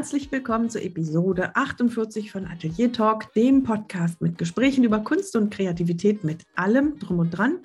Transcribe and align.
herzlich 0.00 0.32
willkommen 0.32 0.70
zur 0.70 0.82
Episode 0.82 1.54
48 1.54 2.32
von 2.32 2.46
Atelier 2.46 2.90
Talk, 2.90 3.34
dem 3.34 3.64
Podcast 3.64 4.22
mit 4.22 4.38
Gesprächen 4.38 4.82
über 4.82 5.00
Kunst 5.00 5.36
und 5.36 5.52
Kreativität 5.52 6.24
mit 6.24 6.44
allem 6.54 6.98
drum 6.98 7.18
und 7.18 7.32
dran 7.32 7.58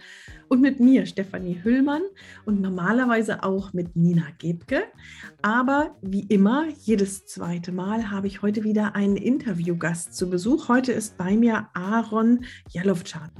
und 0.49 0.59
mit 0.59 0.81
mir, 0.81 1.05
Stefanie 1.05 1.61
Hüllmann 1.63 2.01
und 2.43 2.59
normalerweise 2.59 3.41
auch 3.43 3.71
mit 3.71 3.95
Nina 3.95 4.25
Gebke. 4.37 4.83
Aber 5.41 5.95
wie 6.01 6.23
immer, 6.23 6.65
jedes 6.83 7.25
zweite 7.25 7.71
Mal 7.71 8.11
habe 8.11 8.27
ich 8.27 8.41
heute 8.41 8.65
wieder 8.65 8.95
einen 8.95 9.15
Interviewgast 9.15 10.13
zu 10.13 10.29
Besuch. 10.29 10.67
Heute 10.67 10.91
ist 10.91 11.15
bei 11.15 11.37
mir 11.37 11.69
Aaron 11.73 12.43
Jalowczak. 12.69 13.31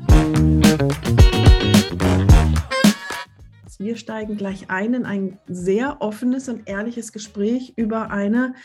Wir 3.78 3.98
steigen 3.98 4.38
gleich 4.38 4.70
ein 4.70 4.94
in 4.94 5.06
ein 5.06 5.38
sehr 5.48 6.02
offenes 6.02 6.48
und 6.48 6.70
ehrliches 6.70 7.12
Gespräch 7.12 7.74
über 7.76 8.10
eine 8.10 8.56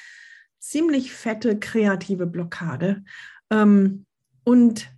ziemlich 0.60 1.12
fette 1.12 1.59
kreative 1.59 2.27
Blockade. 2.27 3.02
Ähm, 3.50 4.06
und 4.45 4.88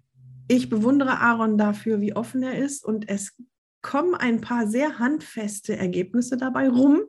ich 0.48 0.68
bewundere 0.68 1.20
Aaron 1.20 1.56
dafür, 1.56 2.00
wie 2.00 2.14
offen 2.14 2.42
er 2.42 2.58
ist. 2.58 2.84
Und 2.84 3.08
es 3.08 3.34
kommen 3.80 4.14
ein 4.14 4.40
paar 4.40 4.66
sehr 4.66 4.98
handfeste 4.98 5.76
Ergebnisse 5.76 6.36
dabei 6.36 6.68
rum, 6.68 7.00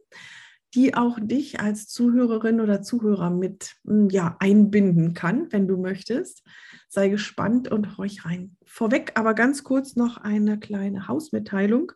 die 0.73 0.95
auch 0.95 1.19
dich 1.21 1.59
als 1.59 1.87
Zuhörerin 1.87 2.59
oder 2.59 2.81
Zuhörer 2.81 3.29
mit 3.29 3.75
hm, 3.85 4.09
ja, 4.09 4.35
einbinden 4.39 5.13
kann, 5.13 5.51
wenn 5.51 5.67
du 5.67 5.77
möchtest. 5.77 6.43
Sei 6.89 7.09
gespannt 7.09 7.67
und 7.69 7.97
horch 7.97 8.25
rein. 8.25 8.55
Vorweg 8.65 9.13
aber 9.15 9.33
ganz 9.33 9.63
kurz 9.63 9.95
noch 9.95 10.17
eine 10.17 10.59
kleine 10.59 11.07
Hausmitteilung. 11.07 11.91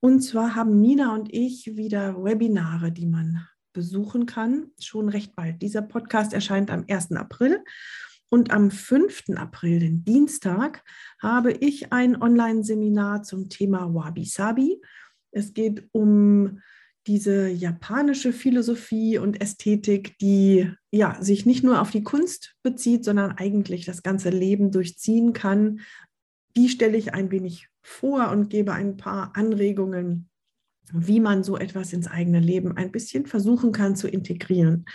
Und 0.00 0.20
zwar 0.20 0.54
haben 0.54 0.80
Nina 0.80 1.14
und 1.14 1.32
ich 1.32 1.76
wieder 1.76 2.22
Webinare, 2.22 2.92
die 2.92 3.06
man 3.06 3.46
besuchen 3.76 4.24
kann, 4.24 4.70
schon 4.80 5.10
recht 5.10 5.36
bald. 5.36 5.60
Dieser 5.60 5.82
Podcast 5.82 6.32
erscheint 6.32 6.70
am 6.70 6.86
1. 6.88 7.12
April. 7.12 7.62
Und 8.30 8.50
am 8.50 8.70
5. 8.70 9.36
April, 9.36 9.80
den 9.80 10.02
Dienstag, 10.02 10.82
habe 11.20 11.52
ich 11.52 11.92
ein 11.92 12.20
Online-Seminar 12.20 13.22
zum 13.22 13.50
Thema 13.50 13.94
Wabi 13.94 14.24
Sabi. 14.24 14.80
Es 15.30 15.52
geht 15.52 15.88
um 15.92 16.60
diese 17.06 17.48
japanische 17.48 18.32
Philosophie 18.32 19.18
und 19.18 19.42
Ästhetik, 19.42 20.16
die 20.18 20.72
ja, 20.90 21.18
sich 21.20 21.44
nicht 21.44 21.62
nur 21.62 21.82
auf 21.82 21.90
die 21.90 22.02
Kunst 22.02 22.56
bezieht, 22.62 23.04
sondern 23.04 23.32
eigentlich 23.32 23.84
das 23.84 24.02
ganze 24.02 24.30
Leben 24.30 24.72
durchziehen 24.72 25.34
kann. 25.34 25.80
Die 26.56 26.70
stelle 26.70 26.96
ich 26.96 27.12
ein 27.12 27.30
wenig 27.30 27.68
vor 27.82 28.30
und 28.30 28.48
gebe 28.48 28.72
ein 28.72 28.96
paar 28.96 29.36
Anregungen, 29.36 30.30
wie 30.92 31.20
man 31.20 31.42
so 31.42 31.56
etwas 31.56 31.92
ins 31.92 32.08
eigene 32.08 32.40
Leben 32.40 32.76
ein 32.76 32.92
bisschen 32.92 33.26
versuchen 33.26 33.72
kann 33.72 33.96
zu 33.96 34.08
integrieren. 34.08 34.86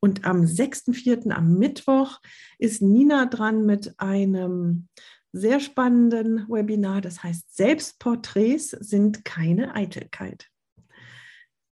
Und 0.00 0.24
am 0.24 0.42
6.4., 0.42 1.30
am 1.30 1.58
Mittwoch, 1.58 2.20
ist 2.58 2.82
Nina 2.82 3.26
dran 3.26 3.64
mit 3.64 3.94
einem 3.98 4.88
sehr 5.32 5.60
spannenden 5.60 6.46
Webinar, 6.48 7.00
das 7.00 7.22
heißt 7.22 7.54
Selbstporträts 7.54 8.70
sind 8.70 9.24
keine 9.24 9.74
Eitelkeit. 9.74 10.48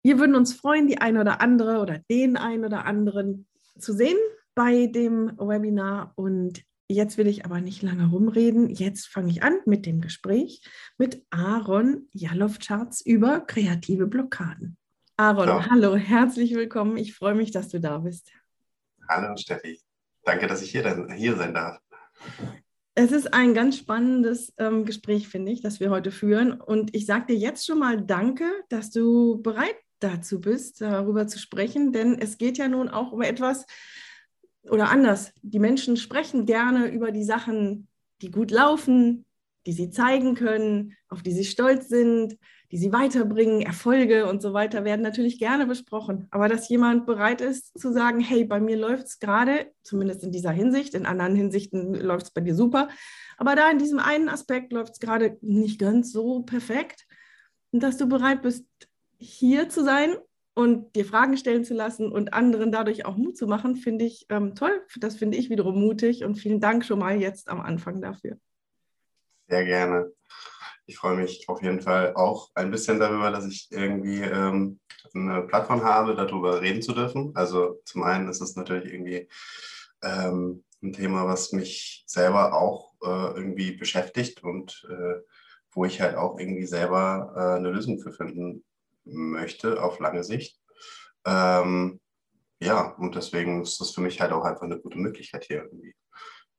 Wir 0.03 0.19
würden 0.19 0.35
uns 0.35 0.53
freuen, 0.53 0.87
die 0.87 0.99
eine 0.99 1.21
oder 1.21 1.41
andere 1.41 1.81
oder 1.81 2.01
den 2.11 2.37
einen 2.37 2.65
oder 2.65 2.85
anderen 2.85 3.47
zu 3.79 3.93
sehen 3.93 4.19
bei 4.55 4.87
dem 4.87 5.37
Webinar 5.39 6.13
und 6.17 6.63
Jetzt 6.89 7.17
will 7.17 7.29
ich 7.29 7.47
aber 7.47 7.63
nicht 7.63 7.81
lange 7.83 8.11
rumreden. 8.11 8.69
Jetzt 8.69 9.07
fange 9.07 9.31
ich 9.31 9.43
an 9.43 9.57
mit 9.65 9.87
dem 9.87 10.03
Gespräch 10.03 10.61
mit 10.99 11.25
Aaron 11.31 12.09
Jalowczarz 12.13 13.01
über 13.01 13.41
kreative 13.41 14.07
Blockaden. 14.07 14.77
Aaron, 15.17 15.49
ja. 15.49 15.71
hallo, 15.71 15.97
herzlich 15.97 16.55
willkommen. 16.55 16.99
Ich 16.99 17.15
freue 17.15 17.35
mich, 17.35 17.53
dass 17.53 17.69
du 17.69 17.81
da 17.81 17.99
bist. 17.99 18.33
Hallo 19.09 19.35
Steffi, 19.37 19.81
danke, 20.25 20.47
dass 20.47 20.61
ich 20.61 20.73
hier, 20.73 21.07
hier 21.15 21.37
sein 21.37 21.55
darf. 21.55 21.79
Es 22.95 23.13
ist 23.13 23.33
ein 23.33 23.55
ganz 23.55 23.79
spannendes 23.79 24.53
ähm, 24.59 24.85
Gespräch, 24.85 25.29
finde 25.29 25.53
ich, 25.53 25.63
das 25.63 25.81
wir 25.81 25.89
heute 25.89 26.11
führen. 26.11 26.53
Und 26.53 26.95
ich 26.95 27.07
sage 27.07 27.27
dir 27.33 27.37
jetzt 27.37 27.65
schon 27.65 27.79
mal 27.79 28.03
Danke, 28.03 28.45
dass 28.69 28.91
du 28.91 29.41
bereit 29.41 29.77
dazu 30.01 30.39
bist, 30.39 30.83
darüber 30.83 31.27
zu 31.27 31.39
sprechen, 31.39 31.93
denn 31.93 32.19
es 32.19 32.37
geht 32.37 32.59
ja 32.59 32.69
nun 32.69 32.91
auch 32.91 33.13
um 33.13 33.23
etwas, 33.23 33.65
oder 34.71 34.91
anders, 34.91 35.33
die 35.43 35.59
Menschen 35.59 35.97
sprechen 35.97 36.47
gerne 36.47 36.89
über 36.89 37.11
die 37.11 37.25
Sachen, 37.25 37.89
die 38.23 38.31
gut 38.31 38.51
laufen, 38.51 39.25
die 39.67 39.73
sie 39.73 39.91
zeigen 39.91 40.35
können, 40.35 40.95
auf 41.09 41.23
die 41.23 41.33
sie 41.33 41.45
stolz 41.45 41.89
sind, 41.89 42.37
die 42.71 42.79
sie 42.79 42.93
weiterbringen, 42.93 43.63
Erfolge 43.63 44.27
und 44.27 44.43
so 44.43 44.53
weiter 44.53 44.85
werden 44.85 45.03
natürlich 45.03 45.39
gerne 45.39 45.67
besprochen. 45.67 46.27
Aber 46.31 46.49
dass 46.49 46.69
jemand 46.69 47.07
bereit 47.07 47.41
ist 47.41 47.79
zu 47.79 47.93
sagen, 47.93 48.21
hey, 48.21 48.45
bei 48.45 48.61
mir 48.61 48.77
läuft 48.77 49.07
es 49.07 49.19
gerade, 49.21 49.71
zumindest 49.83 50.25
in 50.25 50.33
dieser 50.33 50.51
Hinsicht, 50.51 50.95
in 50.95 51.07
anderen 51.07 51.37
Hinsichten 51.37 51.95
läuft 51.95 52.27
es 52.27 52.31
bei 52.33 52.41
dir 52.41 52.55
super, 52.55 52.89
aber 53.37 53.55
da 53.55 53.71
in 53.71 53.79
diesem 53.79 53.99
einen 53.99 54.29
Aspekt 54.29 54.73
läuft 54.73 54.95
es 54.95 55.01
gerade 55.01 55.39
nicht 55.41 55.79
ganz 55.79 56.13
so 56.13 56.43
perfekt. 56.43 57.07
Und 57.71 57.83
dass 57.83 57.97
du 57.97 58.07
bereit 58.07 58.43
bist, 58.43 58.67
hier 59.19 59.69
zu 59.69 59.83
sein 59.83 60.17
und 60.55 60.95
dir 60.95 61.05
Fragen 61.05 61.37
stellen 61.37 61.65
zu 61.65 61.75
lassen 61.75 62.11
und 62.11 62.33
anderen 62.33 62.71
dadurch 62.71 63.05
auch 63.05 63.17
Mut 63.17 63.37
zu 63.37 63.47
machen, 63.47 63.77
finde 63.77 64.05
ich 64.05 64.27
ähm, 64.29 64.55
toll. 64.55 64.83
Das 64.97 65.17
finde 65.17 65.37
ich 65.37 65.51
wiederum 65.51 65.81
mutig 65.81 66.25
und 66.25 66.37
vielen 66.37 66.61
Dank 66.61 66.85
schon 66.85 67.01
mal 67.01 67.21
jetzt 67.21 67.49
am 67.49 67.61
Anfang 67.61 68.01
dafür. 68.01 68.39
Sehr 69.49 69.65
gerne. 69.65 70.13
Ich 70.87 70.97
freue 70.97 71.17
mich 71.17 71.49
auf 71.49 71.63
jeden 71.63 71.81
Fall 71.81 72.15
auch 72.15 72.51
ein 72.55 72.71
bisschen 72.71 73.01
darüber, 73.01 73.31
dass 73.31 73.47
ich 73.47 73.69
irgendwie 73.71 74.21
ähm, 74.21 74.79
eine 75.15 75.43
Plattform 75.43 75.83
habe, 75.83 76.15
darüber 76.15 76.61
reden 76.61 76.83
zu 76.83 76.93
dürfen. 76.93 77.33
Also 77.35 77.81
zum 77.85 78.03
einen 78.05 78.29
ist 78.29 78.41
es 78.41 78.55
natürlich 78.55 78.93
irgendwie 78.93 79.29
ähm, 80.03 80.63
ein 80.83 80.93
Thema, 80.93 81.27
was 81.27 81.53
mich 81.53 82.05
selber 82.07 82.55
auch 82.55 82.93
äh, 83.03 83.37
irgendwie 83.37 83.73
beschäftigt 83.73 84.43
und 84.45 84.87
äh, 84.89 85.21
wo 85.73 85.85
ich 85.85 86.01
halt 86.01 86.17
auch 86.17 86.39
irgendwie 86.39 86.67
selber 86.67 87.33
äh, 87.37 87.59
eine 87.59 87.71
Lösung 87.71 87.99
für 87.99 88.13
finden 88.13 88.65
möchte 89.05 89.83
auf 89.83 89.99
lange 89.99 90.25
Sicht. 90.25 90.61
Ähm, 91.27 92.01
ja, 92.61 92.95
und 92.99 93.15
deswegen 93.15 93.63
ist 93.63 93.81
das 93.81 93.91
für 93.91 94.01
mich 94.01 94.21
halt 94.21 94.33
auch 94.33 94.45
einfach 94.45 94.63
eine 94.63 94.79
gute 94.79 94.99
Möglichkeit 94.99 95.45
hier 95.45 95.65
irgendwie 95.65 95.95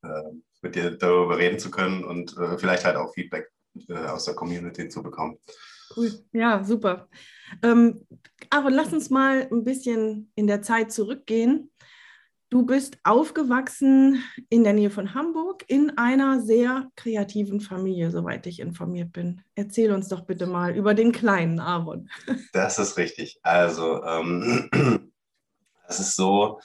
äh, 0.04 0.32
mit 0.62 0.76
dir 0.76 0.92
darüber 0.92 1.38
reden 1.38 1.60
zu 1.60 1.72
können 1.72 2.04
und 2.04 2.38
äh, 2.38 2.58
vielleicht 2.58 2.86
halt 2.86 2.96
auch 2.96 3.14
Feedback 3.14 3.50
äh, 3.90 4.08
aus 4.08 4.26
der 4.26 4.36
Community 4.36 4.90
zu 4.90 5.02
bekommen. 5.02 5.38
Cool, 5.96 6.12
ja, 6.32 6.64
super. 6.64 7.08
Ähm, 7.62 8.06
aber 8.50 8.72
lass 8.72 8.92
uns 8.92 9.10
mal 9.10 9.48
ein 9.52 9.64
bisschen 9.64 10.32
in 10.36 10.48
der 10.48 10.62
Zeit 10.62 10.92
zurückgehen. 10.92 11.72
Du 12.56 12.66
bist 12.66 12.98
aufgewachsen 13.04 14.24
in 14.48 14.64
der 14.64 14.72
Nähe 14.72 14.90
von 14.90 15.14
Hamburg 15.14 15.66
in 15.68 15.98
einer 15.98 16.40
sehr 16.40 16.90
kreativen 16.96 17.60
Familie, 17.60 18.12
soweit 18.12 18.48
ich 18.48 18.62
informiert 18.62 19.12
bin. 19.12 19.42
Erzähl 19.56 19.92
uns 19.92 20.08
doch 20.08 20.22
bitte 20.22 20.48
mal 20.48 20.74
über 20.74 20.94
den 20.94 21.12
kleinen 21.12 21.60
Aaron. 21.60 22.10
Das 22.54 22.80
ist 22.80 22.96
richtig. 22.96 23.42
Also, 23.44 24.02
ähm, 24.06 24.70
es 25.90 26.00
ist 26.00 26.16
so, 26.16 26.62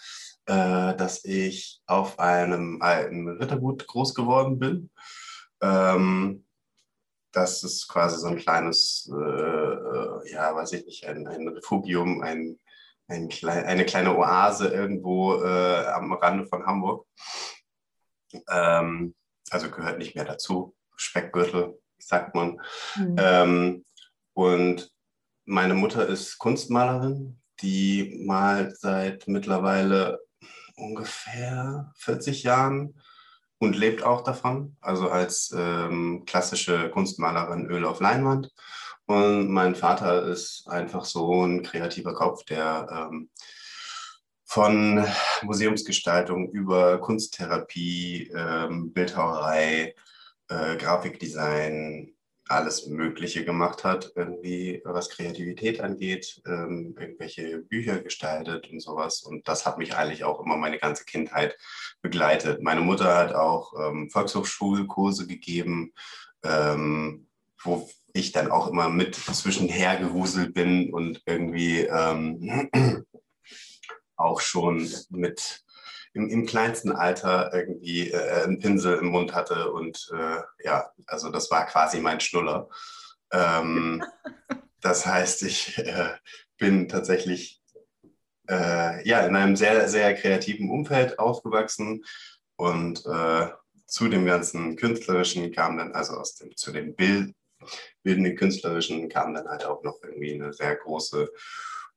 äh, 0.47 0.95
dass 0.95 1.25
ich 1.25 1.81
auf 1.87 2.21
einem 2.21 2.81
alten 2.81 3.29
Rittergut 3.29 3.85
groß 3.89 4.15
geworden 4.15 4.61
bin. 4.61 4.91
Ähm, 5.61 6.45
das 7.33 7.65
ist 7.65 7.89
quasi 7.89 8.17
so 8.21 8.29
ein 8.29 8.39
kleines, 8.39 9.11
äh, 9.13 9.17
äh 9.17 10.31
ja, 10.31 10.55
weiß 10.55 10.73
ich 10.75 10.87
nicht, 10.87 11.07
ein, 11.09 11.27
ein 11.27 11.49
Refugium, 11.49 12.23
ein 12.23 12.61
ein 13.11 13.29
klein, 13.29 13.65
eine 13.65 13.85
kleine 13.85 14.17
Oase 14.17 14.69
irgendwo 14.69 15.43
äh, 15.43 15.87
am 15.87 16.13
Rande 16.13 16.47
von 16.47 16.65
Hamburg. 16.65 17.07
Ähm, 18.49 19.15
also 19.51 19.71
gehört 19.71 19.99
nicht 19.99 20.15
mehr 20.15 20.25
dazu. 20.25 20.75
Speckgürtel, 20.97 21.81
sagt 21.99 22.35
man. 22.35 22.61
Mhm. 22.97 23.17
Ähm, 23.19 23.85
und 24.35 24.91
meine 25.45 25.75
Mutter 25.75 26.07
ist 26.07 26.39
Kunstmalerin, 26.39 27.41
die 27.61 28.23
malt 28.25 28.79
seit 28.79 29.27
mittlerweile 29.27 30.21
ungefähr 30.77 31.93
40 31.97 32.45
Jahren 32.45 33.01
und 33.59 33.77
lebt 33.77 34.03
auch 34.03 34.23
davon, 34.23 34.77
also 34.81 35.11
als 35.11 35.55
ähm, 35.57 36.25
klassische 36.27 36.91
Kunstmalerin 36.91 37.67
Öl 37.67 37.85
auf 37.85 38.01
Leinwand. 38.01 38.51
Und 39.11 39.49
mein 39.49 39.75
Vater 39.75 40.23
ist 40.23 40.69
einfach 40.69 41.05
so 41.05 41.45
ein 41.45 41.65
kreativer 41.65 42.15
Kopf, 42.15 42.45
der 42.45 42.87
ähm, 43.11 43.29
von 44.45 45.05
Museumsgestaltung 45.43 46.53
über 46.53 47.01
Kunsttherapie, 47.01 48.31
ähm, 48.33 48.93
Bildhauerei, 48.93 49.97
äh, 50.49 50.77
Grafikdesign, 50.77 52.15
alles 52.49 52.87
Mögliche 52.87 53.45
gemacht 53.45 53.83
hat, 53.83 54.13
irgendwie 54.15 54.81
was 54.85 55.11
Kreativität 55.11 55.81
angeht, 55.81 56.41
ähm, 56.47 56.95
irgendwelche 56.97 57.59
Bücher 57.59 57.99
gestaltet 57.99 58.71
und 58.71 58.79
sowas. 58.79 59.25
Und 59.25 59.49
das 59.49 59.67
hat 59.67 59.79
mich 59.79 59.97
eigentlich 59.97 60.23
auch 60.23 60.39
immer 60.39 60.57
meine 60.57 60.79
ganze 60.79 61.05
Kindheit 61.05 61.59
begleitet. 62.01 62.63
Meine 62.63 62.83
Mutter 62.83 63.17
hat 63.17 63.35
auch 63.35 63.73
ähm, 63.77 64.09
Volkshochschulkurse 64.09 65.27
gegeben, 65.27 65.95
ähm, 66.45 67.27
wo 67.61 67.91
ich 68.13 68.33
dann 68.33 68.51
auch 68.51 68.69
immer 68.69 68.89
mit 68.89 69.15
zwischenher 69.15 69.97
gehuselt 69.97 70.55
bin 70.55 70.93
und 70.93 71.23
irgendwie 71.27 71.81
ähm, 71.81 72.71
auch 74.17 74.41
schon 74.41 74.89
mit 75.11 75.63
im, 76.13 76.29
im 76.29 76.47
kleinsten 76.47 76.93
Alter 76.93 77.53
irgendwie 77.55 78.11
äh, 78.11 78.45
einen 78.45 78.59
Pinsel 78.59 78.99
im 78.99 79.07
Mund 79.07 79.35
hatte. 79.35 79.73
Und 79.73 80.11
äh, 80.13 80.43
ja, 80.65 80.91
also 81.07 81.31
das 81.31 81.51
war 81.51 81.67
quasi 81.67 82.01
mein 82.01 82.21
Schnuller. 82.21 82.69
Ähm, 83.33 84.05
das 84.81 85.07
heißt, 85.07 85.43
ich 85.43 85.79
äh, 85.79 86.15
bin 86.59 86.89
tatsächlich 86.89 87.61
äh, 88.49 89.07
ja, 89.09 89.21
in 89.21 89.37
einem 89.37 89.57
sehr, 89.57 89.89
sehr 89.89 90.15
kreativen 90.15 90.71
Umfeld 90.71 91.19
aufgewachsen 91.19 92.05
und 92.57 93.07
äh, 93.07 93.49
zu 93.87 94.09
dem 94.09 94.27
ganzen 94.27 94.77
Künstlerischen 94.77 95.53
kam 95.53 95.79
dann, 95.79 95.93
also 95.93 96.15
aus 96.15 96.35
dem, 96.35 96.57
zu 96.57 96.73
dem 96.73 96.95
Bild, 96.95 97.35
bildenden 98.03 98.37
Künstlerischen 98.37 99.09
kam 99.09 99.35
dann 99.35 99.49
halt 99.49 99.65
auch 99.65 99.83
noch 99.83 100.03
irgendwie 100.03 100.35
eine 100.35 100.53
sehr 100.53 100.77
große 100.77 101.31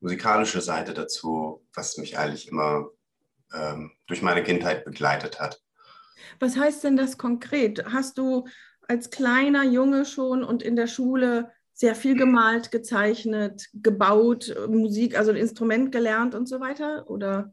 musikalische 0.00 0.60
Seite 0.60 0.94
dazu, 0.94 1.64
was 1.74 1.96
mich 1.96 2.18
eigentlich 2.18 2.48
immer 2.48 2.88
ähm, 3.54 3.92
durch 4.06 4.22
meine 4.22 4.42
Kindheit 4.42 4.84
begleitet 4.84 5.40
hat. 5.40 5.60
Was 6.40 6.56
heißt 6.56 6.84
denn 6.84 6.96
das 6.96 7.18
konkret? 7.18 7.84
Hast 7.86 8.18
du 8.18 8.46
als 8.88 9.10
kleiner 9.10 9.64
Junge 9.64 10.04
schon 10.04 10.44
und 10.44 10.62
in 10.62 10.76
der 10.76 10.86
Schule 10.86 11.50
sehr 11.72 11.94
viel 11.94 12.16
gemalt, 12.16 12.70
gezeichnet, 12.70 13.68
gebaut, 13.74 14.54
Musik, 14.68 15.18
also 15.18 15.32
ein 15.32 15.36
Instrument 15.36 15.90
gelernt 15.90 16.34
und 16.34 16.48
so 16.48 16.60
weiter? 16.60 17.08
Oder? 17.10 17.52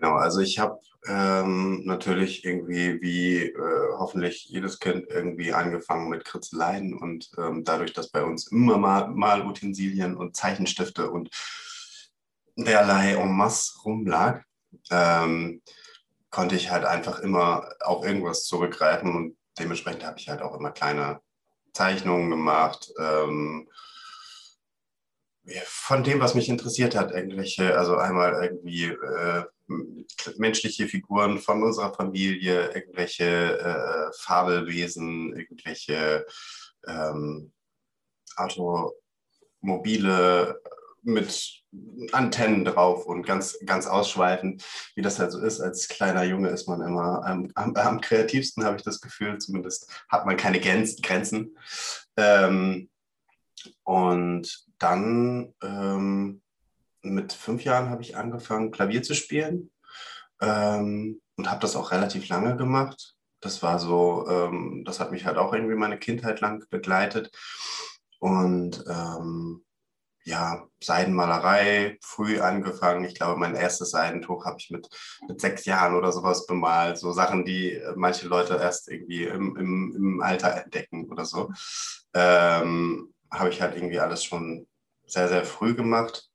Genau, 0.00 0.14
also 0.14 0.40
ich 0.40 0.58
habe 0.58 0.80
ähm, 1.06 1.82
natürlich 1.84 2.42
irgendwie 2.46 3.02
wie 3.02 3.36
äh, 3.42 3.88
hoffentlich 3.98 4.46
jedes 4.46 4.78
Kind 4.78 5.06
irgendwie 5.10 5.52
angefangen 5.52 6.08
mit 6.08 6.24
Kritzeleien 6.24 6.94
und 6.94 7.30
ähm, 7.36 7.64
dadurch, 7.64 7.92
dass 7.92 8.08
bei 8.10 8.24
uns 8.24 8.46
immer 8.50 8.78
mal, 8.78 9.08
mal 9.08 9.46
Utensilien 9.46 10.16
und 10.16 10.36
Zeichenstifte 10.36 11.10
und 11.10 11.28
derlei 12.56 13.12
en 13.12 13.30
masse 13.36 13.78
rumlag, 13.84 14.42
ähm, 14.90 15.60
konnte 16.30 16.56
ich 16.56 16.70
halt 16.70 16.86
einfach 16.86 17.18
immer 17.18 17.68
auf 17.80 18.02
irgendwas 18.02 18.46
zurückgreifen 18.46 19.14
und 19.14 19.36
dementsprechend 19.58 20.06
habe 20.06 20.18
ich 20.18 20.30
halt 20.30 20.40
auch 20.40 20.58
immer 20.58 20.70
kleine 20.70 21.20
Zeichnungen 21.74 22.30
gemacht. 22.30 22.90
Ähm, 22.98 23.68
von 25.64 26.04
dem, 26.04 26.20
was 26.20 26.34
mich 26.34 26.48
interessiert 26.48 26.94
hat, 26.94 27.10
irgendwelche, 27.10 27.76
also 27.76 27.96
einmal 27.96 28.42
irgendwie 28.42 28.84
äh, 28.86 29.44
menschliche 30.36 30.88
Figuren 30.88 31.38
von 31.38 31.62
unserer 31.62 31.94
Familie, 31.94 32.72
irgendwelche 32.74 33.58
äh, 33.58 34.10
Fabelwesen, 34.18 35.36
irgendwelche 35.36 36.26
ähm, 36.86 37.52
Automobile 38.36 38.94
mit 41.02 41.62
Antennen 42.12 42.64
drauf 42.64 43.06
und 43.06 43.24
ganz, 43.24 43.58
ganz 43.64 43.86
ausschweifend, 43.86 44.64
wie 44.94 45.02
das 45.02 45.18
halt 45.18 45.32
so 45.32 45.40
ist. 45.40 45.60
Als 45.60 45.88
kleiner 45.88 46.24
Junge 46.24 46.48
ist 46.48 46.66
man 46.68 46.82
immer 46.82 47.24
am, 47.24 47.50
am, 47.54 47.74
am 47.76 48.00
kreativsten, 48.00 48.64
habe 48.64 48.76
ich 48.76 48.82
das 48.82 49.00
Gefühl. 49.00 49.38
Zumindest 49.38 49.90
hat 50.08 50.26
man 50.26 50.36
keine 50.36 50.60
Grenzen. 50.60 51.56
Ähm, 52.16 52.90
und 53.84 54.66
dann 54.78 55.54
ähm, 55.62 56.42
mit 57.02 57.32
fünf 57.32 57.64
Jahren 57.64 57.90
habe 57.90 58.02
ich 58.02 58.16
angefangen, 58.16 58.70
Klavier 58.70 59.02
zu 59.02 59.14
spielen 59.14 59.70
ähm, 60.40 61.20
und 61.36 61.50
habe 61.50 61.60
das 61.60 61.76
auch 61.76 61.92
relativ 61.92 62.28
lange 62.28 62.56
gemacht. 62.56 63.14
Das 63.40 63.62
war 63.62 63.78
so, 63.78 64.26
ähm, 64.28 64.82
das 64.84 65.00
hat 65.00 65.12
mich 65.12 65.24
halt 65.24 65.38
auch 65.38 65.54
irgendwie 65.54 65.76
meine 65.76 65.98
Kindheit 65.98 66.40
lang 66.40 66.64
begleitet. 66.68 67.30
Und 68.18 68.84
ähm, 68.86 69.64
ja, 70.24 70.66
Seidenmalerei 70.82 71.98
früh 72.02 72.40
angefangen. 72.40 73.04
Ich 73.04 73.14
glaube, 73.14 73.40
mein 73.40 73.54
erstes 73.54 73.90
Seidentuch 73.90 74.44
habe 74.44 74.58
ich 74.58 74.70
mit, 74.70 74.88
mit 75.26 75.40
sechs 75.40 75.64
Jahren 75.64 75.94
oder 75.94 76.12
sowas 76.12 76.46
bemalt. 76.46 76.98
So 76.98 77.12
Sachen, 77.12 77.44
die 77.44 77.72
äh, 77.72 77.94
manche 77.96 78.28
Leute 78.28 78.54
erst 78.54 78.90
irgendwie 78.90 79.24
im, 79.24 79.56
im, 79.56 79.94
im 79.96 80.20
Alter 80.20 80.54
entdecken 80.62 81.10
oder 81.10 81.24
so. 81.24 81.50
Ähm, 82.12 83.14
habe 83.30 83.48
ich 83.48 83.62
halt 83.62 83.76
irgendwie 83.76 84.00
alles 84.00 84.24
schon 84.24 84.66
sehr, 85.06 85.28
sehr 85.28 85.44
früh 85.44 85.74
gemacht. 85.74 86.28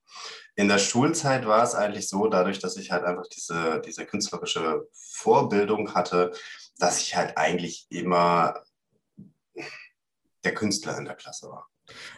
In 0.55 0.67
der 0.67 0.77
Schulzeit 0.77 1.45
war 1.45 1.63
es 1.63 1.75
eigentlich 1.75 2.07
so, 2.07 2.27
dadurch, 2.27 2.59
dass 2.59 2.77
ich 2.77 2.91
halt 2.91 3.03
einfach 3.03 3.27
diese, 3.27 3.81
diese 3.85 4.05
künstlerische 4.05 4.87
Vorbildung 4.93 5.93
hatte, 5.93 6.31
dass 6.77 7.01
ich 7.01 7.15
halt 7.15 7.37
eigentlich 7.37 7.87
immer 7.89 8.63
der 10.43 10.53
Künstler 10.53 10.97
in 10.97 11.05
der 11.05 11.15
Klasse 11.15 11.49
war. 11.49 11.67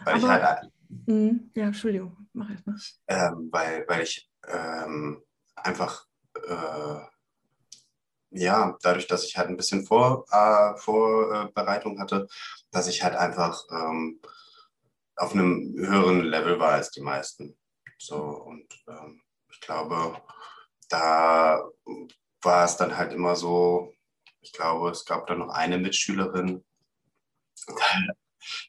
Weil 0.03 0.15
Aber, 0.15 0.23
ich 0.23 0.27
halt 0.27 0.71
Mhm. 0.89 1.51
Ja, 1.55 1.65
Entschuldigung, 1.65 2.15
mach 2.33 2.49
erst 2.49 2.65
mal. 2.65 2.77
Ähm, 3.07 3.49
weil, 3.51 3.85
weil 3.87 4.03
ich 4.03 4.29
ähm, 4.47 5.21
einfach, 5.55 6.05
äh, 6.47 6.99
ja, 8.31 8.77
dadurch, 8.81 9.07
dass 9.07 9.25
ich 9.25 9.37
halt 9.37 9.49
ein 9.49 9.57
bisschen 9.57 9.85
Vor, 9.85 10.25
äh, 10.31 10.77
Vorbereitung 10.77 11.99
hatte, 11.99 12.27
dass 12.71 12.87
ich 12.87 13.03
halt 13.03 13.15
einfach 13.15 13.63
ähm, 13.71 14.21
auf 15.15 15.33
einem 15.33 15.73
höheren 15.77 16.21
Level 16.21 16.59
war 16.59 16.73
als 16.73 16.91
die 16.91 17.01
meisten. 17.01 17.56
So, 17.97 18.17
und 18.17 18.67
ähm, 18.87 19.21
ich 19.49 19.59
glaube, 19.59 20.21
da 20.89 21.69
war 22.41 22.65
es 22.65 22.77
dann 22.77 22.95
halt 22.95 23.13
immer 23.13 23.35
so, 23.35 23.93
ich 24.41 24.53
glaube, 24.53 24.91
es 24.91 25.05
gab 25.05 25.27
dann 25.27 25.39
noch 25.39 25.49
eine 25.49 25.77
Mitschülerin, 25.77 26.63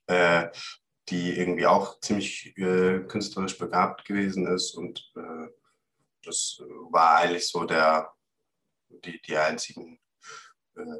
äh, 0.06 0.48
die 1.08 1.38
irgendwie 1.38 1.66
auch 1.66 2.00
ziemlich 2.00 2.56
äh, 2.56 3.00
künstlerisch 3.00 3.58
begabt 3.58 4.04
gewesen 4.04 4.46
ist. 4.46 4.74
Und 4.74 5.12
äh, 5.16 5.48
das 6.22 6.60
war 6.90 7.18
eigentlich 7.18 7.48
so 7.48 7.64
der, 7.64 8.12
die, 8.88 9.20
die 9.22 9.36
einzigen 9.36 10.00
äh, 10.74 10.98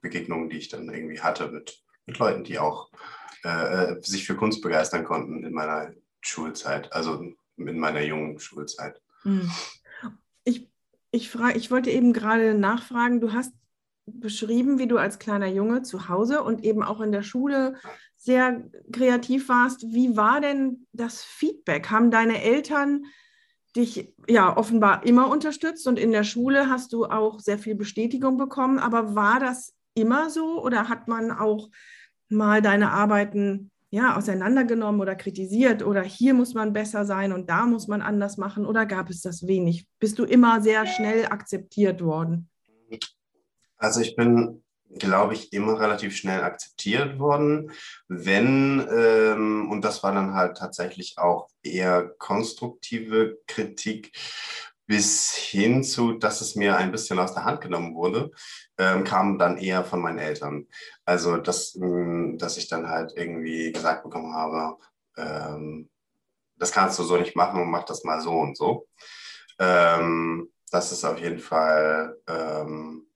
Begegnungen, 0.00 0.50
die 0.50 0.58
ich 0.58 0.68
dann 0.68 0.92
irgendwie 0.92 1.20
hatte 1.20 1.48
mit, 1.48 1.82
mit 2.06 2.18
Leuten, 2.18 2.44
die 2.44 2.58
auch 2.58 2.90
äh, 3.44 3.92
äh, 3.92 4.02
sich 4.02 4.26
für 4.26 4.36
Kunst 4.36 4.62
begeistern 4.62 5.04
konnten 5.04 5.44
in 5.44 5.52
meiner 5.52 5.92
Schulzeit, 6.20 6.92
also 6.92 7.32
in 7.66 7.78
meiner 7.78 8.02
jungen 8.02 8.38
Schulzeit. 8.38 9.00
Hm. 9.22 9.50
Ich, 10.44 10.68
ich, 11.10 11.30
frage, 11.30 11.58
ich 11.58 11.70
wollte 11.70 11.90
eben 11.90 12.12
gerade 12.12 12.54
nachfragen, 12.54 13.20
du 13.20 13.32
hast 13.32 13.52
beschrieben, 14.06 14.78
wie 14.78 14.88
du 14.88 14.96
als 14.96 15.18
kleiner 15.18 15.48
Junge 15.48 15.82
zu 15.82 16.08
Hause 16.08 16.42
und 16.42 16.64
eben 16.64 16.82
auch 16.82 17.00
in 17.00 17.12
der 17.12 17.22
Schule 17.22 17.74
sehr 18.16 18.64
kreativ 18.92 19.48
warst. 19.48 19.82
Wie 19.92 20.16
war 20.16 20.40
denn 20.40 20.86
das 20.92 21.22
Feedback? 21.22 21.90
Haben 21.90 22.10
deine 22.10 22.42
Eltern 22.42 23.04
dich 23.76 24.12
ja 24.26 24.56
offenbar 24.56 25.04
immer 25.06 25.28
unterstützt 25.30 25.86
und 25.86 25.98
in 25.98 26.10
der 26.10 26.24
Schule 26.24 26.68
hast 26.68 26.92
du 26.92 27.04
auch 27.06 27.38
sehr 27.38 27.58
viel 27.58 27.74
Bestätigung 27.74 28.36
bekommen. 28.36 28.78
Aber 28.78 29.14
war 29.14 29.40
das 29.40 29.74
immer 29.94 30.30
so 30.30 30.62
oder 30.62 30.88
hat 30.88 31.08
man 31.08 31.30
auch 31.30 31.68
mal 32.28 32.62
deine 32.62 32.90
Arbeiten 32.90 33.70
ja, 33.90 34.16
auseinandergenommen 34.16 35.00
oder 35.00 35.14
kritisiert 35.14 35.82
oder 35.82 36.02
hier 36.02 36.34
muss 36.34 36.54
man 36.54 36.72
besser 36.72 37.06
sein 37.06 37.32
und 37.32 37.48
da 37.48 37.64
muss 37.64 37.88
man 37.88 38.02
anders 38.02 38.36
machen 38.36 38.66
oder 38.66 38.84
gab 38.84 39.08
es 39.08 39.22
das 39.22 39.46
wenig? 39.46 39.86
Bist 39.98 40.18
du 40.18 40.24
immer 40.24 40.60
sehr 40.60 40.86
schnell 40.86 41.26
akzeptiert 41.26 42.02
worden? 42.02 42.50
Also 43.78 44.00
ich 44.00 44.16
bin, 44.16 44.62
glaube 44.90 45.34
ich, 45.34 45.52
immer 45.52 45.80
relativ 45.80 46.16
schnell 46.16 46.42
akzeptiert 46.42 47.18
worden, 47.18 47.70
wenn, 48.08 48.86
ähm, 48.90 49.70
und 49.70 49.84
das 49.84 50.02
war 50.02 50.12
dann 50.12 50.34
halt 50.34 50.56
tatsächlich 50.58 51.16
auch 51.16 51.48
eher 51.62 52.08
konstruktive 52.18 53.38
Kritik, 53.46 54.12
bis 54.88 55.34
hin 55.34 55.84
zu, 55.84 56.14
dass 56.14 56.40
es 56.40 56.56
mir 56.56 56.76
ein 56.78 56.90
bisschen 56.90 57.18
aus 57.18 57.34
der 57.34 57.44
Hand 57.44 57.60
genommen 57.60 57.94
wurde, 57.94 58.30
ähm, 58.78 59.04
kam 59.04 59.38
dann 59.38 59.58
eher 59.58 59.84
von 59.84 60.00
meinen 60.00 60.18
Eltern. 60.18 60.66
Also, 61.04 61.36
dass, 61.36 61.76
ähm, 61.76 62.38
dass 62.38 62.56
ich 62.56 62.68
dann 62.68 62.88
halt 62.88 63.12
irgendwie 63.14 63.70
gesagt 63.70 64.02
bekommen 64.02 64.34
habe, 64.34 64.78
ähm, 65.18 65.90
das 66.56 66.72
kannst 66.72 66.98
du 66.98 67.04
so 67.04 67.18
nicht 67.18 67.36
machen 67.36 67.70
mach 67.70 67.84
das 67.84 68.02
mal 68.02 68.20
so 68.20 68.32
und 68.32 68.56
so. 68.56 68.88
Ähm, 69.58 70.50
das 70.70 70.90
ist 70.90 71.04
auf 71.04 71.20
jeden 71.20 71.38
Fall 71.38 72.16
ähm, 72.26 73.06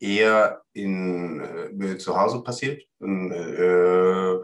eher 0.00 0.62
in, 0.72 1.40
äh, 1.80 1.98
zu 1.98 2.18
Hause 2.18 2.42
passiert. 2.42 2.82
In, 3.00 3.30
äh, 3.30 4.38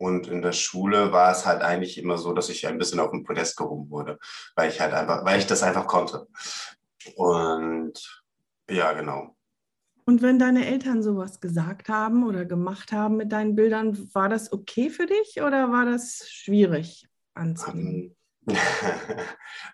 und 0.00 0.28
in 0.28 0.40
der 0.40 0.52
Schule 0.52 1.12
war 1.12 1.30
es 1.30 1.44
halt 1.44 1.60
eigentlich 1.60 1.98
immer 1.98 2.16
so, 2.16 2.32
dass 2.32 2.48
ich 2.48 2.66
ein 2.66 2.78
bisschen 2.78 3.00
auf 3.00 3.10
dem 3.10 3.22
Podest 3.22 3.58
gehoben 3.58 3.90
wurde, 3.90 4.18
weil 4.56 4.70
ich 4.70 4.80
halt 4.80 4.94
einfach, 4.94 5.26
weil 5.26 5.38
ich 5.38 5.46
das 5.46 5.62
einfach 5.62 5.86
konnte. 5.86 6.26
Und 7.16 8.24
ja, 8.70 8.94
genau. 8.94 9.36
Und 10.06 10.22
wenn 10.22 10.38
deine 10.38 10.66
Eltern 10.66 11.02
sowas 11.02 11.38
gesagt 11.40 11.90
haben 11.90 12.26
oder 12.26 12.46
gemacht 12.46 12.92
haben 12.92 13.18
mit 13.18 13.30
deinen 13.30 13.54
Bildern, 13.54 14.08
war 14.14 14.30
das 14.30 14.52
okay 14.52 14.88
für 14.88 15.04
dich 15.04 15.42
oder 15.42 15.70
war 15.70 15.84
das 15.84 16.26
schwierig 16.28 17.06
anzunehmen? 17.34 18.16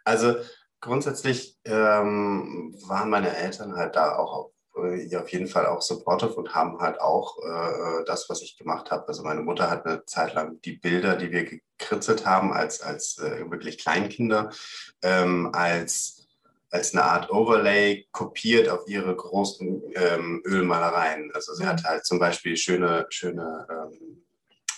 Also 0.04 0.34
grundsätzlich 0.80 1.56
ähm, 1.64 2.74
waren 2.88 3.10
meine 3.10 3.34
Eltern 3.34 3.76
halt 3.76 3.94
da 3.94 4.16
auch 4.16 4.50
äh, 4.92 5.16
auf 5.16 5.28
jeden 5.30 5.46
Fall 5.46 5.66
auch 5.66 5.82
supportive 5.82 6.34
und 6.34 6.54
haben 6.54 6.78
halt 6.80 7.00
auch 7.00 7.38
äh, 7.38 8.04
das, 8.06 8.28
was 8.28 8.42
ich 8.42 8.56
gemacht 8.56 8.90
habe. 8.90 9.08
Also 9.08 9.22
meine 9.22 9.42
Mutter 9.42 9.70
hat 9.70 9.86
eine 9.86 10.04
Zeit 10.06 10.34
lang 10.34 10.60
die 10.62 10.74
Bilder, 10.74 11.16
die 11.16 11.30
wir 11.30 11.44
gekritzelt 11.44 12.26
haben 12.26 12.52
als, 12.52 12.80
als 12.80 13.18
äh, 13.18 13.50
wirklich 13.50 13.78
Kleinkinder, 13.78 14.50
ähm, 15.02 15.50
als 15.52 16.16
als 16.70 16.94
eine 16.94 17.04
Art 17.04 17.30
Overlay 17.30 18.06
kopiert 18.12 18.68
auf 18.68 18.86
ihre 18.88 19.14
großen 19.14 19.82
ähm, 19.94 20.42
Ölmalereien. 20.44 21.30
Also 21.32 21.54
sie 21.54 21.66
hat 21.66 21.84
halt 21.84 22.04
zum 22.04 22.18
Beispiel 22.18 22.56
schöne, 22.56 23.06
schöne, 23.10 23.66
ähm, 23.70 24.24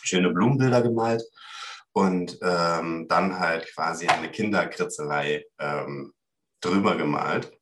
schöne 0.02 0.30
Blumenbilder 0.30 0.82
gemalt 0.82 1.24
und 1.92 2.38
ähm, 2.42 3.06
dann 3.08 3.38
halt 3.38 3.72
quasi 3.74 4.06
eine 4.06 4.30
Kinderkritzelei 4.30 5.44
ähm, 5.58 6.12
drüber 6.60 6.96
gemalt. 6.96 7.57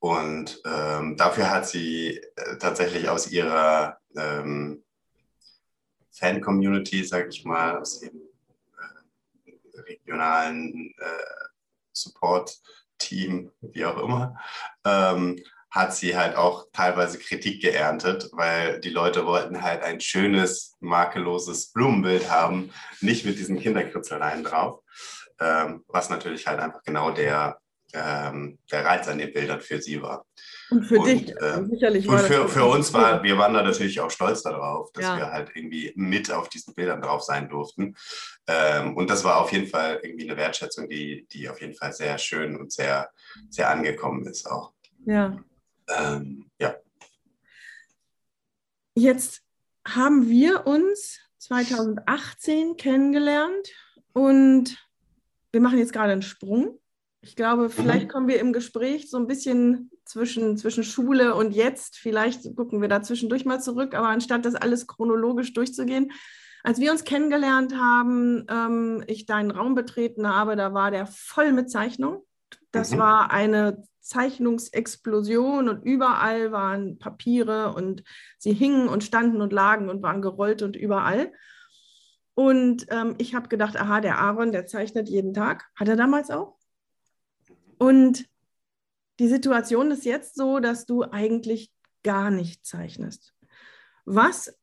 Und 0.00 0.60
ähm, 0.64 1.16
dafür 1.16 1.50
hat 1.50 1.68
sie 1.68 2.16
äh, 2.16 2.56
tatsächlich 2.58 3.08
aus 3.08 3.30
ihrer 3.30 3.98
ähm, 4.16 4.82
Fan-Community, 6.12 7.04
sag 7.04 7.28
ich 7.28 7.44
mal, 7.44 7.78
aus 7.78 8.00
dem 8.00 8.16
äh, 9.46 9.80
regionalen 9.80 10.94
äh, 10.98 11.40
Support-Team, 11.92 13.52
wie 13.60 13.84
auch 13.84 14.02
immer, 14.02 14.36
ähm, 14.86 15.38
hat 15.70 15.94
sie 15.94 16.16
halt 16.16 16.34
auch 16.34 16.66
teilweise 16.72 17.18
Kritik 17.18 17.60
geerntet, 17.60 18.30
weil 18.32 18.80
die 18.80 18.90
Leute 18.90 19.26
wollten 19.26 19.62
halt 19.62 19.82
ein 19.82 20.00
schönes, 20.00 20.76
makelloses 20.80 21.72
Blumenbild 21.72 22.30
haben, 22.30 22.72
nicht 23.00 23.24
mit 23.24 23.38
diesen 23.38 23.60
Kinderkritzeleien 23.60 24.44
drauf, 24.44 24.80
ähm, 25.38 25.84
was 25.88 26.10
natürlich 26.10 26.46
halt 26.46 26.58
einfach 26.58 26.82
genau 26.82 27.10
der, 27.10 27.60
ähm, 27.94 28.58
der 28.70 28.84
Reiz 28.84 29.08
an 29.08 29.18
den 29.18 29.32
Bildern 29.32 29.60
für 29.60 29.80
sie 29.80 30.00
war. 30.00 30.26
Und 30.70 30.84
für 30.84 30.98
und, 30.98 31.06
dich, 31.06 31.30
äh, 31.40 31.64
sicherlich. 31.68 32.08
Und 32.08 32.20
für, 32.20 32.48
für 32.48 32.64
uns 32.64 32.92
war, 32.92 33.22
wir 33.22 33.36
waren 33.38 33.54
da 33.54 33.62
natürlich 33.62 34.00
auch 34.00 34.10
stolz 34.10 34.42
darauf, 34.42 34.92
dass 34.92 35.04
ja. 35.04 35.16
wir 35.16 35.30
halt 35.30 35.50
irgendwie 35.54 35.92
mit 35.96 36.30
auf 36.30 36.48
diesen 36.48 36.74
Bildern 36.74 37.02
drauf 37.02 37.22
sein 37.22 37.48
durften. 37.48 37.96
Ähm, 38.46 38.96
und 38.96 39.10
das 39.10 39.24
war 39.24 39.40
auf 39.40 39.52
jeden 39.52 39.66
Fall 39.66 40.00
irgendwie 40.02 40.28
eine 40.28 40.36
Wertschätzung, 40.36 40.88
die, 40.88 41.26
die 41.32 41.48
auf 41.48 41.60
jeden 41.60 41.74
Fall 41.74 41.92
sehr 41.92 42.18
schön 42.18 42.56
und 42.56 42.72
sehr, 42.72 43.10
sehr 43.48 43.70
angekommen 43.70 44.26
ist 44.26 44.50
auch. 44.50 44.72
Ja. 45.06 45.38
Ähm, 45.88 46.50
ja. 46.58 46.74
Jetzt 48.94 49.42
haben 49.86 50.28
wir 50.28 50.66
uns 50.66 51.20
2018 51.38 52.76
kennengelernt 52.76 53.68
und 54.12 54.76
wir 55.52 55.60
machen 55.60 55.78
jetzt 55.78 55.92
gerade 55.92 56.12
einen 56.12 56.22
Sprung. 56.22 56.79
Ich 57.22 57.36
glaube, 57.36 57.68
vielleicht 57.68 58.08
kommen 58.08 58.28
wir 58.28 58.40
im 58.40 58.52
Gespräch 58.52 59.10
so 59.10 59.18
ein 59.18 59.26
bisschen 59.26 59.90
zwischen, 60.04 60.56
zwischen 60.56 60.84
Schule 60.84 61.34
und 61.34 61.52
jetzt. 61.52 61.98
Vielleicht 61.98 62.56
gucken 62.56 62.80
wir 62.80 62.88
da 62.88 63.02
zwischendurch 63.02 63.44
mal 63.44 63.60
zurück, 63.60 63.94
aber 63.94 64.08
anstatt 64.08 64.46
das 64.46 64.54
alles 64.54 64.86
chronologisch 64.86 65.52
durchzugehen, 65.52 66.12
als 66.62 66.78
wir 66.78 66.92
uns 66.92 67.04
kennengelernt 67.04 67.74
haben, 67.74 68.46
ähm, 68.50 69.04
ich 69.06 69.26
deinen 69.26 69.50
Raum 69.50 69.74
betreten 69.74 70.28
habe, 70.28 70.56
da 70.56 70.74
war 70.74 70.90
der 70.90 71.06
voll 71.06 71.52
mit 71.52 71.70
Zeichnung. 71.70 72.24
Das 72.70 72.92
mhm. 72.92 72.98
war 72.98 73.30
eine 73.30 73.82
Zeichnungsexplosion 74.00 75.68
und 75.68 75.84
überall 75.84 76.52
waren 76.52 76.98
Papiere 76.98 77.74
und 77.74 78.02
sie 78.38 78.52
hingen 78.52 78.88
und 78.88 79.04
standen 79.04 79.40
und 79.40 79.52
lagen 79.52 79.88
und 79.88 80.02
waren 80.02 80.22
gerollt 80.22 80.62
und 80.62 80.76
überall. 80.76 81.32
Und 82.34 82.86
ähm, 82.90 83.14
ich 83.18 83.34
habe 83.34 83.48
gedacht, 83.48 83.78
aha, 83.78 84.00
der 84.00 84.18
Aaron, 84.18 84.52
der 84.52 84.66
zeichnet 84.66 85.08
jeden 85.08 85.34
Tag. 85.34 85.66
Hat 85.76 85.88
er 85.88 85.96
damals 85.96 86.30
auch? 86.30 86.59
Und 87.80 88.28
die 89.20 89.28
Situation 89.28 89.90
ist 89.90 90.04
jetzt 90.04 90.34
so, 90.36 90.60
dass 90.60 90.84
du 90.84 91.02
eigentlich 91.02 91.72
gar 92.02 92.30
nicht 92.30 92.66
zeichnest. 92.66 93.34
Was, 94.04 94.54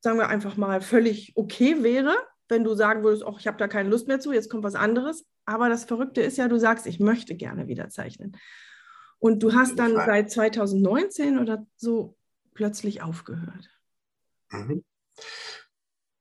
sagen 0.00 0.18
wir 0.18 0.28
einfach 0.28 0.56
mal, 0.56 0.80
völlig 0.80 1.32
okay 1.36 1.84
wäre, 1.84 2.16
wenn 2.48 2.64
du 2.64 2.74
sagen 2.74 3.04
würdest, 3.04 3.24
oh, 3.24 3.36
ich 3.38 3.46
habe 3.46 3.56
da 3.56 3.68
keine 3.68 3.88
Lust 3.88 4.08
mehr 4.08 4.18
zu, 4.18 4.32
jetzt 4.32 4.50
kommt 4.50 4.64
was 4.64 4.74
anderes. 4.74 5.24
Aber 5.44 5.68
das 5.68 5.84
Verrückte 5.84 6.22
ist 6.22 6.38
ja, 6.38 6.48
du 6.48 6.58
sagst, 6.58 6.86
ich 6.86 6.98
möchte 6.98 7.36
gerne 7.36 7.68
wieder 7.68 7.88
zeichnen. 7.88 8.36
Und 9.20 9.44
du 9.44 9.54
hast 9.54 9.78
dann 9.78 9.94
seit 9.94 10.30
2019 10.32 11.38
oder 11.38 11.64
so 11.76 12.16
plötzlich 12.52 13.02
aufgehört. 13.02 13.70
Mhm. 14.50 14.84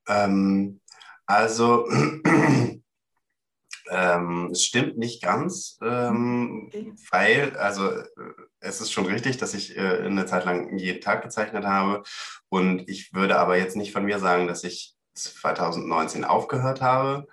Ähm, 0.08 0.80
also 1.26 1.88
ähm, 3.92 4.50
es 4.54 4.64
stimmt 4.64 4.98
nicht 4.98 5.22
ganz, 5.22 5.78
ähm, 5.84 6.68
okay. 6.68 6.94
weil, 7.12 7.58
also 7.58 7.90
äh, 7.92 8.06
es 8.62 8.80
ist 8.80 8.94
schon 8.94 9.06
richtig, 9.06 9.38
dass 9.38 9.54
ich 9.54 9.76
äh, 9.78 10.00
eine 10.06 10.26
Zeit 10.26 10.46
lang 10.46 10.78
jeden 10.78 11.02
Tag 11.02 11.22
gezeichnet 11.24 11.66
habe 11.66 12.04
und 12.48 12.88
ich 12.90 13.14
würde 13.14 13.38
aber 13.38 13.58
jetzt 13.58 13.76
nicht 13.76 13.92
von 13.92 14.06
mir 14.06 14.20
sagen, 14.20 14.48
dass 14.48 14.64
ich 14.64 14.96
2019 15.14 16.24
aufgehört 16.24 16.82
habe, 16.82 17.28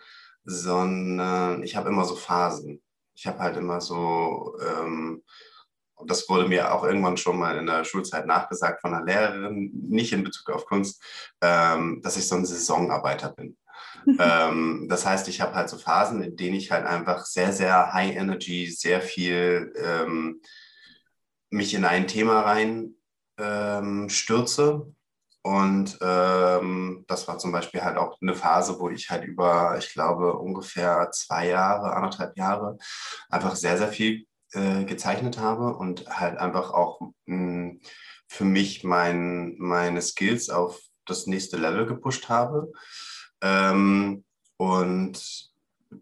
sondern 0.44 1.62
ich 1.62 1.76
habe 1.76 1.90
immer 1.90 2.04
so 2.04 2.16
Phasen. 2.16 2.82
Ich 3.14 3.26
habe 3.28 3.38
halt 3.38 3.56
immer 3.56 3.80
so, 3.80 4.56
ähm, 4.60 5.22
das 6.06 6.28
wurde 6.28 6.48
mir 6.48 6.74
auch 6.74 6.82
irgendwann 6.82 7.16
schon 7.16 7.38
mal 7.38 7.56
in 7.56 7.66
der 7.66 7.84
Schulzeit 7.84 8.26
nachgesagt 8.26 8.80
von 8.80 8.94
einer 8.94 9.04
Lehrerin, 9.04 9.70
nicht 9.74 10.12
in 10.12 10.24
Bezug 10.24 10.50
auf 10.50 10.66
Kunst, 10.66 11.02
ähm, 11.40 12.00
dass 12.02 12.16
ich 12.16 12.26
so 12.26 12.34
ein 12.34 12.46
Saisonarbeiter 12.46 13.30
bin. 13.30 13.56
ähm, 14.18 14.86
das 14.88 15.06
heißt, 15.06 15.28
ich 15.28 15.40
habe 15.40 15.54
halt 15.54 15.68
so 15.68 15.78
Phasen, 15.78 16.22
in 16.22 16.36
denen 16.36 16.56
ich 16.56 16.70
halt 16.70 16.86
einfach 16.86 17.26
sehr, 17.26 17.52
sehr 17.52 17.92
high 17.92 18.14
energy, 18.16 18.66
sehr 18.70 19.00
viel 19.00 19.72
ähm, 19.76 20.40
mich 21.50 21.74
in 21.74 21.84
ein 21.84 22.06
Thema 22.06 22.40
rein 22.40 22.94
ähm, 23.38 24.08
stürze. 24.08 24.92
Und 25.42 25.98
ähm, 26.02 27.04
das 27.08 27.26
war 27.28 27.38
zum 27.38 27.52
Beispiel 27.52 27.82
halt 27.82 27.96
auch 27.96 28.18
eine 28.20 28.34
Phase, 28.34 28.78
wo 28.80 28.90
ich 28.90 29.08
halt 29.08 29.24
über, 29.24 29.76
ich 29.78 29.92
glaube, 29.92 30.34
ungefähr 30.34 31.10
zwei 31.12 31.48
Jahre, 31.48 31.94
anderthalb 31.94 32.36
Jahre 32.36 32.76
einfach 33.30 33.56
sehr, 33.56 33.78
sehr 33.78 33.88
viel 33.88 34.26
äh, 34.52 34.84
gezeichnet 34.84 35.38
habe 35.38 35.76
und 35.76 36.06
halt 36.08 36.38
einfach 36.38 36.72
auch 36.72 37.00
mh, 37.26 37.36
hm, 37.36 37.80
für 38.26 38.44
mich 38.44 38.84
mein, 38.84 39.54
meine 39.58 40.02
Skills 40.02 40.50
auf 40.50 40.80
das 41.06 41.26
nächste 41.26 41.56
Level 41.56 41.86
gepusht 41.86 42.28
habe. 42.28 42.70
Ähm, 43.40 44.24
und 44.56 45.50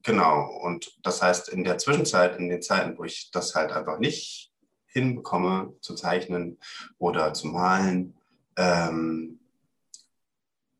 genau, 0.02 0.58
und 0.62 0.96
das 1.02 1.22
heißt, 1.22 1.48
in 1.48 1.64
der 1.64 1.78
Zwischenzeit, 1.78 2.36
in 2.38 2.48
den 2.48 2.62
Zeiten, 2.62 2.96
wo 2.98 3.04
ich 3.04 3.30
das 3.30 3.54
halt 3.54 3.72
einfach 3.72 3.98
nicht 3.98 4.52
hinbekomme 4.86 5.74
zu 5.80 5.94
zeichnen 5.94 6.58
oder 6.98 7.34
zu 7.34 7.48
malen, 7.48 8.16
ähm, 8.56 9.40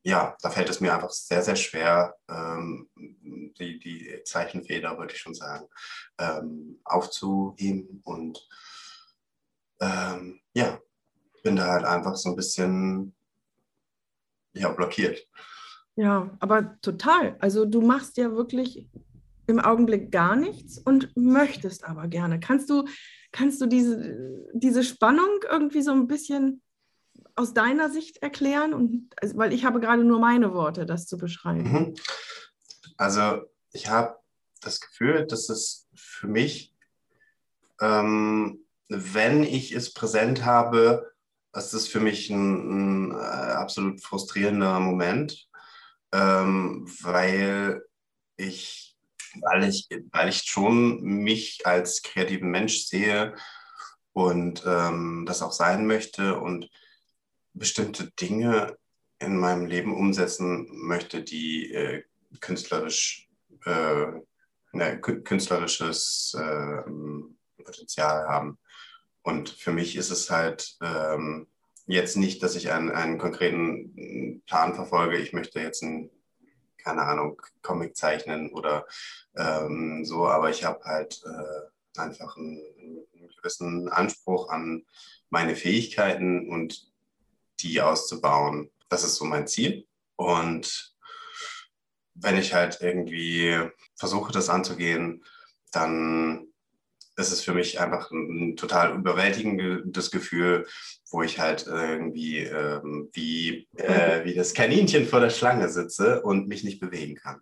ja, 0.07 0.37
da 0.41 0.51
fällt 0.51 0.71
es 0.71 0.81
mir 0.81 0.95
einfach 0.95 1.11
sehr, 1.11 1.43
sehr 1.43 1.57
schwer, 1.57 2.15
ähm, 2.29 2.89
die, 2.95 3.81
die 3.81 4.23
Zeichenfeder, 4.25 4.97
würde 4.99 5.13
ich 5.13 5.19
schon 5.19 5.35
sagen, 5.35 5.67
ähm, 6.19 6.79
aufzuheben. 6.85 8.03
Und 8.05 8.47
ähm, 9.81 10.41
ja, 10.55 10.79
bin 11.43 11.57
da 11.57 11.67
halt 11.67 11.85
einfach 11.85 12.15
so 12.15 12.31
ein 12.31 12.37
bisschen 12.37 13.17
ja, 14.53 14.69
blockiert. 14.69 15.27
Ja, 15.97 16.37
aber 16.41 16.79
total. 16.83 17.37
Also 17.41 17.65
du 17.65 17.81
machst 17.81 18.19
ja 18.19 18.33
wirklich 18.33 18.87
im 19.47 19.61
Augenblick 19.61 20.11
gar 20.11 20.37
nichts 20.37 20.79
und 20.79 21.17
möchtest 21.17 21.85
aber 21.85 22.07
gerne. 22.09 22.39
Kannst 22.39 22.69
du, 22.69 22.85
kannst 23.33 23.61
du 23.61 23.67
diese, 23.67 24.45
diese 24.53 24.85
Spannung 24.85 25.41
irgendwie 25.51 25.83
so 25.83 25.93
ein 25.93 26.07
bisschen 26.07 26.63
aus 27.35 27.55
deiner 27.55 27.91
Sicht 27.91 28.19
erklären? 28.19 28.75
Und, 28.75 29.15
also, 29.21 29.37
weil 29.39 29.53
ich 29.53 29.65
habe 29.65 29.81
gerade 29.81 30.05
nur 30.05 30.19
meine 30.19 30.53
Worte, 30.53 30.85
das 30.85 31.07
zu 31.07 31.17
beschreiben. 31.17 31.73
Mhm. 31.73 31.95
Also 32.99 33.43
ich 33.73 33.89
habe 33.89 34.17
das 34.61 34.81
Gefühl, 34.81 35.27
dass 35.27 35.49
es 35.49 35.89
für 35.95 36.27
mich, 36.27 36.75
ähm, 37.81 38.65
wenn 38.89 39.45
ich 39.45 39.73
es 39.73 39.93
präsent 39.93 40.45
habe, 40.45 41.13
ist 41.55 41.73
es 41.73 41.89
für 41.89 42.01
mich 42.01 42.31
ein, 42.31 43.09
ein 43.09 43.11
äh, 43.13 43.15
absolut 43.15 44.03
frustrierender 44.03 44.79
Moment, 44.81 45.49
ähm, 46.13 46.87
weil 47.03 47.83
ich, 48.37 48.97
weil 49.41 49.65
ich, 49.65 49.89
weil 50.13 50.29
ich 50.29 50.43
schon 50.43 51.03
mich 51.03 51.67
als 51.67 52.03
kreativen 52.03 52.51
Mensch 52.51 52.87
sehe 52.87 53.35
und 54.13 54.65
ähm, 54.67 55.25
das 55.27 55.43
auch 55.43 55.53
sein 55.53 55.87
möchte 55.87 56.41
und 56.41 56.71
bestimmte 57.53 58.11
Dinge 58.13 58.77
in 59.19 59.37
meinem 59.37 59.67
Leben 59.67 59.95
umsetzen 59.95 60.69
möchte, 60.71 61.23
die 61.23 61.73
äh, 61.73 62.03
künstlerisch, 62.41 63.29
äh, 63.65 64.07
ne, 64.73 65.01
künstlerisches 65.01 66.37
äh, 66.39 66.83
Potenzial 67.63 68.29
haben. 68.29 68.59
Und 69.23 69.49
für 69.49 69.73
mich 69.73 69.97
ist 69.97 70.11
es 70.11 70.31
halt 70.31 70.77
ähm, 70.83 71.49
jetzt 71.87 72.17
nicht, 72.17 72.43
dass 72.43 72.57
ich 72.57 72.71
einen, 72.73 72.91
einen 72.91 73.19
konkreten 73.19 74.43
Plan 74.47 74.75
verfolge. 74.75 75.19
Ich 75.19 75.33
möchte 75.33 75.61
jetzt 75.61 75.83
ein, 75.83 76.11
keine 76.79 77.03
Ahnung, 77.03 77.41
Comic 77.63 77.97
zeichnen 77.97 78.53
oder 78.53 78.87
ähm, 79.37 80.05
so, 80.05 80.27
aber 80.27 80.51
ich 80.51 80.65
habe 80.65 80.85
halt 80.85 81.23
äh, 81.25 82.01
einfach 82.01 82.37
einen, 82.37 82.61
einen, 82.79 83.07
gewissen 83.37 83.89
Anspruch 83.89 84.49
an 84.49 84.85
meine 85.31 85.55
Fähigkeiten 85.55 86.49
und 86.49 86.91
die 87.61 87.81
auszubauen. 87.81 88.71
Das 88.89 89.05
ist 89.05 89.17
so 89.17 89.25
mein 89.25 89.47
Ziel. 89.47 89.87
Und 90.17 90.97
wenn 92.15 92.37
ich 92.37 92.55
halt 92.55 92.79
irgendwie 92.81 93.61
versuche, 93.95 94.33
das 94.33 94.49
anzugehen, 94.49 95.25
dann 95.71 96.46
es 97.17 97.33
ist 97.33 97.45
für 97.45 97.55
mich 97.55 97.81
einfach 97.81 98.11
ein, 98.11 98.51
ein 98.51 98.57
total 98.57 98.95
überwältigendes 98.95 100.11
Gefühl, 100.11 100.67
wo 101.11 101.23
ich 101.23 101.39
halt 101.39 101.67
irgendwie 101.67 102.41
ähm, 102.41 103.09
wie, 103.13 103.69
äh, 103.77 104.25
wie 104.25 104.35
das 104.35 104.55
Kaninchen 104.55 105.07
vor 105.07 105.21
der 105.21 105.31
Schlange 105.31 105.69
sitze 105.69 106.23
und 106.23 106.47
mich 106.47 106.63
nicht 106.63 106.79
bewegen 106.79 107.17
kann. 107.17 107.41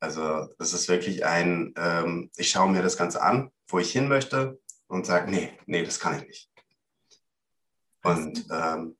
Also 0.00 0.48
es 0.58 0.72
ist 0.72 0.88
wirklich 0.88 1.24
ein, 1.24 1.74
ähm, 1.76 2.30
ich 2.36 2.50
schaue 2.50 2.70
mir 2.70 2.82
das 2.82 2.96
Ganze 2.96 3.22
an, 3.22 3.50
wo 3.68 3.78
ich 3.78 3.90
hin 3.90 4.08
möchte 4.08 4.60
und 4.86 5.06
sage, 5.06 5.30
nee, 5.30 5.50
nee, 5.66 5.84
das 5.84 6.00
kann 6.00 6.18
ich 6.18 6.26
nicht. 6.26 6.50
Und 8.02 8.46
ähm, 8.50 8.96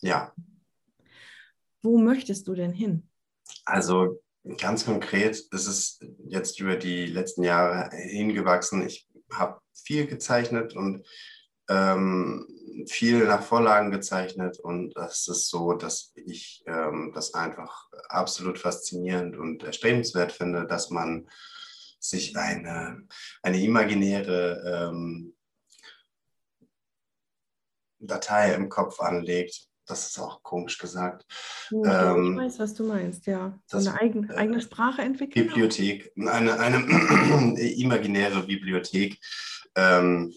ja. 0.00 0.32
Wo 1.82 1.98
möchtest 1.98 2.46
du 2.48 2.54
denn 2.54 2.72
hin? 2.72 3.08
Also 3.64 4.22
ganz 4.58 4.84
konkret 4.84 5.36
ist 5.36 5.66
es 5.66 6.00
jetzt 6.26 6.60
über 6.60 6.76
die 6.76 7.06
letzten 7.06 7.42
Jahre 7.44 7.90
hingewachsen. 7.96 8.86
Ich 8.86 9.08
habe 9.32 9.60
viel 9.72 10.06
gezeichnet 10.06 10.74
und 10.74 11.06
ähm, 11.68 12.46
viel 12.88 13.26
nach 13.26 13.42
Vorlagen 13.42 13.90
gezeichnet 13.90 14.58
und 14.58 14.96
das 14.96 15.28
ist 15.28 15.48
so, 15.48 15.74
dass 15.74 16.12
ich 16.16 16.64
ähm, 16.66 17.12
das 17.14 17.34
einfach 17.34 17.88
absolut 18.08 18.58
faszinierend 18.58 19.36
und 19.36 19.62
erstrebenswert 19.62 20.32
finde, 20.32 20.66
dass 20.66 20.90
man 20.90 21.28
sich 22.00 22.36
eine, 22.36 23.06
eine 23.42 23.62
imaginäre 23.62 24.90
ähm, 24.90 25.34
Datei 28.00 28.54
im 28.54 28.68
Kopf 28.68 29.00
anlegt. 29.00 29.68
Das 29.86 30.08
ist 30.08 30.18
auch 30.18 30.42
komisch 30.42 30.78
gesagt. 30.78 31.24
Ja, 31.70 32.14
ähm, 32.14 32.32
ich 32.32 32.44
weiß, 32.44 32.58
was 32.60 32.74
du 32.74 32.84
meinst, 32.84 33.26
ja. 33.26 33.58
So 33.66 33.78
eine 33.78 33.94
eigene, 33.94 34.36
eigene 34.36 34.60
Sprache 34.60 35.02
entwickeln. 35.02 35.46
Bibliothek, 35.46 36.12
eine, 36.16 36.58
eine 36.58 37.56
imaginäre 37.60 38.42
Bibliothek. 38.42 39.18
Ähm, 39.74 40.32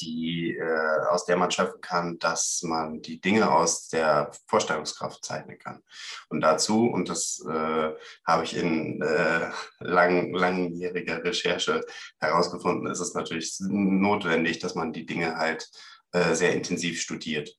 die, 0.00 0.56
äh, 0.56 1.06
aus 1.10 1.24
der 1.24 1.36
man 1.36 1.50
schöpfen 1.50 1.80
kann, 1.80 2.18
dass 2.18 2.62
man 2.62 3.02
die 3.02 3.20
Dinge 3.20 3.50
aus 3.50 3.88
der 3.88 4.30
Vorstellungskraft 4.46 5.24
zeichnen 5.24 5.58
kann. 5.58 5.82
Und 6.28 6.40
dazu, 6.40 6.86
und 6.86 7.08
das 7.08 7.44
äh, 7.48 7.92
habe 8.26 8.44
ich 8.44 8.56
in 8.56 9.02
äh, 9.02 9.50
lang, 9.80 10.32
langjähriger 10.32 11.22
Recherche 11.22 11.82
herausgefunden, 12.20 12.90
ist 12.90 13.00
es 13.00 13.14
natürlich 13.14 13.56
notwendig, 13.60 14.58
dass 14.58 14.74
man 14.74 14.92
die 14.92 15.06
Dinge 15.06 15.36
halt 15.36 15.70
äh, 16.12 16.34
sehr 16.34 16.54
intensiv 16.54 17.00
studiert 17.00 17.56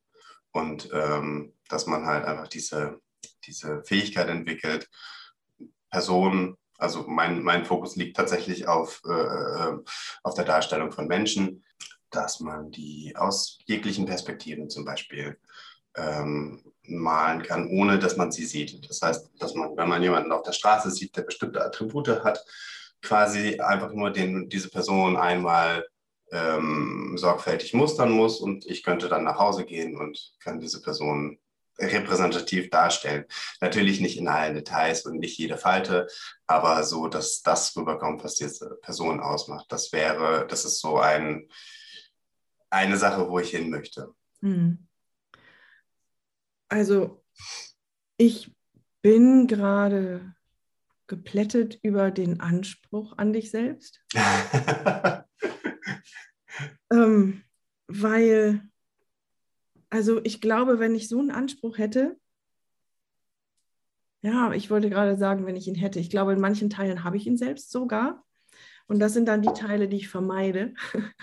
und 0.56 0.90
ähm, 0.94 1.54
dass 1.70 1.88
man 1.88 2.06
halt 2.06 2.26
einfach 2.26 2.48
diese, 2.48 3.00
diese 3.46 3.84
Fähigkeit 3.84 4.30
entwickelt, 4.30 4.90
Personen 5.90 6.58
also 6.78 7.06
mein, 7.08 7.42
mein 7.42 7.66
Fokus 7.66 7.96
liegt 7.96 8.18
tatsächlich 8.18 8.68
auf, 8.68 9.02
äh, 9.08 9.12
äh 9.12 9.78
auf 10.24 10.34
der 10.34 10.46
Darstellung 10.46 10.92
von 10.92 11.08
Menschen, 11.08 11.64
dass 12.10 12.40
man 12.40 12.72
die 12.72 13.14
aus 13.16 13.60
jeglichen 13.66 14.06
Perspektiven 14.06 14.70
zum 14.70 14.86
Beispiel 14.86 15.38
ähm, 15.96 16.64
malen 16.84 17.44
kann, 17.44 17.70
ohne 17.70 18.00
dass 18.00 18.18
man 18.18 18.32
sie 18.32 18.46
sieht. 18.46 18.90
Das 18.90 19.02
heißt, 19.02 19.32
dass 19.40 19.56
man, 19.56 19.76
wenn 19.78 19.90
man 19.90 20.04
jemanden 20.04 20.32
auf 20.32 20.44
der 20.44 20.52
Straße 20.52 20.92
sieht, 20.92 21.16
der 21.16 21.24
bestimmte 21.24 21.64
Attribute 21.64 22.24
hat, 22.24 22.44
quasi 23.02 23.60
einfach 23.60 23.92
nur 23.92 24.12
den, 24.12 24.50
diese 24.50 24.70
Person 24.70 25.16
einmal 25.16 25.86
ähm, 26.36 27.18
sorgfältig 27.18 27.74
mustern 27.74 28.12
muss 28.12 28.40
und 28.40 28.66
ich 28.66 28.84
könnte 28.84 29.08
dann 29.08 29.24
nach 29.24 29.40
Hause 29.40 29.66
gehen 29.66 29.96
und 29.96 30.34
kann 30.40 30.60
diese 30.60 30.82
Person 30.82 31.40
repräsentativ 31.80 32.70
darstellen. 32.70 33.26
Natürlich 33.62 34.00
nicht 34.00 34.18
in 34.18 34.28
allen 34.28 34.56
Details 34.56 35.06
und 35.06 35.20
nicht 35.20 35.38
jede 35.38 35.58
Falte, 35.58 36.08
aber 36.48 36.84
so, 36.84 37.08
dass 37.08 37.42
das 37.42 37.76
rüberkommt, 37.76 38.24
was 38.24 38.36
diese 38.36 38.78
Person 38.82 39.20
ausmacht. 39.20 39.66
Das 39.70 39.92
wäre, 39.92 40.48
das 40.48 40.66
ist 40.66 40.80
so 40.80 41.00
ein, 41.00 41.50
eine 42.70 42.98
Sache, 42.98 43.30
wo 43.30 43.40
ich 43.40 43.50
hin 43.50 43.70
möchte. 43.70 44.14
Hm. 44.42 44.88
Also 46.70 47.24
ich 48.18 48.52
bin 49.02 49.48
gerade 49.48 50.34
geplättet 51.08 51.78
über 51.84 52.10
den 52.12 52.40
Anspruch 52.40 53.18
an 53.18 53.34
dich 53.34 53.52
selbst. 53.52 54.02
ähm, 56.92 57.44
weil, 57.88 58.62
also 59.90 60.22
ich 60.24 60.42
glaube, 60.42 60.80
wenn 60.80 60.96
ich 60.96 61.08
so 61.08 61.20
einen 61.20 61.32
Anspruch 61.32 61.78
hätte, 61.78 62.18
ja, 64.22 64.52
ich 64.54 64.72
wollte 64.72 64.90
gerade 64.90 65.18
sagen, 65.18 65.46
wenn 65.46 65.56
ich 65.56 65.68
ihn 65.68 65.76
hätte, 65.76 66.00
ich 66.00 66.10
glaube, 66.10 66.34
in 66.34 66.42
manchen 66.42 66.70
Teilen 66.70 67.04
habe 67.04 67.18
ich 67.18 67.28
ihn 67.28 67.38
selbst 67.38 67.72
sogar. 67.72 68.26
Und 68.88 69.00
das 69.00 69.14
sind 69.14 69.28
dann 69.28 69.42
die 69.42 69.54
Teile, 69.54 69.88
die 69.88 69.98
ich 69.98 70.10
vermeide. 70.10 70.74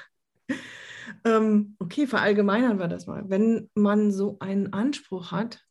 Ähm, 1.25 1.77
okay, 1.79 2.07
verallgemeinern 2.07 2.79
wir 2.79 2.89
das 2.89 3.07
mal. 3.07 3.29
Wenn 3.29 3.71
man 3.75 4.11
so 4.11 4.39
einen 4.41 4.73
Anspruch 4.73 5.31
hat, 5.31 5.65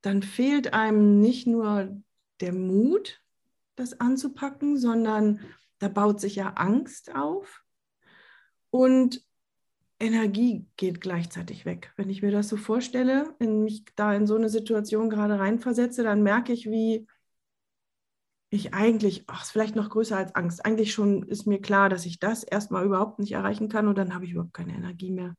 dann 0.00 0.22
fehlt 0.22 0.74
einem 0.74 1.20
nicht 1.20 1.46
nur 1.46 2.00
der 2.40 2.52
Mut, 2.52 3.20
das 3.76 4.00
anzupacken, 4.00 4.78
sondern 4.78 5.40
da 5.78 5.88
baut 5.88 6.20
sich 6.20 6.36
ja 6.36 6.54
Angst 6.54 7.14
auf 7.14 7.63
und 8.74 9.22
Energie 10.00 10.66
geht 10.76 11.00
gleichzeitig 11.00 11.64
weg. 11.64 11.92
Wenn 11.96 12.10
ich 12.10 12.22
mir 12.22 12.32
das 12.32 12.48
so 12.48 12.56
vorstelle, 12.56 13.32
wenn 13.38 13.62
mich 13.62 13.84
da 13.94 14.12
in 14.12 14.26
so 14.26 14.34
eine 14.34 14.48
Situation 14.48 15.10
gerade 15.10 15.38
reinversetze, 15.38 16.02
dann 16.02 16.24
merke 16.24 16.52
ich, 16.52 16.68
wie 16.68 17.06
ich 18.50 18.74
eigentlich, 18.74 19.22
ach, 19.28 19.44
ist 19.44 19.52
vielleicht 19.52 19.76
noch 19.76 19.90
größer 19.90 20.16
als 20.16 20.34
Angst. 20.34 20.64
Eigentlich 20.66 20.92
schon 20.92 21.22
ist 21.22 21.46
mir 21.46 21.60
klar, 21.60 21.88
dass 21.88 22.04
ich 22.04 22.18
das 22.18 22.42
erstmal 22.42 22.84
überhaupt 22.84 23.20
nicht 23.20 23.30
erreichen 23.30 23.68
kann 23.68 23.86
und 23.86 23.96
dann 23.96 24.12
habe 24.12 24.24
ich 24.24 24.32
überhaupt 24.32 24.54
keine 24.54 24.74
Energie 24.74 25.12
mehr. 25.12 25.36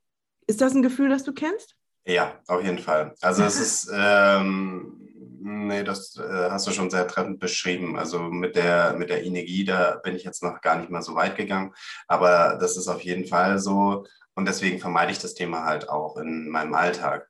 Ist 0.47 0.61
das 0.61 0.73
ein 0.73 0.81
Gefühl, 0.81 1.09
das 1.09 1.25
du 1.25 1.33
kennst? 1.33 1.75
Ja, 2.05 2.39
auf 2.47 2.63
jeden 2.63 2.77
Fall. 2.77 3.15
Also 3.21 3.43
es 3.43 3.59
ist, 3.59 3.91
ähm, 3.91 5.05
nee, 5.41 5.83
das 5.83 6.15
äh, 6.17 6.49
hast 6.51 6.67
du 6.67 6.71
schon 6.71 6.91
sehr 6.91 7.07
treffend 7.07 7.39
beschrieben. 7.39 7.97
Also 7.97 8.19
mit 8.19 8.55
der, 8.55 8.93
mit 8.93 9.09
der 9.09 9.23
Energie, 9.23 9.65
da 9.65 9.95
bin 10.03 10.15
ich 10.15 10.23
jetzt 10.23 10.43
noch 10.43 10.61
gar 10.61 10.77
nicht 10.77 10.91
mal 10.91 11.01
so 11.01 11.15
weit 11.15 11.35
gegangen. 11.35 11.73
Aber 12.07 12.57
das 12.59 12.77
ist 12.77 12.87
auf 12.87 13.01
jeden 13.01 13.25
Fall 13.25 13.57
so. 13.57 14.05
Und 14.35 14.45
deswegen 14.45 14.79
vermeide 14.79 15.11
ich 15.11 15.19
das 15.19 15.33
Thema 15.33 15.63
halt 15.63 15.89
auch 15.89 16.17
in 16.17 16.49
meinem 16.49 16.75
Alltag. 16.75 17.27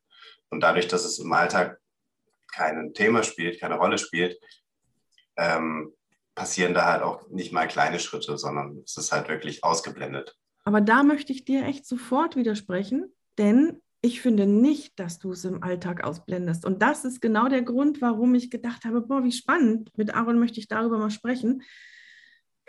Und 0.49 0.61
dadurch, 0.61 0.87
dass 0.87 1.05
es 1.05 1.19
im 1.19 1.31
Alltag 1.31 1.79
kein 2.51 2.93
Thema 2.93 3.23
spielt, 3.23 3.59
keine 3.59 3.77
Rolle 3.77 3.97
spielt, 3.97 4.37
ähm, 5.37 5.93
passieren 6.35 6.73
da 6.73 6.85
halt 6.85 7.01
auch 7.01 7.29
nicht 7.29 7.53
mal 7.53 7.67
kleine 7.67 7.99
Schritte, 7.99 8.37
sondern 8.37 8.81
es 8.85 8.97
ist 8.97 9.11
halt 9.13 9.29
wirklich 9.29 9.63
ausgeblendet. 9.63 10.35
Aber 10.65 10.81
da 10.81 11.03
möchte 11.03 11.31
ich 11.31 11.45
dir 11.45 11.63
echt 11.63 11.85
sofort 11.85 12.35
widersprechen, 12.35 13.13
denn 13.37 13.81
ich 14.05 14.21
finde 14.21 14.45
nicht, 14.45 14.99
dass 14.99 15.17
du 15.17 15.31
es 15.31 15.45
im 15.45 15.63
Alltag 15.63 16.03
ausblendest. 16.03 16.63
Und 16.63 16.83
das 16.83 17.05
ist 17.05 17.21
genau 17.21 17.47
der 17.47 17.63
Grund, 17.63 18.01
warum 18.01 18.35
ich 18.35 18.51
gedacht 18.51 18.85
habe, 18.85 19.01
boah, 19.01 19.23
wie 19.23 19.31
spannend, 19.31 19.89
mit 19.97 20.13
Aaron 20.13 20.37
möchte 20.37 20.59
ich 20.59 20.67
darüber 20.67 20.99
mal 20.99 21.09
sprechen. 21.09 21.63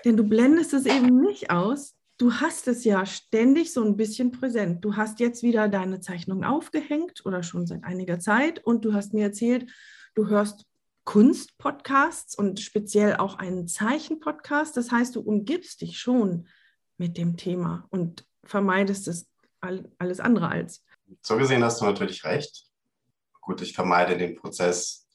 Denn 0.07 0.17
du 0.17 0.25
blendest 0.25 0.73
es 0.73 0.87
eben 0.87 1.21
nicht 1.21 1.51
aus. 1.51 1.95
Du 2.17 2.33
hast 2.33 2.69
es 2.69 2.85
ja 2.85 3.05
ständig 3.05 3.75
so 3.75 3.85
ein 3.85 3.99
bisschen 3.99 4.31
präsent. 4.31 4.83
Du 4.83 4.97
hast 4.97 5.21
jetzt 5.21 5.43
wieder 5.43 5.69
deine 5.69 6.01
Zeichnung 6.01 6.43
aufgehängt 6.43 7.27
oder 7.27 7.43
schon 7.43 7.67
seit 7.67 7.85
einiger 7.85 8.19
Zeit 8.19 8.65
und 8.65 8.87
du 8.87 8.95
hast 8.95 9.13
mir 9.13 9.25
erzählt, 9.25 9.71
du 10.15 10.29
hörst 10.29 10.65
Kunstpodcasts 11.05 12.35
und 12.35 12.61
speziell 12.61 13.17
auch 13.17 13.37
einen 13.39 13.69
Zeichenpodcast. 13.69 14.75
Das 14.75 14.91
heißt, 14.91 15.15
du 15.15 15.21
umgibst 15.21 15.83
dich 15.83 15.99
schon 15.99 16.49
mit 16.97 17.19
dem 17.19 17.37
Thema 17.37 17.87
und 17.91 18.25
vermeidest 18.43 19.07
es 19.07 19.29
alles 19.61 20.21
andere 20.21 20.49
als. 20.49 20.86
So 21.23 21.37
gesehen 21.37 21.65
hast 21.65 21.81
du 21.81 21.85
natürlich 21.85 22.25
recht. 22.25 22.65
Gut, 23.41 23.61
ich 23.63 23.75
vermeide 23.75 24.17
den 24.17 24.35
Prozess, 24.37 25.07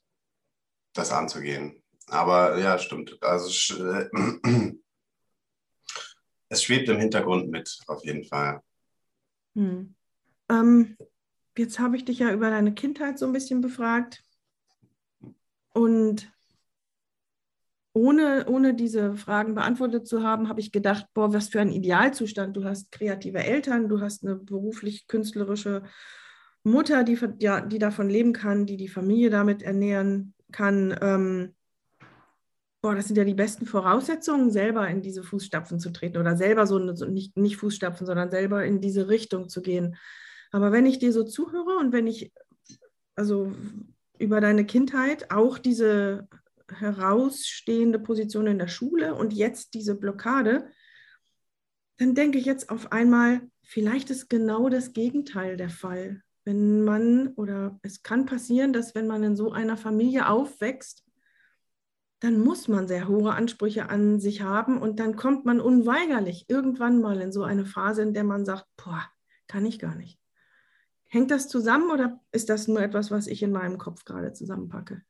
das 0.93 1.11
anzugehen. 1.11 1.81
Aber 2.07 2.57
ja, 2.57 2.77
stimmt. 2.77 3.17
Also 3.21 3.49
es 6.49 6.63
schwebt 6.63 6.89
im 6.89 6.99
Hintergrund 6.99 7.49
mit, 7.49 7.79
auf 7.87 8.03
jeden 8.03 8.23
Fall. 8.25 8.61
Hm. 9.55 9.95
Ähm, 10.49 10.97
jetzt 11.57 11.79
habe 11.79 11.97
ich 11.97 12.05
dich 12.05 12.19
ja 12.19 12.31
über 12.31 12.49
deine 12.49 12.73
Kindheit 12.73 13.19
so 13.19 13.25
ein 13.25 13.33
bisschen 13.33 13.61
befragt. 13.61 14.23
Und 15.73 16.31
ohne, 17.93 18.45
ohne 18.47 18.73
diese 18.73 19.15
Fragen 19.15 19.53
beantwortet 19.53 20.07
zu 20.07 20.23
haben, 20.23 20.47
habe 20.47 20.61
ich 20.61 20.71
gedacht, 20.71 21.05
boah, 21.13 21.33
was 21.33 21.49
für 21.49 21.59
ein 21.59 21.71
Idealzustand. 21.71 22.55
Du 22.55 22.63
hast 22.63 22.91
kreative 22.91 23.39
Eltern, 23.39 23.89
du 23.89 23.99
hast 23.99 24.23
eine 24.23 24.35
beruflich-künstlerische 24.35 25.83
Mutter, 26.63 27.03
die, 27.03 27.17
ja, 27.39 27.59
die 27.59 27.79
davon 27.79 28.09
leben 28.09 28.33
kann, 28.33 28.65
die 28.65 28.77
die 28.77 28.87
Familie 28.87 29.29
damit 29.29 29.61
ernähren 29.61 30.33
kann. 30.51 30.97
Ähm, 31.01 31.55
boah, 32.81 32.95
das 32.95 33.07
sind 33.07 33.17
ja 33.17 33.25
die 33.25 33.33
besten 33.33 33.65
Voraussetzungen, 33.65 34.51
selber 34.51 34.87
in 34.87 35.01
diese 35.01 35.23
Fußstapfen 35.23 35.79
zu 35.79 35.91
treten 35.91 36.17
oder 36.17 36.37
selber 36.37 36.67
so, 36.67 36.95
so 36.95 37.05
nicht, 37.05 37.35
nicht 37.35 37.57
Fußstapfen, 37.57 38.05
sondern 38.05 38.31
selber 38.31 38.63
in 38.63 38.79
diese 38.79 39.09
Richtung 39.09 39.49
zu 39.49 39.61
gehen. 39.61 39.97
Aber 40.51 40.71
wenn 40.71 40.85
ich 40.85 40.99
dir 40.99 41.11
so 41.11 41.23
zuhöre 41.23 41.77
und 41.77 41.91
wenn 41.91 42.07
ich, 42.07 42.31
also 43.15 43.51
über 44.17 44.39
deine 44.39 44.65
Kindheit, 44.65 45.31
auch 45.31 45.57
diese 45.57 46.27
herausstehende 46.79 47.99
Position 47.99 48.47
in 48.47 48.59
der 48.59 48.67
Schule 48.67 49.15
und 49.15 49.33
jetzt 49.33 49.73
diese 49.73 49.95
Blockade, 49.95 50.69
dann 51.97 52.15
denke 52.15 52.37
ich 52.37 52.45
jetzt 52.45 52.69
auf 52.69 52.91
einmal, 52.91 53.41
vielleicht 53.61 54.09
ist 54.09 54.29
genau 54.29 54.69
das 54.69 54.93
Gegenteil 54.93 55.57
der 55.57 55.69
Fall. 55.69 56.23
Wenn 56.43 56.83
man, 56.83 57.29
oder 57.35 57.79
es 57.83 58.01
kann 58.01 58.25
passieren, 58.25 58.73
dass 58.73 58.95
wenn 58.95 59.07
man 59.07 59.23
in 59.23 59.35
so 59.35 59.51
einer 59.51 59.77
Familie 59.77 60.27
aufwächst, 60.27 61.03
dann 62.19 62.39
muss 62.39 62.67
man 62.67 62.87
sehr 62.87 63.07
hohe 63.07 63.33
Ansprüche 63.33 63.89
an 63.89 64.19
sich 64.19 64.41
haben 64.41 64.79
und 64.79 64.99
dann 64.99 65.15
kommt 65.15 65.45
man 65.45 65.59
unweigerlich 65.59 66.45
irgendwann 66.47 67.01
mal 67.01 67.19
in 67.19 67.31
so 67.31 67.43
eine 67.43 67.65
Phase, 67.65 68.03
in 68.03 68.13
der 68.13 68.23
man 68.23 68.45
sagt, 68.45 68.65
boah, 68.77 69.03
kann 69.47 69.65
ich 69.65 69.79
gar 69.79 69.95
nicht. 69.95 70.19
Hängt 71.07 71.29
das 71.29 71.49
zusammen 71.49 71.91
oder 71.91 72.21
ist 72.31 72.49
das 72.49 72.67
nur 72.67 72.81
etwas, 72.81 73.11
was 73.11 73.27
ich 73.27 73.43
in 73.43 73.51
meinem 73.51 73.77
Kopf 73.77 74.05
gerade 74.05 74.33
zusammenpacke? 74.33 75.03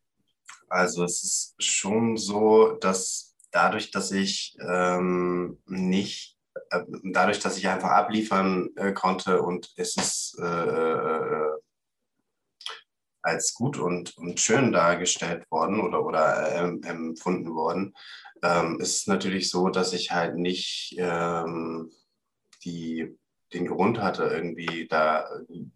Also 0.71 1.03
es 1.03 1.21
ist 1.23 1.55
schon 1.61 2.15
so, 2.15 2.77
dass 2.79 3.35
dadurch, 3.51 3.91
dass 3.91 4.11
ich 4.11 4.55
ähm, 4.65 5.59
nicht, 5.65 6.37
äh, 6.69 6.83
dadurch, 7.11 7.39
dass 7.39 7.57
ich 7.57 7.67
einfach 7.67 7.89
abliefern 7.89 8.69
äh, 8.77 8.93
konnte 8.93 9.41
und 9.41 9.69
es 9.75 9.97
ist 9.97 10.39
äh, 10.39 10.45
äh 10.45 11.51
als 13.23 13.53
gut 13.53 13.77
und, 13.77 14.17
und 14.17 14.39
schön 14.39 14.71
dargestellt 14.71 15.45
worden 15.51 15.79
oder, 15.79 16.03
oder 16.03 16.55
ähm, 16.55 16.81
empfunden 16.83 17.53
worden, 17.53 17.93
ähm, 18.41 18.79
ist 18.79 19.01
es 19.01 19.07
natürlich 19.07 19.51
so, 19.51 19.69
dass 19.69 19.93
ich 19.93 20.11
halt 20.11 20.37
nicht 20.37 20.95
ähm, 20.97 21.91
die, 22.63 23.15
den 23.53 23.67
Grund 23.67 24.01
hatte, 24.01 24.23
irgendwie 24.23 24.87
da 24.87 25.27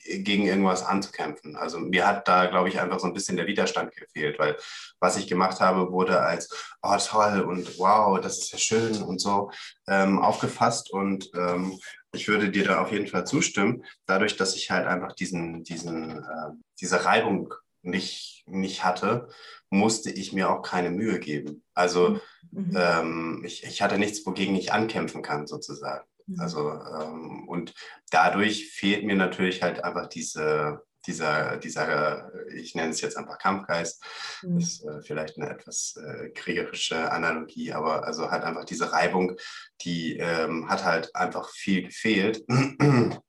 gegen 0.05 0.45
irgendwas 0.45 0.83
anzukämpfen. 0.83 1.55
Also 1.55 1.79
mir 1.79 2.07
hat 2.07 2.27
da, 2.27 2.45
glaube 2.45 2.69
ich, 2.69 2.79
einfach 2.79 2.99
so 2.99 3.07
ein 3.07 3.13
bisschen 3.13 3.37
der 3.37 3.47
Widerstand 3.47 3.95
gefehlt, 3.95 4.39
weil 4.39 4.55
was 4.99 5.17
ich 5.17 5.27
gemacht 5.27 5.59
habe, 5.59 5.91
wurde 5.91 6.21
als, 6.21 6.49
oh 6.81 6.97
toll 6.97 7.41
und 7.41 7.77
wow, 7.77 8.19
das 8.19 8.37
ist 8.37 8.51
ja 8.51 8.57
schön 8.57 9.03
und 9.03 9.19
so 9.19 9.51
ähm, 9.87 10.19
aufgefasst 10.19 10.91
und 10.91 11.29
ähm, 11.35 11.77
ich 12.13 12.27
würde 12.27 12.49
dir 12.49 12.63
da 12.63 12.81
auf 12.81 12.91
jeden 12.91 13.07
Fall 13.07 13.27
zustimmen, 13.27 13.83
dadurch, 14.05 14.37
dass 14.37 14.55
ich 14.55 14.71
halt 14.71 14.87
einfach 14.87 15.13
diesen, 15.13 15.63
diesen, 15.63 16.23
äh, 16.23 16.51
diese 16.79 17.03
Reibung 17.03 17.53
nicht, 17.81 18.43
nicht 18.47 18.83
hatte, 18.83 19.27
musste 19.69 20.09
ich 20.09 20.33
mir 20.33 20.49
auch 20.49 20.61
keine 20.61 20.89
Mühe 20.89 21.19
geben. 21.19 21.63
Also 21.73 22.19
mhm. 22.51 22.75
ähm, 22.75 23.43
ich, 23.45 23.63
ich 23.63 23.81
hatte 23.81 23.97
nichts, 23.97 24.25
wogegen 24.25 24.55
ich 24.55 24.71
ankämpfen 24.71 25.21
kann, 25.21 25.45
sozusagen. 25.45 26.05
Mhm. 26.27 26.39
Also 26.39 26.71
ähm, 26.71 27.47
und 27.47 27.73
dadurch 28.11 28.69
fehlt 28.71 29.03
mir 29.05 29.15
natürlich 29.15 29.61
halt 29.61 29.83
einfach 29.83 30.07
diese, 30.07 30.81
dieser, 31.05 31.57
dieser, 31.57 32.31
ich 32.53 32.75
nenne 32.75 32.89
es 32.89 33.01
jetzt 33.01 33.17
einfach 33.17 33.37
Kampfgeist, 33.37 34.03
mhm. 34.43 34.57
ist 34.57 34.83
äh, 34.83 35.01
vielleicht 35.01 35.37
eine 35.37 35.49
etwas 35.49 35.95
äh, 35.97 36.29
kriegerische 36.29 37.11
Analogie, 37.11 37.73
aber 37.73 38.05
also 38.05 38.31
halt 38.31 38.43
einfach 38.43 38.65
diese 38.65 38.91
Reibung, 38.91 39.37
die 39.81 40.17
ähm, 40.17 40.69
hat 40.69 40.83
halt 40.83 41.15
einfach 41.15 41.49
viel 41.49 41.83
gefehlt, 41.83 42.43
ähm, 42.49 43.21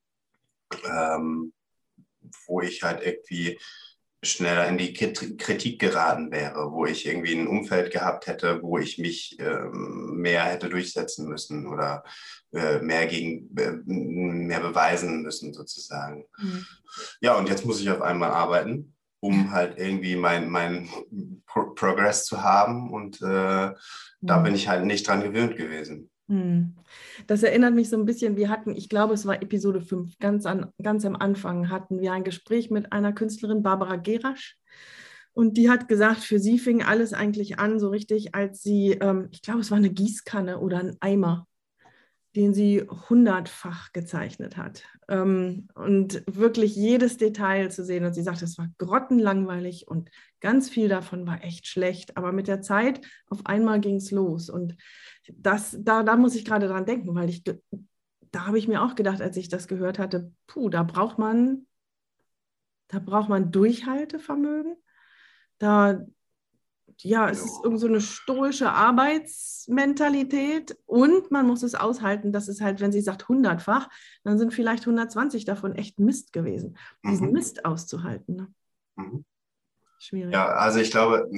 wo 2.47 2.61
ich 2.61 2.83
halt 2.83 3.03
irgendwie 3.03 3.59
schneller 4.27 4.69
in 4.69 4.79
die 4.79 4.93
Kritik 4.93 5.79
geraten 5.79 6.31
wäre, 6.31 6.73
wo 6.73 6.87
ich 6.87 7.07
irgendwie 7.07 7.35
ein 7.35 7.47
Umfeld 7.47 7.93
gehabt 7.93 8.27
hätte, 8.27 8.63
wo 8.63 8.79
ich 8.79 8.99
mich 8.99 9.37
ähm, 9.39 10.17
mehr 10.17 10.45
hätte 10.45 10.69
durchsetzen 10.69 11.29
müssen 11.29 11.67
oder 11.67 12.05
äh, 12.53 12.81
mehr 12.81 13.07
gegen 13.07 13.57
äh, 13.57 13.73
mehr 13.87 14.61
beweisen 14.61 15.23
müssen 15.23 15.53
sozusagen. 15.53 16.27
Mhm. 16.39 16.67
Ja, 17.21 17.37
und 17.37 17.49
jetzt 17.49 17.65
muss 17.65 17.81
ich 17.81 17.91
auf 17.91 18.03
einmal 18.03 18.31
arbeiten, 18.31 18.95
um 19.21 19.51
halt 19.51 19.79
irgendwie 19.79 20.17
mein, 20.17 20.49
mein 20.49 20.89
Pro 21.47 21.71
Progress 21.75 22.25
zu 22.25 22.43
haben 22.43 22.93
und 22.93 23.21
äh, 23.23 23.69
mhm. 23.69 23.75
da 24.21 24.39
bin 24.39 24.55
ich 24.55 24.69
halt 24.69 24.85
nicht 24.85 25.07
dran 25.07 25.23
gewöhnt 25.23 25.57
gewesen. 25.57 26.11
Hm. 26.29 26.75
Das 27.27 27.43
erinnert 27.43 27.75
mich 27.75 27.89
so 27.89 27.97
ein 27.97 28.05
bisschen, 28.05 28.37
wir 28.37 28.49
hatten, 28.49 28.75
ich 28.75 28.89
glaube, 28.89 29.15
es 29.15 29.27
war 29.27 29.41
Episode 29.43 29.81
5, 29.81 30.19
ganz, 30.19 30.45
an, 30.45 30.73
ganz 30.83 31.05
am 31.05 31.17
Anfang 31.17 31.71
hatten 31.71 32.01
wir 32.01 32.13
ein 32.13 32.25
Gespräch 32.25 32.71
mit 32.71 32.93
einer 32.93 33.13
Künstlerin, 33.13 33.63
Barbara 33.63 33.97
Gerasch. 33.97 34.59
Und 35.33 35.57
die 35.57 35.71
hat 35.71 35.87
gesagt, 35.87 36.21
für 36.21 36.39
sie 36.39 36.59
fing 36.59 36.83
alles 36.83 37.13
eigentlich 37.13 37.59
an, 37.59 37.79
so 37.79 37.91
richtig, 37.91 38.35
als 38.35 38.63
sie, 38.63 38.93
ähm, 38.93 39.29
ich 39.31 39.43
glaube, 39.43 39.61
es 39.61 39.71
war 39.71 39.79
eine 39.79 39.91
Gießkanne 39.91 40.59
oder 40.59 40.79
ein 40.79 40.97
Eimer 41.01 41.47
den 42.37 42.53
sie 42.53 42.83
hundertfach 43.09 43.93
gezeichnet 43.93 44.59
hat. 44.59 44.83
Ähm, 45.09 45.69
und 45.75 46.23
wirklich 46.27 46.77
jedes 46.77 47.17
Detail 47.17 47.71
zu 47.71 47.83
sehen. 47.83 48.05
Und 48.05 48.13
sie 48.13 48.23
sagt, 48.23 48.43
es 48.43 48.59
war 48.59 48.69
grottenlangweilig 48.77 49.89
und 49.89 50.11
ganz 50.41 50.69
viel 50.69 50.89
davon 50.89 51.27
war 51.27 51.43
echt 51.43 51.67
schlecht. 51.67 52.17
Aber 52.19 52.33
mit 52.33 52.47
der 52.47 52.61
Zeit, 52.61 53.01
auf 53.29 53.47
einmal 53.47 53.81
ging 53.81 53.97
es 53.97 54.11
los. 54.11 54.51
Und 54.51 54.77
das, 55.35 55.77
da, 55.81 56.03
da 56.03 56.17
muss 56.17 56.35
ich 56.35 56.45
gerade 56.45 56.69
dran 56.69 56.87
denken, 56.87 57.15
weil 57.15 57.29
ich, 57.29 57.43
da 57.45 58.47
habe 58.47 58.59
ich 58.59 58.69
mir 58.69 58.83
auch 58.83 58.95
gedacht, 58.95 59.21
als 59.21 59.37
ich 59.37 59.49
das 59.49 59.69
gehört 59.69 59.99
hatte, 59.99 60.33
puh, 60.47 60.69
da 60.69 60.83
braucht 60.83 61.19
man, 61.19 61.67
da 62.89 62.99
braucht 62.99 63.29
man 63.29 63.51
Durchhaltevermögen. 63.51 64.77
Da, 65.59 66.01
ja, 67.01 67.29
es 67.29 67.45
ist 67.45 67.65
irgend 67.65 67.81
so 67.81 67.87
eine 67.87 68.01
stoische 68.01 68.71
Arbeitsmentalität 68.71 70.77
und 70.87 71.31
man 71.31 71.47
muss 71.47 71.63
es 71.63 71.75
aushalten, 71.75 72.33
dass 72.33 72.49
es 72.49 72.61
halt, 72.61 72.81
wenn 72.81 72.93
sie 72.93 73.01
sagt 73.01 73.29
hundertfach, 73.29 73.89
dann 74.25 74.39
sind 74.39 74.55
vielleicht 74.55 74.85
120 74.85 75.45
davon 75.45 75.75
echt 75.75 75.99
Mist 75.99 76.33
gewesen. 76.33 76.77
Diesen 77.05 77.29
mhm. 77.29 77.33
Mist 77.33 77.65
auszuhalten. 77.65 78.37
Ne? 78.37 78.55
Mhm. 78.97 79.25
Schwierig. 79.99 80.33
Ja, 80.33 80.49
also 80.49 80.79
ich 80.79 80.91
glaube, 80.91 81.29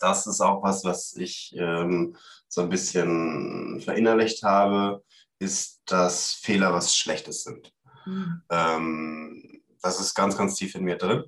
das 0.00 0.26
ist 0.26 0.40
auch 0.40 0.62
was, 0.62 0.84
was 0.84 1.14
ich 1.16 1.54
ähm, 1.56 2.16
so 2.48 2.62
ein 2.62 2.68
bisschen 2.68 3.80
verinnerlicht 3.80 4.42
habe, 4.42 5.02
ist, 5.38 5.82
dass 5.86 6.34
Fehler 6.34 6.72
was 6.72 6.96
Schlechtes 6.96 7.44
sind. 7.44 7.72
Mhm. 8.06 8.42
Ähm, 8.50 9.62
das 9.82 10.00
ist 10.00 10.14
ganz, 10.14 10.36
ganz 10.36 10.54
tief 10.54 10.74
in 10.74 10.84
mir 10.84 10.96
drin. 10.96 11.24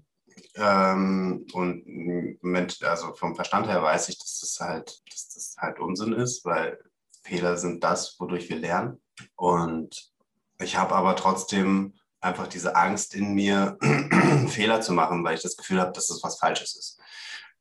Ähm, 0.57 1.46
und 1.53 1.85
mit, 2.42 2.83
also 2.83 3.14
vom 3.14 3.35
Verstand 3.35 3.66
her 3.66 3.83
weiß 3.83 4.09
ich, 4.09 4.18
dass 4.18 4.40
das 4.40 4.61
halt, 4.61 5.03
dass 5.11 5.29
das 5.35 5.57
halt 5.59 5.81
Unsinn 5.81 6.12
ist, 6.12 6.44
weil 6.44 6.79
Fehler 7.22 7.57
sind 7.57 7.83
das, 7.83 8.16
wodurch 8.20 8.48
wir 8.48 8.59
lernen. 8.59 9.03
Und 9.37 10.12
ich 10.61 10.77
habe 10.77 10.94
aber 10.94 11.16
trotzdem 11.16 11.94
einfach 12.20 12.46
diese 12.46 12.77
Angst 12.77 13.14
in 13.14 13.35
mir, 13.35 13.77
Fehler 14.48 14.81
zu 14.81 14.92
machen, 14.92 15.24
weil 15.24 15.35
ich 15.35 15.42
das 15.42 15.57
Gefühl 15.57 15.81
habe, 15.81 15.92
dass 15.92 16.07
das 16.07 16.22
was 16.22 16.38
Falsches 16.38 16.77
ist. 16.77 17.00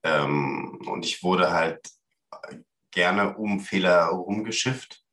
Ähm, 0.04 0.82
und 0.86 1.06
ich 1.06 1.24
wurde 1.24 1.52
halt 1.52 1.90
gerne 2.92 3.36
um 3.36 3.60
Fehler 3.60 4.06
rumgeschifft, 4.06 5.04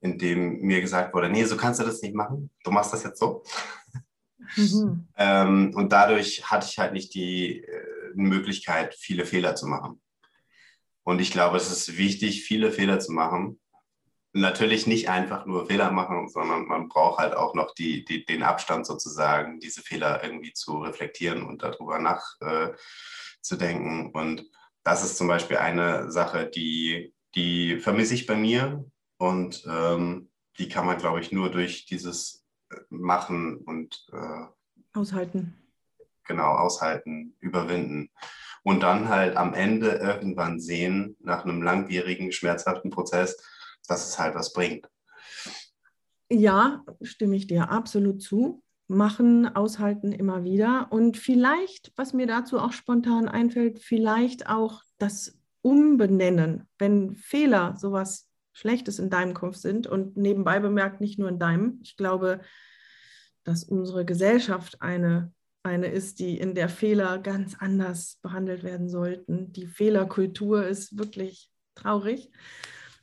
indem 0.00 0.60
mir 0.60 0.80
gesagt 0.80 1.14
wurde, 1.14 1.28
nee, 1.28 1.44
so 1.44 1.56
kannst 1.56 1.80
du 1.80 1.84
das 1.84 2.02
nicht 2.02 2.14
machen, 2.14 2.50
du 2.64 2.70
machst 2.70 2.92
das 2.92 3.04
jetzt 3.04 3.20
so. 3.20 3.42
Mhm. 4.56 5.06
Ähm, 5.16 5.72
und 5.74 5.92
dadurch 5.92 6.50
hatte 6.50 6.66
ich 6.70 6.78
halt 6.78 6.92
nicht 6.94 7.12
die 7.12 7.58
äh, 7.58 8.12
Möglichkeit, 8.14 8.94
viele 8.94 9.26
Fehler 9.26 9.54
zu 9.56 9.66
machen. 9.66 10.00
Und 11.02 11.20
ich 11.20 11.32
glaube, 11.32 11.56
es 11.56 11.70
ist 11.70 11.98
wichtig, 11.98 12.44
viele 12.44 12.70
Fehler 12.70 12.98
zu 13.00 13.12
machen. 13.12 13.60
Natürlich 14.32 14.86
nicht 14.86 15.10
einfach 15.10 15.44
nur 15.44 15.66
Fehler 15.66 15.90
machen, 15.90 16.28
sondern 16.28 16.66
man 16.66 16.88
braucht 16.88 17.18
halt 17.18 17.34
auch 17.34 17.54
noch 17.54 17.74
die, 17.74 18.04
die 18.04 18.24
den 18.24 18.42
Abstand 18.42 18.86
sozusagen, 18.86 19.58
diese 19.58 19.82
Fehler 19.82 20.22
irgendwie 20.22 20.52
zu 20.52 20.78
reflektieren 20.78 21.42
und 21.42 21.62
darüber 21.62 21.98
nachzudenken. 21.98 22.74
Äh, 22.74 22.76
und 24.12 24.44
das 24.84 25.04
ist 25.04 25.16
zum 25.16 25.28
Beispiel 25.28 25.58
eine 25.58 26.10
Sache, 26.10 26.48
die, 26.48 27.14
die 27.34 27.78
vermisse 27.78 28.14
ich 28.14 28.26
bei 28.26 28.36
mir. 28.36 28.84
Und 29.18 29.64
ähm, 29.68 30.30
die 30.58 30.68
kann 30.68 30.86
man, 30.86 30.98
glaube 30.98 31.20
ich, 31.20 31.32
nur 31.32 31.50
durch 31.50 31.86
dieses 31.86 32.46
machen 32.88 33.58
und 33.58 34.06
äh, 34.12 34.46
aushalten. 34.96 35.54
Genau, 36.24 36.54
aushalten, 36.54 37.34
überwinden. 37.40 38.10
Und 38.62 38.82
dann 38.82 39.08
halt 39.08 39.36
am 39.36 39.54
Ende 39.54 39.92
irgendwann 39.92 40.60
sehen, 40.60 41.16
nach 41.20 41.44
einem 41.44 41.62
langwierigen, 41.62 42.32
schmerzhaften 42.32 42.90
Prozess, 42.90 43.36
dass 43.86 44.08
es 44.08 44.18
halt 44.18 44.34
was 44.34 44.52
bringt. 44.52 44.88
Ja, 46.30 46.84
stimme 47.00 47.36
ich 47.36 47.46
dir 47.46 47.70
absolut 47.70 48.20
zu. 48.20 48.62
Machen, 48.88 49.54
aushalten 49.54 50.12
immer 50.12 50.44
wieder. 50.44 50.88
Und 50.90 51.16
vielleicht, 51.16 51.92
was 51.96 52.12
mir 52.12 52.26
dazu 52.26 52.58
auch 52.58 52.72
spontan 52.72 53.28
einfällt, 53.28 53.80
vielleicht 53.80 54.48
auch 54.48 54.82
das 54.98 55.38
Umbenennen, 55.62 56.66
wenn 56.78 57.14
Fehler 57.14 57.76
sowas 57.76 58.28
Schlechtes 58.52 58.98
in 58.98 59.10
deinem 59.10 59.34
Kopf 59.34 59.56
sind 59.56 59.86
und 59.86 60.16
nebenbei 60.16 60.58
bemerkt 60.58 61.00
nicht 61.00 61.18
nur 61.18 61.28
in 61.28 61.38
deinem. 61.38 61.78
Ich 61.82 61.96
glaube, 61.96 62.40
dass 63.44 63.62
unsere 63.64 64.04
Gesellschaft 64.04 64.82
eine, 64.82 65.32
eine 65.62 65.86
ist, 65.86 66.18
die 66.18 66.38
in 66.38 66.54
der 66.54 66.68
Fehler 66.68 67.18
ganz 67.18 67.56
anders 67.58 68.18
behandelt 68.20 68.64
werden 68.64 68.88
sollten. 68.88 69.52
Die 69.52 69.66
Fehlerkultur 69.66 70.66
ist 70.66 70.98
wirklich 70.98 71.50
traurig. 71.76 72.30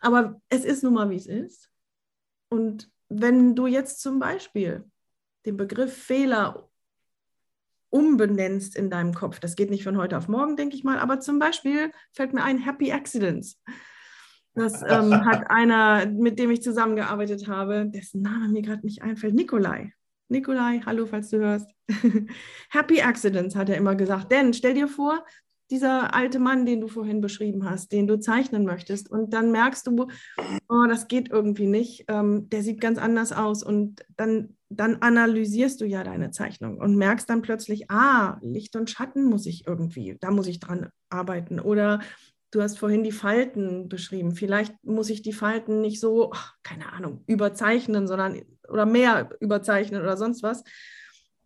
Aber 0.01 0.41
es 0.49 0.65
ist 0.65 0.83
nun 0.83 0.95
mal, 0.95 1.09
wie 1.09 1.15
es 1.15 1.27
ist. 1.27 1.71
Und 2.49 2.91
wenn 3.07 3.55
du 3.55 3.65
jetzt 3.65 4.01
zum 4.01 4.19
Beispiel 4.19 4.83
den 5.45 5.57
Begriff 5.57 5.95
Fehler 5.95 6.69
umbenennst 7.89 8.75
in 8.75 8.89
deinem 8.89 9.13
Kopf, 9.13 9.39
das 9.39 9.55
geht 9.55 9.69
nicht 9.69 9.83
von 9.83 9.97
heute 9.97 10.17
auf 10.17 10.27
morgen, 10.27 10.57
denke 10.57 10.75
ich 10.75 10.83
mal, 10.83 10.99
aber 10.99 11.19
zum 11.19 11.39
Beispiel 11.39 11.91
fällt 12.11 12.33
mir 12.33 12.43
ein 12.43 12.57
Happy 12.57 12.91
Accidents 12.91 13.61
Das 14.53 14.81
ähm, 14.81 15.13
hat 15.25 15.49
einer, 15.49 16.05
mit 16.05 16.39
dem 16.39 16.51
ich 16.51 16.61
zusammengearbeitet 16.61 17.47
habe, 17.47 17.85
dessen 17.87 18.21
Name 18.21 18.49
mir 18.49 18.61
gerade 18.61 18.85
nicht 18.85 19.01
einfällt, 19.01 19.35
Nikolai. 19.35 19.93
Nikolai, 20.27 20.81
hallo, 20.85 21.05
falls 21.05 21.29
du 21.29 21.37
hörst. 21.37 21.69
Happy 22.69 23.01
Accidents, 23.01 23.55
hat 23.55 23.69
er 23.69 23.77
immer 23.77 23.95
gesagt. 23.95 24.31
Denn 24.31 24.53
stell 24.53 24.73
dir 24.73 24.87
vor, 24.87 25.23
dieser 25.71 26.13
alte 26.13 26.39
Mann, 26.39 26.65
den 26.65 26.81
du 26.81 26.87
vorhin 26.87 27.21
beschrieben 27.21 27.67
hast, 27.69 27.91
den 27.91 28.07
du 28.07 28.19
zeichnen 28.19 28.65
möchtest, 28.65 29.09
und 29.09 29.33
dann 29.33 29.51
merkst 29.51 29.87
du, 29.87 30.07
oh, 30.69 30.85
das 30.87 31.07
geht 31.07 31.29
irgendwie 31.29 31.67
nicht, 31.67 32.05
ähm, 32.07 32.49
der 32.49 32.61
sieht 32.61 32.81
ganz 32.81 32.99
anders 32.99 33.31
aus. 33.31 33.63
Und 33.63 34.05
dann, 34.15 34.57
dann 34.69 34.97
analysierst 34.97 35.79
du 35.81 35.85
ja 35.85 36.03
deine 36.03 36.31
Zeichnung 36.31 36.77
und 36.79 36.95
merkst 36.95 37.29
dann 37.29 37.41
plötzlich, 37.41 37.89
ah, 37.91 38.37
Licht 38.41 38.75
und 38.75 38.89
Schatten 38.89 39.25
muss 39.25 39.45
ich 39.45 39.67
irgendwie, 39.67 40.17
da 40.19 40.31
muss 40.31 40.47
ich 40.47 40.59
dran 40.59 40.89
arbeiten. 41.09 41.59
Oder 41.59 41.99
du 42.51 42.61
hast 42.61 42.79
vorhin 42.79 43.03
die 43.03 43.11
Falten 43.11 43.89
beschrieben. 43.89 44.35
Vielleicht 44.35 44.73
muss 44.83 45.09
ich 45.09 45.21
die 45.21 45.33
Falten 45.33 45.81
nicht 45.81 45.99
so, 45.99 46.33
keine 46.63 46.93
Ahnung, 46.93 47.23
überzeichnen, 47.27 48.07
sondern 48.07 48.41
oder 48.67 48.85
mehr 48.85 49.29
überzeichnen 49.39 50.01
oder 50.01 50.17
sonst 50.17 50.41
was. 50.41 50.63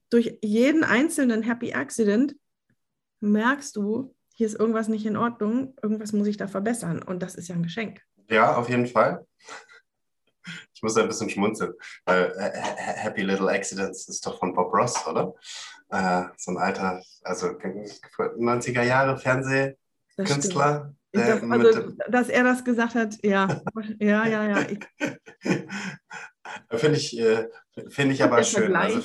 Durch 0.10 0.38
jeden 0.42 0.84
einzelnen 0.84 1.44
Happy 1.44 1.74
Accident 1.74 2.36
merkst 3.20 3.76
du, 3.76 4.16
hier 4.34 4.48
ist 4.48 4.58
irgendwas 4.58 4.88
nicht 4.88 5.06
in 5.06 5.18
Ordnung, 5.18 5.76
irgendwas 5.82 6.14
muss 6.14 6.28
ich 6.28 6.38
da 6.38 6.48
verbessern 6.48 7.04
und 7.04 7.22
das 7.22 7.36
ist 7.36 7.50
ja 7.50 7.56
ein 7.56 7.64
Geschenk. 7.64 8.02
Ja, 8.30 8.56
auf 8.56 8.70
jeden 8.70 8.88
Fall. 8.88 9.26
Ich 10.80 10.84
muss 10.84 10.96
ein 10.96 11.10
bisschen 11.10 11.30
schmunzeln, 11.30 11.74
weil 12.06 12.34
Happy 12.56 13.22
Little 13.22 13.50
Accidents 13.50 14.08
ist 14.08 14.26
doch 14.26 14.40
von 14.40 14.54
Bob 14.54 14.74
Ross, 14.74 15.06
oder? 15.06 15.34
Äh, 15.90 16.24
so 16.38 16.52
ein 16.52 16.58
alter, 16.58 17.04
also 17.22 17.48
90er 17.48 18.84
Jahre 18.84 19.18
Fernsehkünstler. 19.18 20.96
Das, 21.12 21.44
also, 21.44 21.92
dass 22.08 22.30
er 22.30 22.44
das 22.46 22.64
gesagt 22.64 22.96
hat, 22.96 23.18
ja, 23.22 23.62
ja, 24.00 24.26
ja, 24.26 24.48
ja. 24.48 24.66
Finde 26.78 26.98
ich, 26.98 27.20
äh, 27.20 27.50
find 27.90 28.14
ich 28.14 28.24
aber 28.24 28.42
schön. 28.42 28.74
Also, 28.74 29.02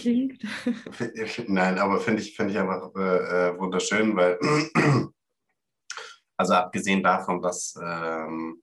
nein, 1.49 1.79
aber 1.81 2.01
finde 2.01 2.23
ich, 2.23 2.37
find 2.37 2.53
ich 2.53 2.59
einfach 2.59 2.95
äh, 2.95 3.49
äh 3.49 3.59
wunderschön, 3.59 4.15
weil, 4.15 4.39
also 6.37 6.55
abgesehen 6.55 7.03
davon, 7.03 7.43
dass 7.43 7.75
ähm, 7.83 8.63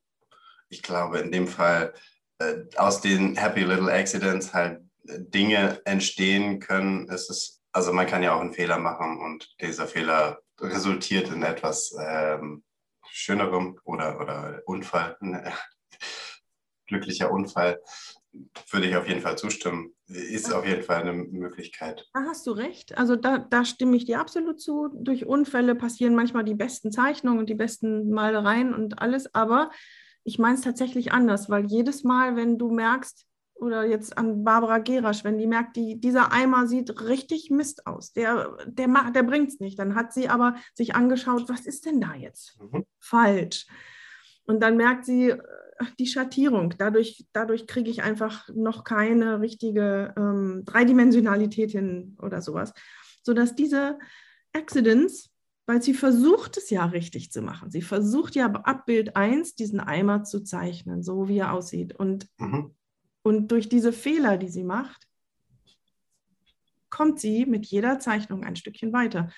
ich 0.69 0.81
glaube, 0.81 1.19
in 1.19 1.31
dem 1.31 1.47
Fall 1.47 1.93
äh, 1.93 1.99
aus 2.75 3.01
den 3.01 3.35
Happy 3.35 3.61
Little 3.63 3.91
Accidents 3.91 4.53
halt 4.53 4.81
äh, 5.07 5.19
Dinge 5.19 5.81
entstehen 5.85 6.59
können, 6.59 7.07
ist 7.07 7.29
es, 7.29 7.61
also 7.71 7.93
man 7.93 8.07
kann 8.07 8.23
ja 8.23 8.33
auch 8.33 8.41
einen 8.41 8.53
Fehler 8.53 8.77
machen 8.77 9.19
und 9.19 9.55
dieser 9.61 9.87
Fehler 9.87 10.39
resultiert 10.59 11.29
in 11.29 11.43
etwas 11.43 11.95
ähm, 11.99 12.63
Schönerem 13.09 13.77
oder, 13.83 14.19
oder 14.21 14.61
Unfall, 14.65 15.17
glücklicher 16.87 17.31
Unfall 17.31 17.79
würde 18.69 18.87
ich 18.87 18.95
auf 18.95 19.07
jeden 19.07 19.21
Fall 19.21 19.37
zustimmen. 19.37 19.93
Ist 20.07 20.53
auf 20.53 20.65
jeden 20.65 20.83
Fall 20.83 21.01
eine 21.01 21.13
Möglichkeit. 21.13 22.07
Da 22.13 22.21
hast 22.21 22.47
du 22.47 22.51
recht. 22.51 22.97
Also 22.97 23.15
da, 23.15 23.37
da 23.37 23.65
stimme 23.65 23.97
ich 23.97 24.05
dir 24.05 24.19
absolut 24.19 24.61
zu. 24.61 24.89
Durch 24.93 25.25
Unfälle 25.25 25.75
passieren 25.75 26.15
manchmal 26.15 26.43
die 26.43 26.55
besten 26.55 26.91
Zeichnungen 26.91 27.39
und 27.39 27.49
die 27.49 27.55
besten 27.55 28.09
Malereien 28.09 28.73
und 28.73 28.99
alles. 28.99 29.33
Aber 29.33 29.71
ich 30.23 30.39
meine 30.39 30.55
es 30.55 30.61
tatsächlich 30.61 31.11
anders, 31.11 31.49
weil 31.49 31.65
jedes 31.65 32.03
Mal, 32.03 32.35
wenn 32.35 32.57
du 32.57 32.71
merkst, 32.71 33.25
oder 33.55 33.85
jetzt 33.85 34.17
an 34.17 34.43
Barbara 34.43 34.79
Gerasch, 34.79 35.23
wenn 35.23 35.37
die 35.37 35.45
merkt, 35.45 35.75
die, 35.75 35.99
dieser 36.01 36.31
Eimer 36.31 36.65
sieht 36.65 37.01
richtig 37.01 37.51
Mist 37.51 37.85
aus, 37.85 38.11
der, 38.11 38.57
der, 38.65 39.11
der 39.13 39.23
bringt 39.23 39.49
es 39.49 39.59
nicht. 39.59 39.77
Dann 39.77 39.93
hat 39.93 40.13
sie 40.13 40.29
aber 40.29 40.55
sich 40.73 40.95
angeschaut, 40.95 41.47
was 41.47 41.67
ist 41.67 41.85
denn 41.85 42.01
da 42.01 42.15
jetzt 42.15 42.59
mhm. 42.59 42.85
falsch? 42.99 43.67
Und 44.45 44.61
dann 44.63 44.77
merkt 44.77 45.05
sie, 45.05 45.35
die 45.99 46.07
Schattierung. 46.07 46.73
Dadurch, 46.77 47.25
dadurch 47.33 47.67
kriege 47.67 47.89
ich 47.89 48.03
einfach 48.03 48.47
noch 48.53 48.83
keine 48.83 49.41
richtige 49.41 50.13
ähm, 50.17 50.63
Dreidimensionalität 50.65 51.71
hin 51.71 52.17
oder 52.21 52.41
sowas. 52.41 52.73
Sodass 53.23 53.55
diese 53.55 53.99
Accidents, 54.53 55.30
weil 55.71 55.81
sie 55.81 55.93
versucht 55.93 56.57
es 56.57 56.69
ja 56.69 56.83
richtig 56.83 57.31
zu 57.31 57.41
machen. 57.41 57.71
Sie 57.71 57.81
versucht 57.81 58.35
ja 58.35 58.47
ab 58.47 58.85
Bild 58.85 59.15
1 59.15 59.55
diesen 59.55 59.79
Eimer 59.79 60.25
zu 60.25 60.43
zeichnen, 60.43 61.01
so 61.01 61.29
wie 61.29 61.37
er 61.37 61.53
aussieht. 61.53 61.95
Und, 61.95 62.27
mhm. 62.39 62.75
und 63.23 63.53
durch 63.53 63.69
diese 63.69 63.93
Fehler, 63.93 64.37
die 64.37 64.49
sie 64.49 64.65
macht, 64.65 65.07
kommt 66.89 67.21
sie 67.21 67.45
mit 67.45 67.65
jeder 67.67 67.99
Zeichnung 67.99 68.43
ein 68.43 68.57
Stückchen 68.57 68.91
weiter. 68.91 69.31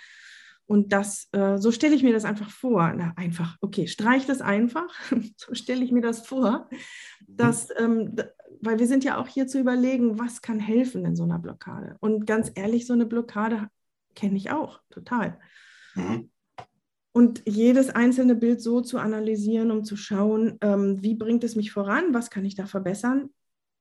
Und 0.65 0.91
das, 0.91 1.27
äh, 1.33 1.59
so 1.59 1.71
stelle 1.71 1.93
ich 1.93 2.01
mir 2.01 2.13
das 2.13 2.25
einfach 2.25 2.49
vor. 2.49 2.91
Na, 2.97 3.13
einfach, 3.15 3.55
okay, 3.61 3.85
streich 3.85 4.25
das 4.25 4.41
einfach. 4.41 4.91
so 5.37 5.53
stelle 5.53 5.85
ich 5.85 5.91
mir 5.91 6.01
das 6.01 6.25
vor. 6.25 6.67
Dass, 7.27 7.69
ähm, 7.77 8.15
weil 8.59 8.79
wir 8.79 8.87
sind 8.87 9.03
ja 9.03 9.19
auch 9.19 9.27
hier 9.27 9.45
zu 9.45 9.59
überlegen, 9.59 10.17
was 10.17 10.41
kann 10.41 10.59
helfen 10.59 11.05
in 11.05 11.15
so 11.15 11.25
einer 11.25 11.37
Blockade. 11.37 11.95
Und 11.99 12.25
ganz 12.25 12.51
ehrlich, 12.55 12.87
so 12.87 12.93
eine 12.93 13.05
Blockade 13.05 13.69
kenne 14.15 14.37
ich 14.37 14.49
auch, 14.49 14.79
total. 14.89 15.39
Mhm. 15.95 16.29
Und 17.11 17.43
jedes 17.45 17.89
einzelne 17.89 18.33
Bild 18.33 18.61
so 18.61 18.81
zu 18.81 18.97
analysieren, 18.97 19.69
um 19.69 19.83
zu 19.83 19.95
schauen, 19.95 20.57
ähm, 20.61 21.03
wie 21.03 21.13
bringt 21.13 21.43
es 21.43 21.55
mich 21.55 21.71
voran, 21.71 22.13
was 22.13 22.31
kann 22.31 22.43
ich 22.43 22.55
da 22.55 22.65
verbessern, 22.65 23.29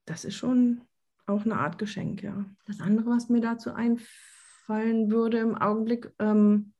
das 0.05 0.25
ist 0.25 0.35
schon 0.35 0.83
auch 1.27 1.44
eine 1.44 1.57
Art 1.57 1.79
Geschenk, 1.79 2.22
ja. 2.22 2.44
Das 2.66 2.81
andere, 2.81 3.11
was 3.11 3.29
mir 3.29 3.40
dazu 3.40 3.70
einfallen 3.72 5.11
würde 5.11 5.38
im 5.38 5.55
Augenblick, 5.55 6.12
ähm, 6.18 6.72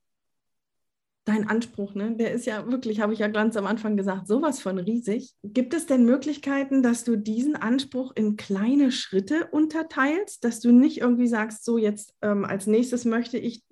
dein 1.25 1.49
Anspruch, 1.49 1.95
ne? 1.95 2.17
der 2.17 2.33
ist 2.33 2.47
ja 2.47 2.67
wirklich, 2.71 3.01
habe 3.01 3.13
ich 3.13 3.21
ja 3.21 3.29
ganz 3.29 3.57
am 3.57 3.67
Anfang 3.67 3.97
gesagt, 3.97 4.27
sowas 4.27 4.61
von 4.61 4.79
riesig. 4.79 5.35
Gibt 5.45 5.73
es 5.73 5.87
denn 5.87 6.05
Möglichkeiten, 6.05 6.83
dass 6.83 7.05
du 7.05 7.17
diesen 7.17 7.55
Anspruch 7.55 8.13
in 8.17 8.37
kleine 8.37 8.91
Schritte 8.91 9.47
unterteilst, 9.53 10.45
dass 10.45 10.61
du 10.61 10.73
nicht 10.73 11.01
irgendwie 11.01 11.29
sagst, 11.29 11.65
so 11.65 11.79
jetzt 11.79 12.15
ähm, 12.23 12.45
als 12.45 12.67
nächstes 12.67 13.05
möchte 13.05 13.39
ich 13.39 13.63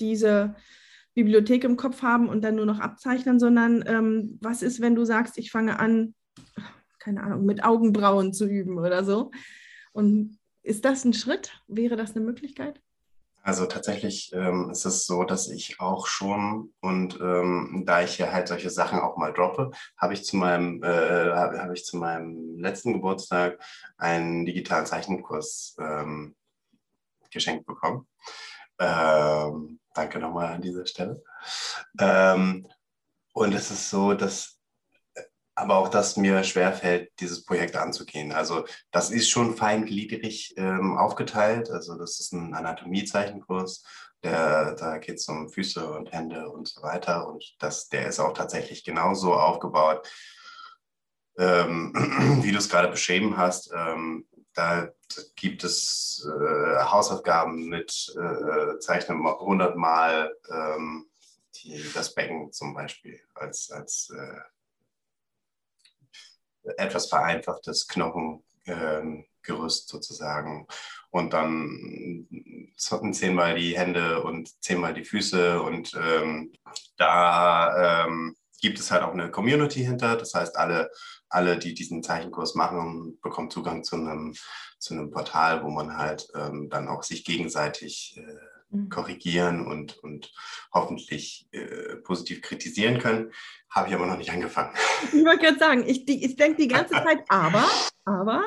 diese 0.00 0.56
Bibliothek 1.14 1.64
im 1.64 1.76
Kopf 1.76 2.02
haben 2.02 2.28
und 2.28 2.42
dann 2.42 2.56
nur 2.56 2.66
noch 2.66 2.80
abzeichnen, 2.80 3.38
sondern 3.38 3.84
ähm, 3.86 4.38
was 4.42 4.62
ist, 4.62 4.80
wenn 4.80 4.94
du 4.94 5.04
sagst, 5.04 5.38
ich 5.38 5.50
fange 5.50 5.78
an, 5.78 6.14
keine 6.98 7.22
Ahnung, 7.22 7.44
mit 7.44 7.64
Augenbrauen 7.64 8.32
zu 8.32 8.46
üben 8.46 8.78
oder 8.78 9.04
so? 9.04 9.30
Und 9.92 10.38
ist 10.62 10.84
das 10.84 11.04
ein 11.04 11.14
Schritt? 11.14 11.52
Wäre 11.68 11.96
das 11.96 12.16
eine 12.16 12.24
Möglichkeit? 12.24 12.80
Also 13.42 13.66
tatsächlich 13.66 14.32
ähm, 14.32 14.70
ist 14.70 14.86
es 14.86 15.04
so, 15.04 15.22
dass 15.22 15.50
ich 15.50 15.78
auch 15.78 16.06
schon 16.06 16.72
und 16.80 17.20
ähm, 17.20 17.82
da 17.86 18.00
ich 18.00 18.16
ja 18.16 18.32
halt 18.32 18.48
solche 18.48 18.70
Sachen 18.70 18.98
auch 19.00 19.18
mal 19.18 19.34
droppe, 19.34 19.70
habe 19.98 20.14
ich 20.14 20.24
zu 20.24 20.38
meinem 20.38 20.82
äh, 20.82 21.30
habe 21.30 21.62
hab 21.62 21.70
ich 21.70 21.84
zu 21.84 21.98
meinem 21.98 22.58
letzten 22.58 22.94
Geburtstag 22.94 23.62
einen 23.98 24.46
digitalen 24.46 24.86
Zeichenkurs 24.86 25.76
ähm, 25.78 26.34
geschenkt 27.30 27.66
bekommen. 27.66 28.06
Ähm, 28.78 29.78
danke 29.94 30.18
nochmal 30.18 30.52
an 30.52 30.62
dieser 30.62 30.86
Stelle. 30.86 31.22
Ähm, 31.98 32.66
und 33.32 33.52
es 33.54 33.70
ist 33.70 33.90
so, 33.90 34.14
dass 34.14 34.54
aber 35.56 35.76
auch, 35.76 35.88
dass 35.88 36.16
mir 36.16 36.42
schwerfällt, 36.42 37.12
dieses 37.20 37.44
Projekt 37.44 37.76
anzugehen. 37.76 38.32
Also 38.32 38.64
das 38.90 39.10
ist 39.10 39.30
schon 39.30 39.56
feingliedrig 39.56 40.54
ähm, 40.56 40.98
aufgeteilt. 40.98 41.70
Also 41.70 41.96
das 41.96 42.18
ist 42.18 42.32
ein 42.32 42.54
Anatomie-Zeichenkurs. 42.54 43.84
Der, 44.24 44.74
da 44.74 44.98
geht 44.98 45.16
es 45.16 45.28
um 45.28 45.48
Füße 45.48 45.86
und 45.92 46.12
Hände 46.12 46.48
und 46.50 46.66
so 46.66 46.82
weiter. 46.82 47.28
Und 47.28 47.54
das, 47.60 47.88
der 47.88 48.08
ist 48.08 48.18
auch 48.18 48.32
tatsächlich 48.32 48.82
genauso 48.82 49.34
aufgebaut, 49.34 50.08
ähm, 51.38 51.92
wie 52.42 52.50
du 52.50 52.58
es 52.58 52.68
gerade 52.68 52.88
beschrieben 52.88 53.36
hast. 53.36 53.70
Ähm, 53.72 54.26
da 54.54 54.88
gibt 55.36 55.64
es 55.64 56.26
äh, 56.26 56.84
Hausaufgaben 56.84 57.68
mit 57.68 58.14
äh, 58.16 58.78
Zeichnen 58.78 59.26
100 59.26 59.76
Mal 59.76 60.34
ähm, 60.50 61.06
die, 61.56 61.84
das 61.92 62.14
Becken 62.14 62.52
zum 62.52 62.74
Beispiel 62.74 63.20
als, 63.34 63.70
als 63.70 64.10
äh, 64.10 64.40
etwas 66.76 67.08
vereinfachtes 67.08 67.88
Knochengerüst 67.88 69.88
sozusagen. 69.88 70.66
Und 71.10 71.32
dann 71.32 72.26
zehnmal 72.76 73.54
die 73.54 73.78
Hände 73.78 74.22
und 74.22 74.62
zehnmal 74.62 74.94
die 74.94 75.04
Füße. 75.04 75.60
Und 75.60 75.94
ähm, 75.94 76.52
da 76.96 78.04
ähm, 78.04 78.36
gibt 78.60 78.78
es 78.78 78.90
halt 78.90 79.02
auch 79.02 79.12
eine 79.12 79.30
Community 79.30 79.84
hinter. 79.84 80.16
Das 80.16 80.34
heißt, 80.34 80.56
alle, 80.56 80.90
alle, 81.34 81.58
die 81.58 81.74
diesen 81.74 82.02
Zeichenkurs 82.02 82.54
machen, 82.54 83.18
bekommen 83.22 83.50
Zugang 83.50 83.84
zu 83.84 83.96
einem, 83.96 84.34
zu 84.78 84.94
einem 84.94 85.10
Portal, 85.10 85.64
wo 85.64 85.70
man 85.70 85.96
halt 85.96 86.28
ähm, 86.34 86.68
dann 86.70 86.88
auch 86.88 87.02
sich 87.02 87.24
gegenseitig 87.24 88.16
äh, 88.16 88.36
Mhm. 88.74 88.88
korrigieren 88.88 89.66
und, 89.66 89.98
und 89.98 90.32
hoffentlich 90.72 91.46
äh, 91.52 91.96
positiv 91.96 92.42
kritisieren 92.42 92.98
können. 92.98 93.32
Habe 93.70 93.88
ich 93.88 93.94
aber 93.94 94.06
noch 94.06 94.16
nicht 94.16 94.30
angefangen. 94.30 94.74
Ich 95.12 95.24
wollte 95.24 95.44
gerade 95.44 95.58
sagen, 95.58 95.84
ich, 95.86 96.08
ich 96.08 96.36
denke 96.36 96.62
die 96.62 96.68
ganze 96.68 96.94
Zeit, 96.94 97.24
aber, 97.28 97.64
aber. 98.04 98.44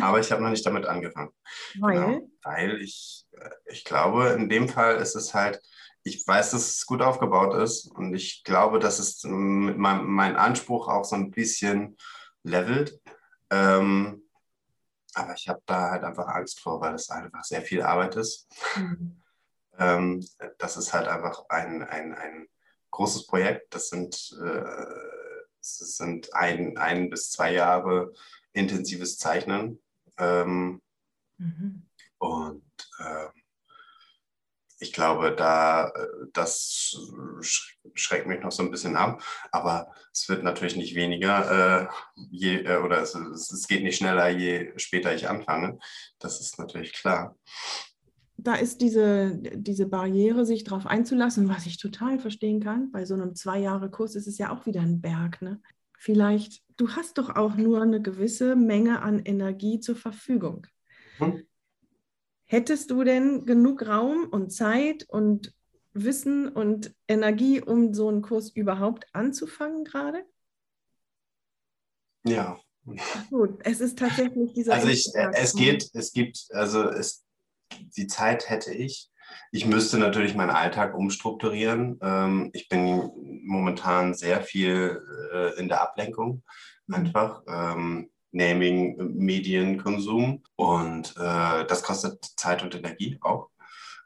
aber 0.00 0.20
ich 0.20 0.30
habe 0.32 0.42
noch 0.42 0.50
nicht 0.50 0.64
damit 0.64 0.86
angefangen. 0.86 1.30
Weil? 1.78 1.94
Genau, 1.94 2.30
weil 2.42 2.80
ich, 2.80 3.26
äh, 3.32 3.50
ich 3.66 3.84
glaube, 3.84 4.28
in 4.28 4.48
dem 4.48 4.68
Fall 4.68 4.96
ist 4.96 5.14
es 5.14 5.34
halt, 5.34 5.60
ich 6.04 6.26
weiß, 6.26 6.52
dass 6.52 6.68
es 6.68 6.86
gut 6.86 7.02
aufgebaut 7.02 7.54
ist 7.54 7.90
und 7.90 8.14
ich 8.14 8.44
glaube, 8.44 8.78
dass 8.78 8.98
es 8.98 9.24
mit 9.24 9.76
meinem 9.76 10.06
mein 10.06 10.36
Anspruch 10.36 10.88
auch 10.88 11.04
so 11.04 11.16
ein 11.16 11.32
bisschen 11.32 11.96
levelt. 12.46 13.00
Ähm, 13.50 14.22
aber 15.14 15.34
ich 15.34 15.48
habe 15.48 15.62
da 15.66 15.90
halt 15.90 16.04
einfach 16.04 16.26
Angst 16.28 16.60
vor, 16.60 16.80
weil 16.80 16.94
es 16.94 17.10
einfach 17.10 17.44
sehr 17.44 17.62
viel 17.62 17.82
Arbeit 17.82 18.16
ist. 18.16 18.48
Mhm. 18.76 19.22
Ähm, 19.78 20.26
das 20.58 20.76
ist 20.76 20.92
halt 20.92 21.08
einfach 21.08 21.44
ein, 21.48 21.82
ein, 21.82 22.14
ein 22.14 22.48
großes 22.90 23.26
Projekt. 23.26 23.74
Das 23.74 23.88
sind, 23.88 24.36
äh, 24.42 24.64
das 25.58 25.96
sind 25.96 26.34
ein, 26.34 26.76
ein 26.76 27.10
bis 27.10 27.30
zwei 27.30 27.52
Jahre 27.52 28.12
intensives 28.52 29.18
Zeichnen. 29.18 29.80
Ähm, 30.18 30.82
mhm. 31.38 31.86
Und 32.18 32.90
ähm, 33.00 33.30
ich 34.78 34.92
glaube, 34.92 35.34
da 35.36 35.92
das 36.32 36.96
schreckt 37.94 38.26
mich 38.26 38.40
noch 38.40 38.52
so 38.52 38.62
ein 38.62 38.70
bisschen 38.70 38.96
ab. 38.96 39.22
Aber 39.50 39.92
es 40.12 40.28
wird 40.28 40.42
natürlich 40.42 40.76
nicht 40.76 40.94
weniger, 40.94 41.82
äh, 41.82 41.88
je, 42.30 42.62
äh, 42.62 42.78
oder 42.78 43.00
es, 43.00 43.14
es 43.14 43.66
geht 43.66 43.82
nicht 43.82 43.96
schneller, 43.96 44.28
je 44.28 44.72
später 44.76 45.14
ich 45.14 45.28
anfange. 45.28 45.78
Das 46.18 46.40
ist 46.40 46.58
natürlich 46.58 46.92
klar. 46.92 47.36
Da 48.38 48.54
ist 48.54 48.82
diese, 48.82 49.38
diese 49.38 49.86
Barriere, 49.86 50.44
sich 50.44 50.62
darauf 50.62 50.86
einzulassen, 50.86 51.48
was 51.48 51.66
ich 51.66 51.78
total 51.78 52.18
verstehen 52.18 52.60
kann. 52.60 52.92
Bei 52.92 53.06
so 53.06 53.14
einem 53.14 53.34
Zwei-Jahre-Kurs 53.34 54.14
ist 54.14 54.26
es 54.26 54.36
ja 54.36 54.50
auch 54.50 54.66
wieder 54.66 54.82
ein 54.82 55.00
Berg. 55.00 55.40
Ne? 55.40 55.60
Vielleicht, 55.98 56.62
du 56.76 56.90
hast 56.90 57.16
doch 57.16 57.34
auch 57.34 57.56
nur 57.56 57.80
eine 57.80 58.02
gewisse 58.02 58.54
Menge 58.54 59.00
an 59.00 59.20
Energie 59.20 59.80
zur 59.80 59.96
Verfügung. 59.96 60.66
Hm. 61.16 61.46
Hättest 62.46 62.90
du 62.90 63.02
denn 63.02 63.44
genug 63.44 63.86
Raum 63.86 64.28
und 64.30 64.50
Zeit 64.50 65.04
und 65.08 65.52
Wissen 65.92 66.48
und 66.48 66.94
Energie, 67.08 67.60
um 67.60 67.92
so 67.92 68.08
einen 68.08 68.22
Kurs 68.22 68.50
überhaupt 68.50 69.06
anzufangen 69.12 69.84
gerade? 69.84 70.24
Ja. 72.24 72.58
gut, 73.30 73.58
es 73.64 73.80
ist 73.80 73.98
tatsächlich 73.98 74.52
dieser. 74.52 74.74
Also 74.74 74.88
ich, 74.88 75.10
es 75.32 75.54
geht, 75.54 75.90
es 75.92 76.12
gibt, 76.12 76.46
also 76.52 76.88
es, 76.88 77.24
die 77.96 78.06
Zeit 78.06 78.48
hätte 78.48 78.72
ich. 78.72 79.10
Ich 79.50 79.66
müsste 79.66 79.98
natürlich 79.98 80.36
meinen 80.36 80.50
Alltag 80.50 80.94
umstrukturieren. 80.94 81.98
Ähm, 82.00 82.50
ich 82.52 82.68
bin 82.68 83.10
momentan 83.44 84.14
sehr 84.14 84.40
viel 84.40 85.02
äh, 85.32 85.58
in 85.58 85.68
der 85.68 85.82
Ablenkung 85.82 86.44
mhm. 86.86 86.94
einfach. 86.94 87.42
Naming, 88.32 88.96
Medienkonsum. 89.16 90.42
Und 90.56 91.14
äh, 91.16 91.66
das 91.66 91.82
kostet 91.82 92.24
Zeit 92.36 92.62
und 92.62 92.74
Energie 92.74 93.18
auch. 93.20 93.50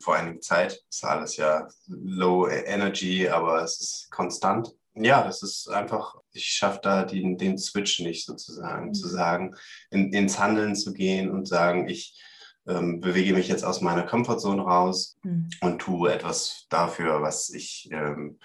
Vor 0.02 0.16
einiger 0.16 0.40
Zeit 0.40 0.82
ist 0.88 1.04
alles 1.04 1.36
ja 1.36 1.68
low 1.86 2.48
energy, 2.48 3.28
aber 3.28 3.62
es 3.62 3.80
ist 3.80 4.10
konstant. 4.10 4.72
Ja, 4.94 5.22
das 5.22 5.42
ist 5.42 5.68
einfach, 5.68 6.16
ich 6.32 6.46
schaffe 6.46 6.80
da 6.82 7.04
den, 7.04 7.38
den 7.38 7.58
Switch 7.58 8.00
nicht 8.00 8.26
sozusagen, 8.26 8.88
mhm. 8.88 8.94
zu 8.94 9.08
sagen, 9.08 9.54
in, 9.90 10.12
ins 10.12 10.38
Handeln 10.38 10.74
zu 10.74 10.92
gehen 10.92 11.30
und 11.30 11.46
sagen, 11.46 11.88
ich 11.88 12.20
ähm, 12.66 13.00
bewege 13.00 13.34
mich 13.34 13.48
jetzt 13.48 13.64
aus 13.64 13.80
meiner 13.80 14.02
Komfortzone 14.02 14.62
raus 14.62 15.18
mhm. 15.22 15.50
und 15.60 15.80
tue 15.80 16.12
etwas 16.12 16.66
dafür, 16.70 17.22
was 17.22 17.50
ich 17.50 17.88
ähm, 17.92 18.38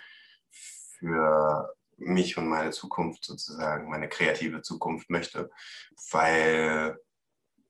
für 0.52 1.75
mich 1.98 2.38
und 2.38 2.48
meine 2.48 2.72
Zukunft 2.72 3.26
sozusagen, 3.26 3.90
meine 3.90 4.10
kreative 4.10 4.62
Zukunft 4.62 5.10
möchte, 5.10 5.50
weil 6.12 6.98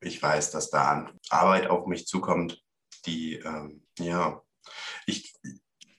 ich 0.01 0.21
weiß, 0.21 0.51
dass 0.51 0.69
da 0.69 1.11
Arbeit 1.29 1.67
auf 1.67 1.87
mich 1.87 2.07
zukommt, 2.07 2.63
die, 3.05 3.35
ähm, 3.35 3.83
ja, 3.99 4.41
ich 5.05 5.33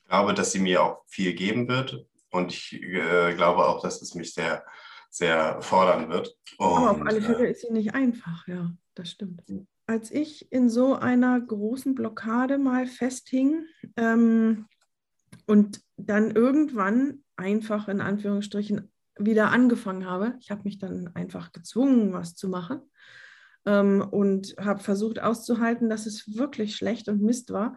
glaube, 0.09 0.35
dass 0.35 0.53
sie 0.53 0.59
mir 0.59 0.83
auch 0.83 1.05
viel 1.07 1.35
geben 1.35 1.69
wird 1.69 2.07
und 2.31 2.53
ich 2.53 2.75
äh, 2.75 3.35
glaube 3.35 3.67
auch, 3.67 3.83
dass 3.83 4.03
es 4.03 4.15
mich 4.15 4.35
sehr, 4.35 4.65
sehr 5.11 5.61
fordern 5.63 6.09
wird. 6.11 6.37
Und, 6.59 6.67
Aber 6.67 6.91
auf 6.93 7.01
alle 7.03 7.23
Fälle 7.23 7.47
äh, 7.47 7.51
ist 7.51 7.63
sie 7.63 7.73
nicht 7.73 7.95
einfach, 7.95 8.47
ja, 8.49 8.73
das 8.95 9.11
stimmt. 9.11 9.43
Als 9.87 10.11
ich 10.11 10.51
in 10.51 10.69
so 10.69 10.95
einer 10.95 11.41
großen 11.41 11.95
Blockade 11.95 12.59
mal 12.59 12.87
festhing 12.87 13.67
ähm, 13.97 14.67
und 15.47 15.81
dann 15.97 16.33
irgendwann 16.33 17.25
einfach 17.37 17.89
in 17.89 18.01
Anführungsstrichen 18.01 18.91
wieder 19.19 19.51
angefangen 19.51 20.07
habe. 20.07 20.37
Ich 20.41 20.51
habe 20.51 20.63
mich 20.65 20.79
dann 20.79 21.15
einfach 21.15 21.53
gezwungen, 21.53 22.13
was 22.13 22.35
zu 22.35 22.49
machen 22.49 22.81
ähm, 23.65 24.01
und 24.03 24.55
habe 24.59 24.83
versucht 24.83 25.21
auszuhalten, 25.21 25.89
dass 25.89 26.07
es 26.07 26.37
wirklich 26.37 26.77
schlecht 26.77 27.09
und 27.09 27.23
Mist 27.23 27.53
war. 27.53 27.77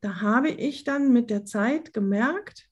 Da 0.00 0.20
habe 0.20 0.48
ich 0.50 0.84
dann 0.84 1.12
mit 1.12 1.30
der 1.30 1.44
Zeit 1.44 1.92
gemerkt, 1.92 2.68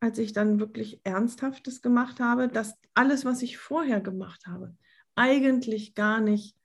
als 0.00 0.18
ich 0.18 0.32
dann 0.32 0.60
wirklich 0.60 1.00
Ernsthaftes 1.04 1.82
gemacht 1.82 2.20
habe, 2.20 2.48
dass 2.48 2.74
alles, 2.94 3.24
was 3.24 3.42
ich 3.42 3.58
vorher 3.58 4.00
gemacht 4.00 4.46
habe, 4.46 4.76
eigentlich 5.14 5.94
gar 5.94 6.20
nicht 6.20 6.56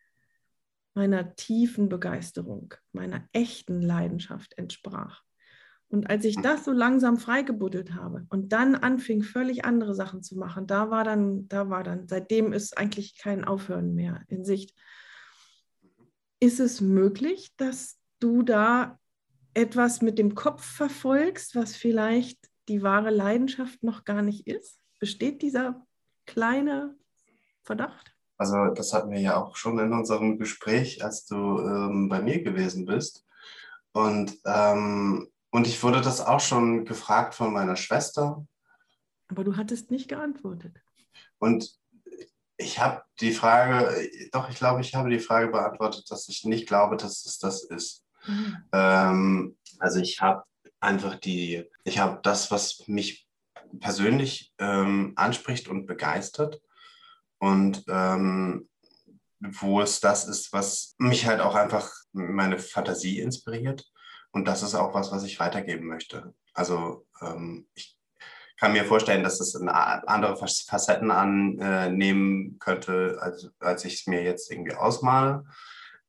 meiner 0.94 1.36
tiefen 1.36 1.89
Begeisterung, 1.89 2.76
meiner 2.92 3.28
echten 3.32 3.82
Leidenschaft 3.82 4.58
entsprach. 4.58 5.24
Und 5.93 6.10
als 6.10 6.25
ich 6.25 6.36
das 6.38 6.65
so 6.65 6.71
langsam 6.71 7.17
freigebuddelt 7.17 7.93
habe 7.93 8.25
und 8.32 8.51
dann 8.51 8.73
anfing, 8.73 9.21
völlig 9.21 9.63
andere 9.63 9.93
Sachen 9.93 10.23
zu 10.23 10.36
machen, 10.36 10.65
da 10.65 10.89
war 10.89 11.03
dann, 11.03 11.47
da 11.49 11.69
war 11.69 11.84
dann, 11.84 12.08
seitdem 12.08 12.51
ist 12.51 12.79
eigentlich 12.79 13.15
kein 13.19 13.45
Aufhören 13.45 13.93
mehr 13.93 14.23
in 14.27 14.43
Sicht. 14.43 14.73
Ist 16.39 16.60
es 16.60 16.82
möglich, 16.82 17.53
dass 17.58 17.99
du 18.19 18.41
da 18.41 18.97
etwas 19.53 20.01
mit 20.01 20.17
dem 20.17 20.34
Kopf 20.34 20.65
verfolgst, 20.65 21.56
was 21.56 21.75
vielleicht 21.75 22.39
die 22.69 22.82
wahre 22.82 23.12
Leidenschaft 23.12 23.84
noch 23.84 24.03
gar 24.03 24.23
nicht 24.23 24.47
ist? 24.47 24.79
Besteht 24.99 25.43
dieser 25.43 25.86
kleine 26.25 26.95
Verdacht? 27.62 28.15
Also 28.38 28.73
das 28.73 28.93
hatten 28.93 29.12
wir 29.12 29.19
ja 29.19 29.38
auch 29.38 29.58
schon 29.58 29.77
in 29.77 29.93
unserem 29.93 30.39
Gespräch, 30.39 31.03
als 31.03 31.27
du 31.27 31.60
ähm, 31.60 32.10
bei 32.10 32.19
mir 32.19 32.41
gewesen 32.41 32.86
bist. 32.86 33.27
Und 33.91 34.39
ähm, 34.43 35.29
und 35.54 35.68
ich 35.68 35.84
wurde 35.84 36.02
das 36.02 36.20
auch 36.20 36.39
schon 36.39 36.84
gefragt 36.84 37.36
von 37.36 37.54
meiner 37.54 37.76
Schwester. 37.76 38.44
Aber 39.28 39.44
du 39.44 39.56
hattest 39.56 39.92
nicht 39.92 40.08
geantwortet. 40.10 40.82
Und 41.38 41.78
ich 42.58 42.80
habe 42.80 43.04
die 43.20 43.32
Frage, 43.32 44.10
doch, 44.32 44.50
ich 44.50 44.56
glaube, 44.56 44.82
ich 44.82 44.96
habe 44.96 45.12
die 45.12 45.20
Frage 45.20 45.50
beantwortet, 45.50 46.10
dass 46.10 46.28
ich 46.28 46.44
nicht 46.44 46.68
glaube, 46.68 46.98
dass 46.98 47.24
es 47.28 47.38
das 47.38 47.63
ist. 47.66 48.04
Mhm. 48.26 48.58
Ähm, 48.72 49.58
also 49.78 50.00
ich 50.00 50.22
habe 50.22 50.44
einfach 50.80 51.20
die, 51.20 51.70
ich 51.84 52.00
habe 52.00 52.20
das, 52.24 52.50
was 52.50 52.88
mich 52.88 53.28
persönlich 53.80 54.56
ähm, 54.58 55.13
anspricht 55.16 55.68
und 55.68 55.86
begeistert. 55.86 56.63
Und 57.38 57.84
ähm, 57.89 58.68
wo 59.39 59.82
es 59.82 60.00
das 60.00 60.28
ist, 60.28 60.52
was 60.52 60.96
mich 60.98 61.28
halt 61.28 61.42
auch 61.42 61.54
einfach 61.54 61.92
meine 62.12 62.58
Fantasie 62.58 63.20
inspiriert. 63.20 63.86
Und 64.34 64.48
das 64.48 64.63
ist 64.63 64.76
auch 64.76 64.93
was, 64.93 65.12
was 65.12 65.24
ich 65.24 65.39
weitergeben 65.39 65.88
möchte. 65.88 66.34
Also 66.54 67.06
ähm, 67.22 67.67
ich 67.76 67.98
kann 68.60 68.74
mir 68.74 68.84
vorstellen, 68.84 69.24
dass 69.24 69.39
es 69.39 69.56
andere 69.56 70.38
Facetten 70.38 71.12
annehmen 71.12 72.58
könnte, 72.60 73.17
als, 73.22 73.52
als 73.60 73.86
ich 73.86 73.93
es 73.93 74.08
mir 74.08 74.24
jetzt 74.24 74.52
irgendwie 74.52 74.74
ausmale. 74.74 75.46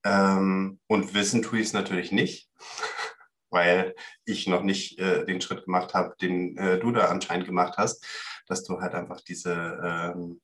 Ähm, 0.05 0.81
und 0.87 1.15
wissen 1.15 1.43
tue 1.43 1.61
ich 1.61 1.67
es 1.67 1.73
natürlich 1.73 2.13
nicht, 2.13 2.51
weil 3.51 3.95
ich 4.25 4.47
noch 4.47 4.63
nicht 4.63 4.99
äh, 4.99 5.25
den 5.25 5.41
Schritt 5.41 5.65
gemacht 5.65 5.95
habe, 5.95 6.15
den 6.21 6.57
äh, 6.57 6.79
du 6.79 6.93
da 6.93 7.09
anscheinend 7.09 7.47
gemacht 7.47 7.75
hast, 7.77 8.07
dass 8.47 8.65
du 8.65 8.81
halt 8.81 8.95
einfach 8.95 9.21
diese, 9.21 10.13
ähm, 10.15 10.41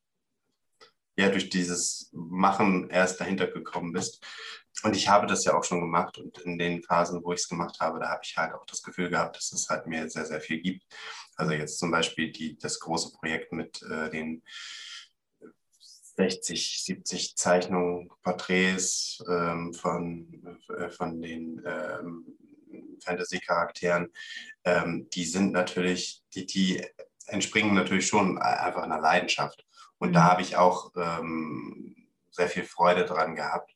ja, 1.17 1.29
durch 1.29 1.49
dieses 1.49 2.11
Machen 2.13 2.89
erst 2.91 3.21
dahinter 3.21 3.47
gekommen 3.47 3.93
bist. 3.93 4.25
Und 4.83 4.97
ich 4.97 5.09
habe 5.09 5.27
das 5.27 5.45
ja 5.45 5.55
auch 5.55 5.65
schon 5.65 5.81
gemacht 5.81 6.17
und 6.19 6.39
in 6.39 6.59
den 6.59 6.83
Phasen, 6.83 7.23
wo 7.23 7.33
ich 7.33 7.41
es 7.41 7.49
gemacht 7.49 7.79
habe, 7.81 8.01
da 8.01 8.09
habe 8.09 8.23
ich 8.25 8.37
halt 8.37 8.55
auch 8.55 8.65
das 8.65 8.83
Gefühl 8.83 9.11
gehabt, 9.11 9.37
dass 9.37 9.53
es 9.53 9.69
halt 9.69 9.87
mir 9.87 10.09
sehr, 10.09 10.25
sehr 10.25 10.41
viel 10.41 10.61
gibt. 10.61 10.85
Also 11.37 11.53
jetzt 11.53 11.79
zum 11.79 11.91
Beispiel 11.91 12.33
die, 12.33 12.59
das 12.59 12.81
große 12.81 13.13
Projekt 13.13 13.53
mit 13.53 13.83
äh, 13.83 14.11
den 14.11 14.43
60, 16.17 16.83
70 16.83 17.37
Zeichnungen, 17.37 18.11
Porträts 18.23 19.23
ähm, 19.29 19.73
von, 19.75 20.59
äh, 20.77 20.91
von 20.91 21.21
den 21.21 21.63
ähm, 21.65 22.27
Fantasy-Charakteren, 23.03 24.13
ähm, 24.65 25.09
die 25.11 25.25
sind 25.25 25.53
natürlich, 25.53 26.23
die, 26.35 26.47
die 26.47 26.87
entspringen 27.27 27.75
natürlich 27.75 28.07
schon 28.07 28.39
einfach 28.39 28.83
einer 28.83 29.01
Leidenschaft. 29.01 29.67
Und 29.99 30.11
mhm. 30.11 30.15
da 30.15 30.25
habe 30.25 30.43
ich 30.43 30.57
auch 30.57 30.93
ähm, 30.97 32.00
sehr 32.41 32.49
viel 32.49 32.65
Freude 32.65 33.05
dran 33.05 33.37
gehabt. 33.37 33.71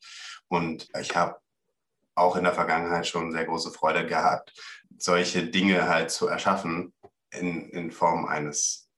Und 0.47 0.87
ich 0.99 1.15
habe 1.15 1.37
auch 2.15 2.35
in 2.35 2.43
der 2.43 2.53
Vergangenheit 2.53 3.07
schon 3.07 3.31
sehr 3.31 3.45
große 3.45 3.71
Freude 3.71 4.05
gehabt, 4.05 4.53
solche 4.97 5.47
Dinge 5.47 5.87
halt 5.87 6.09
zu 6.11 6.27
erschaffen 6.27 6.93
in, 7.31 7.69
in 7.69 7.91
Form 7.91 8.25
eines 8.25 8.89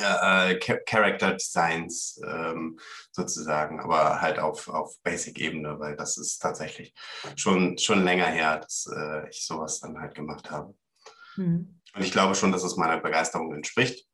äh, 0.00 0.56
Character 0.86 1.34
Designs 1.34 2.18
ähm, 2.26 2.78
sozusagen, 3.12 3.80
aber 3.80 4.20
halt 4.20 4.38
auf, 4.38 4.68
auf 4.68 4.98
Basic-Ebene, 5.02 5.78
weil 5.78 5.94
das 5.94 6.16
ist 6.16 6.38
tatsächlich 6.38 6.94
schon, 7.36 7.76
schon 7.76 8.02
länger 8.02 8.26
her, 8.26 8.58
dass 8.58 8.90
äh, 8.90 9.28
ich 9.28 9.44
sowas 9.44 9.80
dann 9.80 10.00
halt 10.00 10.14
gemacht 10.14 10.50
habe. 10.50 10.74
Mhm. 11.36 11.80
Und 11.94 12.02
ich 12.02 12.12
glaube 12.12 12.34
schon, 12.34 12.50
dass 12.50 12.64
es 12.64 12.76
meiner 12.76 12.98
Begeisterung 12.98 13.54
entspricht. 13.54 14.06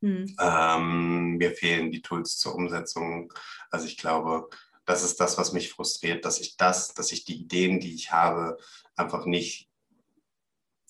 Mhm. 0.00 0.36
Ähm, 0.40 1.36
mir 1.36 1.52
fehlen 1.52 1.90
die 1.90 2.02
Tools 2.02 2.38
zur 2.38 2.54
Umsetzung. 2.54 3.32
Also 3.70 3.86
ich 3.86 3.96
glaube, 3.96 4.48
das 4.86 5.04
ist 5.04 5.20
das, 5.20 5.36
was 5.36 5.52
mich 5.52 5.70
frustriert, 5.70 6.24
dass 6.24 6.40
ich 6.40 6.56
das, 6.56 6.94
dass 6.94 7.12
ich 7.12 7.24
die 7.24 7.40
Ideen, 7.40 7.80
die 7.80 7.94
ich 7.94 8.12
habe, 8.12 8.56
einfach 8.96 9.26
nicht 9.26 9.68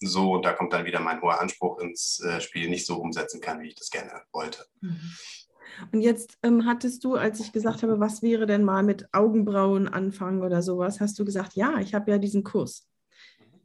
so, 0.01 0.35
und 0.35 0.45
da 0.45 0.53
kommt 0.53 0.73
dann 0.73 0.85
wieder 0.85 1.01
mein 1.01 1.21
hoher 1.21 1.41
Anspruch 1.41 1.81
ins 1.81 2.21
äh, 2.21 2.41
Spiel, 2.41 2.69
nicht 2.69 2.87
so 2.87 2.97
umsetzen 2.97 3.41
kann, 3.41 3.61
wie 3.61 3.69
ich 3.69 3.75
das 3.75 3.91
gerne 3.91 4.23
wollte. 4.33 4.65
Mhm. 4.81 5.01
Und 5.93 6.01
jetzt 6.01 6.39
ähm, 6.43 6.65
hattest 6.65 7.05
du, 7.05 7.15
als 7.15 7.41
ich 7.41 7.53
gesagt 7.53 7.83
habe, 7.83 8.01
was 8.01 8.23
wäre 8.23 8.47
denn 8.47 8.65
mal 8.65 8.83
mit 8.83 9.13
Augenbrauen 9.13 9.89
anfangen 9.89 10.43
oder 10.43 10.63
sowas, 10.63 11.01
hast 11.01 11.19
du 11.19 11.25
gesagt, 11.25 11.55
ja, 11.55 11.79
ich 11.79 11.95
habe 11.95 12.11
ja 12.11 12.19
diesen 12.19 12.45
Kurs. 12.45 12.89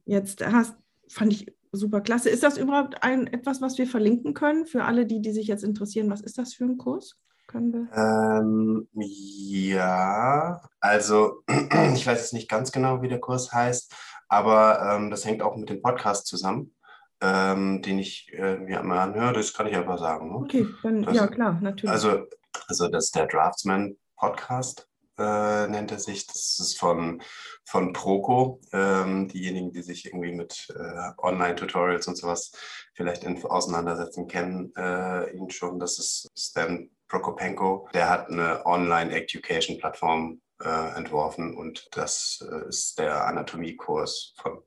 Jetzt 0.05 0.45
hast, 0.45 0.75
fand 1.07 1.33
ich 1.33 1.53
super 1.73 2.01
klasse. 2.01 2.29
Ist 2.29 2.43
das 2.43 2.57
überhaupt 2.57 3.03
ein, 3.03 3.27
etwas, 3.27 3.61
was 3.61 3.77
wir 3.77 3.87
verlinken 3.87 4.33
können 4.33 4.65
für 4.65 4.85
alle, 4.85 5.05
die, 5.05 5.21
die 5.21 5.31
sich 5.31 5.47
jetzt 5.47 5.63
interessieren? 5.63 6.09
Was 6.09 6.21
ist 6.21 6.37
das 6.37 6.53
für 6.53 6.65
ein 6.65 6.77
Kurs? 6.77 7.17
Ähm, 7.55 8.87
ja, 8.95 10.61
also 10.79 11.43
ich 11.93 12.07
weiß 12.07 12.19
jetzt 12.19 12.33
nicht 12.33 12.49
ganz 12.49 12.71
genau, 12.71 13.01
wie 13.01 13.07
der 13.07 13.19
Kurs 13.19 13.51
heißt, 13.53 13.93
aber 14.27 14.81
ähm, 14.81 15.11
das 15.11 15.25
hängt 15.25 15.43
auch 15.43 15.55
mit 15.55 15.69
dem 15.69 15.81
Podcast 15.81 16.25
zusammen, 16.25 16.73
ähm, 17.21 17.81
den 17.81 17.99
ich 17.99 18.31
äh, 18.33 18.57
mir 18.57 18.79
einmal 18.79 18.99
anhöre. 18.99 19.33
Das 19.33 19.53
kann 19.53 19.67
ich 19.67 19.75
einfach 19.75 19.99
sagen. 19.99 20.31
Ne? 20.31 20.37
Okay, 20.37 20.67
dann 20.81 21.03
das, 21.03 21.15
ja 21.15 21.27
klar, 21.27 21.59
natürlich. 21.61 21.91
Also, 21.91 22.25
also 22.67 22.87
das 22.87 23.05
ist 23.05 23.15
der 23.15 23.27
Draftsman 23.27 23.97
Podcast 24.17 24.87
äh, 25.17 25.67
nennt 25.67 25.91
er 25.91 25.99
sich. 25.99 26.27
Das 26.27 26.59
ist 26.59 26.79
von, 26.79 27.21
von 27.65 27.93
Proco. 27.93 28.61
Ähm, 28.71 29.27
diejenigen, 29.27 29.71
die 29.71 29.81
sich 29.81 30.05
irgendwie 30.05 30.33
mit 30.33 30.67
äh, 30.75 31.11
Online-Tutorials 31.17 32.07
und 32.07 32.15
sowas 32.15 32.51
vielleicht 32.93 33.23
in, 33.23 33.43
auseinandersetzen, 33.43 34.27
kennen 34.27 34.73
äh, 34.75 35.31
ihn 35.35 35.49
schon. 35.49 35.79
Das 35.79 35.99
ist 35.99 36.31
Stan 36.37 36.89
Prokopenko. 37.07 37.89
Der 37.93 38.09
hat 38.09 38.29
eine 38.29 38.65
Online-Education-Plattform 38.65 40.41
äh, 40.63 40.95
entworfen 40.95 41.55
und 41.55 41.87
das 41.91 42.45
äh, 42.49 42.67
ist 42.69 42.97
der 42.99 43.27
Anatomiekurs 43.27 44.33
von, 44.37 44.63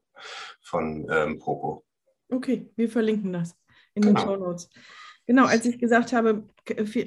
von 0.63 1.07
ähm, 1.11 1.39
Proco. 1.39 1.85
Okay, 2.31 2.71
wir 2.77 2.89
verlinken 2.89 3.33
das 3.33 3.55
in 3.95 4.03
genau. 4.03 4.21
den 4.21 4.27
Show 4.27 4.37
Notes. 4.37 4.69
Genau, 5.27 5.45
als 5.45 5.67
ich 5.67 5.79
gesagt 5.79 6.13
habe, 6.13 6.49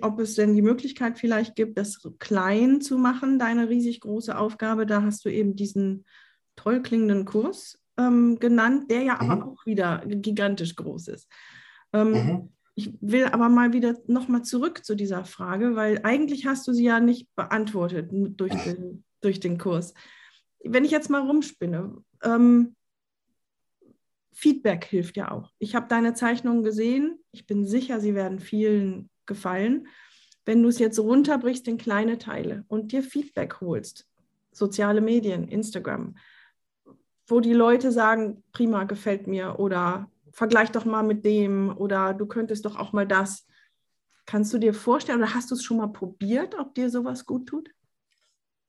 ob 0.01 0.19
es 0.19 0.35
denn 0.35 0.53
die 0.53 0.61
Möglichkeit 0.61 1.17
vielleicht 1.17 1.55
gibt, 1.55 1.77
das 1.77 2.01
klein 2.19 2.81
zu 2.81 2.97
machen, 2.97 3.39
deine 3.39 3.69
riesig 3.69 4.01
große 4.01 4.37
Aufgabe, 4.37 4.85
da 4.85 5.03
hast 5.03 5.23
du 5.23 5.29
eben 5.29 5.55
diesen 5.55 6.05
toll 6.57 6.81
klingenden 6.81 7.23
Kurs 7.23 7.79
ähm, 7.97 8.37
genannt, 8.39 8.91
der 8.91 9.03
ja 9.03 9.21
mhm. 9.21 9.29
aber 9.29 9.47
auch 9.47 9.65
wieder 9.65 10.03
gigantisch 10.05 10.75
groß 10.75 11.07
ist. 11.09 11.29
Ähm, 11.93 12.11
mhm. 12.11 12.49
Ich 12.75 12.93
will 13.01 13.25
aber 13.25 13.49
mal 13.49 13.73
wieder 13.73 13.95
nochmal 14.07 14.43
zurück 14.43 14.85
zu 14.85 14.95
dieser 14.95 15.25
Frage, 15.25 15.75
weil 15.75 15.99
eigentlich 16.03 16.45
hast 16.45 16.67
du 16.67 16.73
sie 16.73 16.85
ja 16.85 16.99
nicht 16.99 17.27
beantwortet 17.35 18.09
durch 18.11 18.53
den, 18.63 19.03
durch 19.21 19.39
den 19.39 19.57
Kurs. 19.57 19.93
Wenn 20.63 20.85
ich 20.85 20.91
jetzt 20.91 21.09
mal 21.09 21.21
rumspinne, 21.21 21.97
ähm, 22.23 22.75
Feedback 24.31 24.85
hilft 24.85 25.17
ja 25.17 25.31
auch. 25.31 25.51
Ich 25.59 25.75
habe 25.75 25.87
deine 25.87 26.13
Zeichnungen 26.13 26.63
gesehen. 26.63 27.19
Ich 27.31 27.45
bin 27.45 27.65
sicher, 27.65 27.99
sie 27.99 28.15
werden 28.15 28.39
vielen 28.39 29.09
gefallen. 29.25 29.87
Wenn 30.45 30.63
du 30.63 30.69
es 30.69 30.79
jetzt 30.79 30.99
runterbrichst 30.99 31.67
in 31.67 31.77
kleine 31.77 32.17
Teile 32.17 32.63
und 32.67 32.91
dir 32.91 33.03
Feedback 33.03 33.61
holst, 33.61 34.07
soziale 34.51 35.01
Medien, 35.01 35.47
Instagram, 35.47 36.15
wo 37.27 37.39
die 37.39 37.53
Leute 37.53 37.91
sagen, 37.91 38.43
prima, 38.51 38.85
gefällt 38.85 39.27
mir 39.27 39.59
oder 39.59 40.09
vergleich 40.31 40.71
doch 40.71 40.85
mal 40.85 41.03
mit 41.03 41.25
dem 41.25 41.75
oder 41.77 42.13
du 42.13 42.25
könntest 42.25 42.65
doch 42.65 42.77
auch 42.77 42.93
mal 42.93 43.05
das. 43.05 43.45
Kannst 44.25 44.53
du 44.53 44.57
dir 44.57 44.73
vorstellen 44.73 45.19
oder 45.19 45.33
hast 45.33 45.51
du 45.51 45.55
es 45.55 45.63
schon 45.63 45.77
mal 45.77 45.87
probiert, 45.87 46.57
ob 46.57 46.75
dir 46.75 46.89
sowas 46.89 47.25
gut 47.25 47.47
tut? 47.47 47.69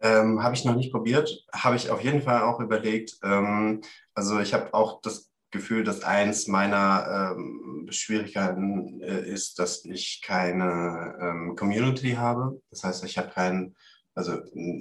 Ähm, 0.02 0.42
habe 0.42 0.54
ich 0.54 0.64
noch 0.64 0.76
nicht 0.76 0.90
probiert, 0.90 1.46
habe 1.52 1.76
ich 1.76 1.90
auf 1.90 2.02
jeden 2.02 2.22
Fall 2.22 2.42
auch 2.42 2.60
überlegt. 2.60 3.18
Ähm, 3.22 3.82
also 4.14 4.40
ich 4.40 4.54
habe 4.54 4.72
auch 4.72 5.02
das 5.02 5.29
Gefühl, 5.50 5.84
dass 5.84 6.04
eins 6.04 6.46
meiner 6.46 7.34
ähm, 7.36 7.86
Schwierigkeiten 7.90 9.00
äh, 9.00 9.28
ist, 9.28 9.58
dass 9.58 9.84
ich 9.84 10.22
keine 10.24 11.16
ähm, 11.20 11.56
Community 11.56 12.12
habe. 12.12 12.60
Das 12.70 12.84
heißt, 12.84 13.04
ich 13.04 13.18
habe 13.18 13.30
kein, 13.30 13.74
also 14.14 14.38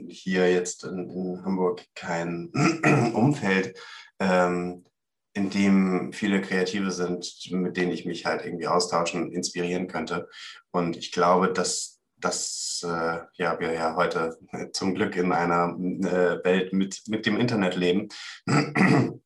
hier 0.07 0.51
jetzt 0.51 0.84
in, 0.84 1.09
in 1.09 1.43
Hamburg 1.43 1.86
kein 1.95 2.51
Umfeld, 3.13 3.78
ähm, 4.20 4.86
in 5.34 5.49
dem 5.49 6.13
viele 6.13 6.41
Kreative 6.41 6.91
sind, 6.91 7.49
mit 7.51 7.78
denen 7.78 7.91
ich 7.91 8.05
mich 8.05 8.26
halt 8.26 8.45
irgendwie 8.45 8.67
austauschen, 8.67 9.32
inspirieren 9.32 9.88
könnte. 9.88 10.28
Und 10.72 10.97
ich 10.97 11.11
glaube, 11.11 11.51
dass 11.51 11.99
dass 12.22 12.86
äh, 12.86 13.20
ja, 13.36 13.59
wir 13.61 13.72
ja 13.72 13.95
heute 13.95 14.38
zum 14.74 14.93
Glück 14.93 15.15
in 15.15 15.32
einer 15.32 15.70
äh, 15.70 16.43
Welt 16.43 16.74
mit, 16.74 17.01
mit 17.07 17.26
dem 17.26 17.38
Internet 17.38 17.78
leben 17.78 18.09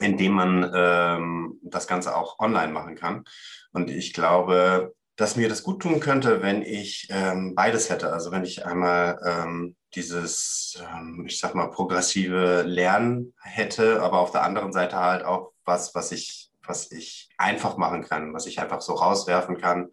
indem 0.00 0.32
man 0.32 0.70
ähm, 0.74 1.58
das 1.62 1.86
Ganze 1.86 2.16
auch 2.16 2.38
online 2.38 2.72
machen 2.72 2.94
kann. 2.94 3.24
Und 3.72 3.90
ich 3.90 4.12
glaube, 4.12 4.94
dass 5.16 5.36
mir 5.36 5.48
das 5.48 5.64
gut 5.64 5.82
tun 5.82 5.98
könnte, 5.98 6.42
wenn 6.42 6.62
ich 6.62 7.08
ähm, 7.10 7.54
beides 7.54 7.90
hätte. 7.90 8.12
Also 8.12 8.30
wenn 8.30 8.44
ich 8.44 8.64
einmal 8.64 9.20
ähm, 9.26 9.76
dieses, 9.94 10.80
ähm, 10.80 11.24
ich 11.26 11.40
sag 11.40 11.54
mal, 11.54 11.70
progressive 11.70 12.62
Lernen 12.62 13.34
hätte, 13.42 14.00
aber 14.00 14.20
auf 14.20 14.30
der 14.30 14.44
anderen 14.44 14.72
Seite 14.72 14.96
halt 14.96 15.24
auch 15.24 15.52
was, 15.64 15.94
was 15.94 16.12
ich, 16.12 16.50
was 16.64 16.92
ich 16.92 17.30
einfach 17.36 17.76
machen 17.76 18.04
kann, 18.04 18.32
was 18.32 18.46
ich 18.46 18.60
einfach 18.60 18.80
so 18.80 18.94
rauswerfen 18.94 19.58
kann, 19.58 19.90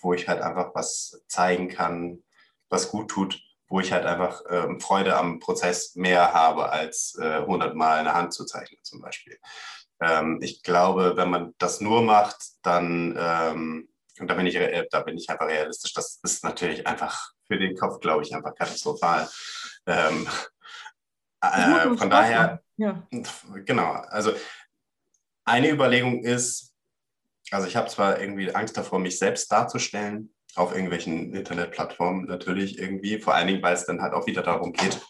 wo 0.00 0.14
ich 0.14 0.28
halt 0.28 0.40
einfach 0.40 0.72
was 0.74 1.24
zeigen 1.26 1.68
kann, 1.68 2.22
was 2.68 2.90
gut 2.90 3.10
tut 3.10 3.40
wo 3.74 3.80
ich 3.80 3.90
halt 3.90 4.06
einfach 4.06 4.40
ähm, 4.50 4.78
Freude 4.78 5.16
am 5.16 5.40
Prozess 5.40 5.96
mehr 5.96 6.32
habe, 6.32 6.70
als 6.70 7.18
äh, 7.20 7.38
100 7.38 7.74
Mal 7.74 7.98
eine 7.98 8.14
Hand 8.14 8.32
zu 8.32 8.44
zeichnen 8.44 8.78
zum 8.84 9.00
Beispiel. 9.00 9.36
Ähm, 10.00 10.38
ich 10.42 10.62
glaube, 10.62 11.16
wenn 11.16 11.28
man 11.28 11.54
das 11.58 11.80
nur 11.80 12.00
macht, 12.02 12.36
dann, 12.62 13.16
ähm, 13.18 13.88
und 14.20 14.30
da 14.30 14.34
bin, 14.34 14.46
ich, 14.46 14.54
äh, 14.54 14.86
da 14.92 15.00
bin 15.00 15.18
ich 15.18 15.28
einfach 15.28 15.48
realistisch, 15.48 15.92
das 15.92 16.20
ist 16.22 16.44
natürlich 16.44 16.86
einfach 16.86 17.32
für 17.48 17.58
den 17.58 17.76
Kopf, 17.76 17.98
glaube 17.98 18.22
ich, 18.22 18.32
einfach 18.32 18.54
katastrophal. 18.54 19.28
Ähm, 19.86 20.28
äh, 21.40 21.96
von 21.96 22.10
daher, 22.10 22.62
ja. 22.76 23.04
genau, 23.64 23.90
also 23.90 24.34
eine 25.44 25.68
Überlegung 25.68 26.22
ist, 26.22 26.76
also 27.50 27.66
ich 27.66 27.74
habe 27.74 27.88
zwar 27.88 28.20
irgendwie 28.20 28.54
Angst 28.54 28.76
davor, 28.76 29.00
mich 29.00 29.18
selbst 29.18 29.50
darzustellen, 29.50 30.32
auf 30.56 30.72
irgendwelchen 30.72 31.34
Internetplattformen 31.34 32.26
natürlich 32.26 32.78
irgendwie, 32.78 33.18
vor 33.18 33.34
allen 33.34 33.48
Dingen, 33.48 33.62
weil 33.62 33.74
es 33.74 33.86
dann 33.86 34.02
halt 34.02 34.12
auch 34.12 34.26
wieder 34.26 34.42
darum 34.42 34.72
geht, 34.72 35.00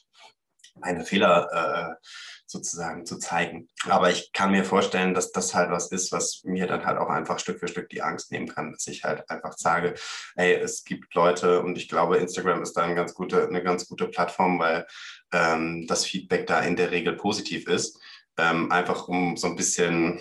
meine 0.77 1.05
Fehler 1.05 1.49
äh, 1.53 2.07
sozusagen 2.47 3.07
zu 3.07 3.19
zeigen. 3.19 3.69
Aber 3.89 4.11
ich 4.11 4.33
kann 4.33 4.51
mir 4.51 4.65
vorstellen, 4.65 5.15
dass 5.15 5.33
das 5.33 5.55
halt 5.55 5.71
was 5.71 5.91
ist, 5.91 6.13
was 6.13 6.43
mir 6.45 6.67
dann 6.67 6.85
halt 6.85 6.99
auch 6.99 7.09
einfach 7.09 7.39
Stück 7.39 7.59
für 7.59 7.69
Stück 7.69 7.89
die 7.89 8.03
Angst 8.03 8.33
nehmen 8.33 8.49
kann, 8.49 8.73
dass 8.73 8.87
ich 8.87 9.05
halt 9.05 9.29
einfach 9.31 9.55
sage, 9.57 9.95
hey, 10.37 10.55
es 10.55 10.85
gibt 10.85 11.15
Leute 11.15 11.63
und 11.63 11.77
ich 11.77 11.89
glaube, 11.89 12.19
Instagram 12.19 12.63
ist 12.63 12.75
da 12.75 12.83
eine 12.83 12.95
ganz 12.95 13.15
gute, 13.15 13.47
eine 13.47 13.63
ganz 13.63 13.87
gute 13.87 14.09
Plattform, 14.09 14.59
weil 14.59 14.87
ähm, 15.33 15.87
das 15.87 16.05
Feedback 16.05 16.47
da 16.47 16.61
in 16.61 16.77
der 16.77 16.91
Regel 16.91 17.17
positiv 17.17 17.67
ist. 17.67 17.99
Ähm, 18.37 18.71
einfach 18.73 19.07
um 19.07 19.37
so 19.37 19.47
ein 19.47 19.57
bisschen 19.57 20.21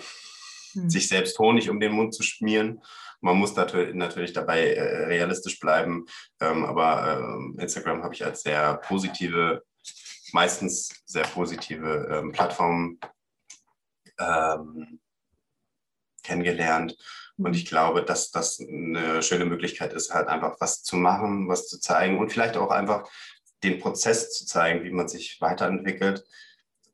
hm. 0.72 0.88
sich 0.88 1.08
selbst 1.08 1.38
Honig 1.38 1.68
um 1.68 1.80
den 1.80 1.92
Mund 1.92 2.14
zu 2.14 2.22
schmieren 2.22 2.80
man 3.24 3.38
muss 3.38 3.56
natürlich 3.56 4.34
dabei 4.34 4.74
äh, 4.74 5.04
realistisch 5.06 5.58
bleiben, 5.58 6.04
ähm, 6.40 6.64
aber 6.64 7.18
ähm, 7.18 7.56
Instagram 7.58 8.02
habe 8.02 8.14
ich 8.14 8.24
als 8.24 8.42
sehr 8.42 8.76
positive, 8.76 9.64
meistens 10.32 11.02
sehr 11.06 11.24
positive 11.24 12.08
ähm, 12.10 12.32
Plattform 12.32 12.98
kennengelernt. 16.22 16.96
Und 17.36 17.48
mhm. 17.48 17.54
ich 17.54 17.66
glaube, 17.66 18.04
dass 18.04 18.30
das 18.30 18.60
eine 18.60 19.24
schöne 19.24 19.44
Möglichkeit 19.44 19.92
ist, 19.92 20.14
halt 20.14 20.28
einfach 20.28 20.56
was 20.60 20.84
zu 20.84 20.94
machen, 20.94 21.48
was 21.48 21.66
zu 21.66 21.80
zeigen 21.80 22.20
und 22.20 22.30
vielleicht 22.30 22.56
auch 22.56 22.70
einfach 22.70 23.10
den 23.64 23.80
Prozess 23.80 24.32
zu 24.32 24.46
zeigen, 24.46 24.84
wie 24.84 24.92
man 24.92 25.08
sich 25.08 25.40
weiterentwickelt. 25.40 26.24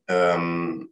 Ähm, 0.07 0.89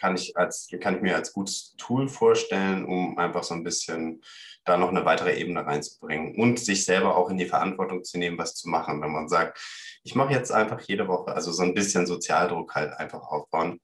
kann 0.00 0.14
ich, 0.16 0.36
als, 0.36 0.68
kann 0.80 0.96
ich 0.96 1.02
mir 1.02 1.16
als 1.16 1.32
gutes 1.32 1.74
Tool 1.76 2.08
vorstellen, 2.08 2.84
um 2.84 3.18
einfach 3.18 3.42
so 3.42 3.54
ein 3.54 3.64
bisschen 3.64 4.22
da 4.64 4.76
noch 4.76 4.88
eine 4.88 5.04
weitere 5.04 5.38
Ebene 5.38 5.64
reinzubringen 5.66 6.36
und 6.36 6.58
sich 6.58 6.84
selber 6.84 7.16
auch 7.16 7.30
in 7.30 7.38
die 7.38 7.46
Verantwortung 7.46 8.02
zu 8.04 8.18
nehmen, 8.18 8.38
was 8.38 8.54
zu 8.54 8.68
machen. 8.68 9.00
Wenn 9.02 9.12
man 9.12 9.28
sagt, 9.28 9.60
ich 10.02 10.14
mache 10.14 10.32
jetzt 10.32 10.52
einfach 10.52 10.80
jede 10.80 11.06
Woche, 11.08 11.32
also 11.34 11.52
so 11.52 11.62
ein 11.62 11.74
bisschen 11.74 12.06
Sozialdruck 12.06 12.74
halt 12.74 12.92
einfach 12.94 13.22
aufbauen, 13.22 13.80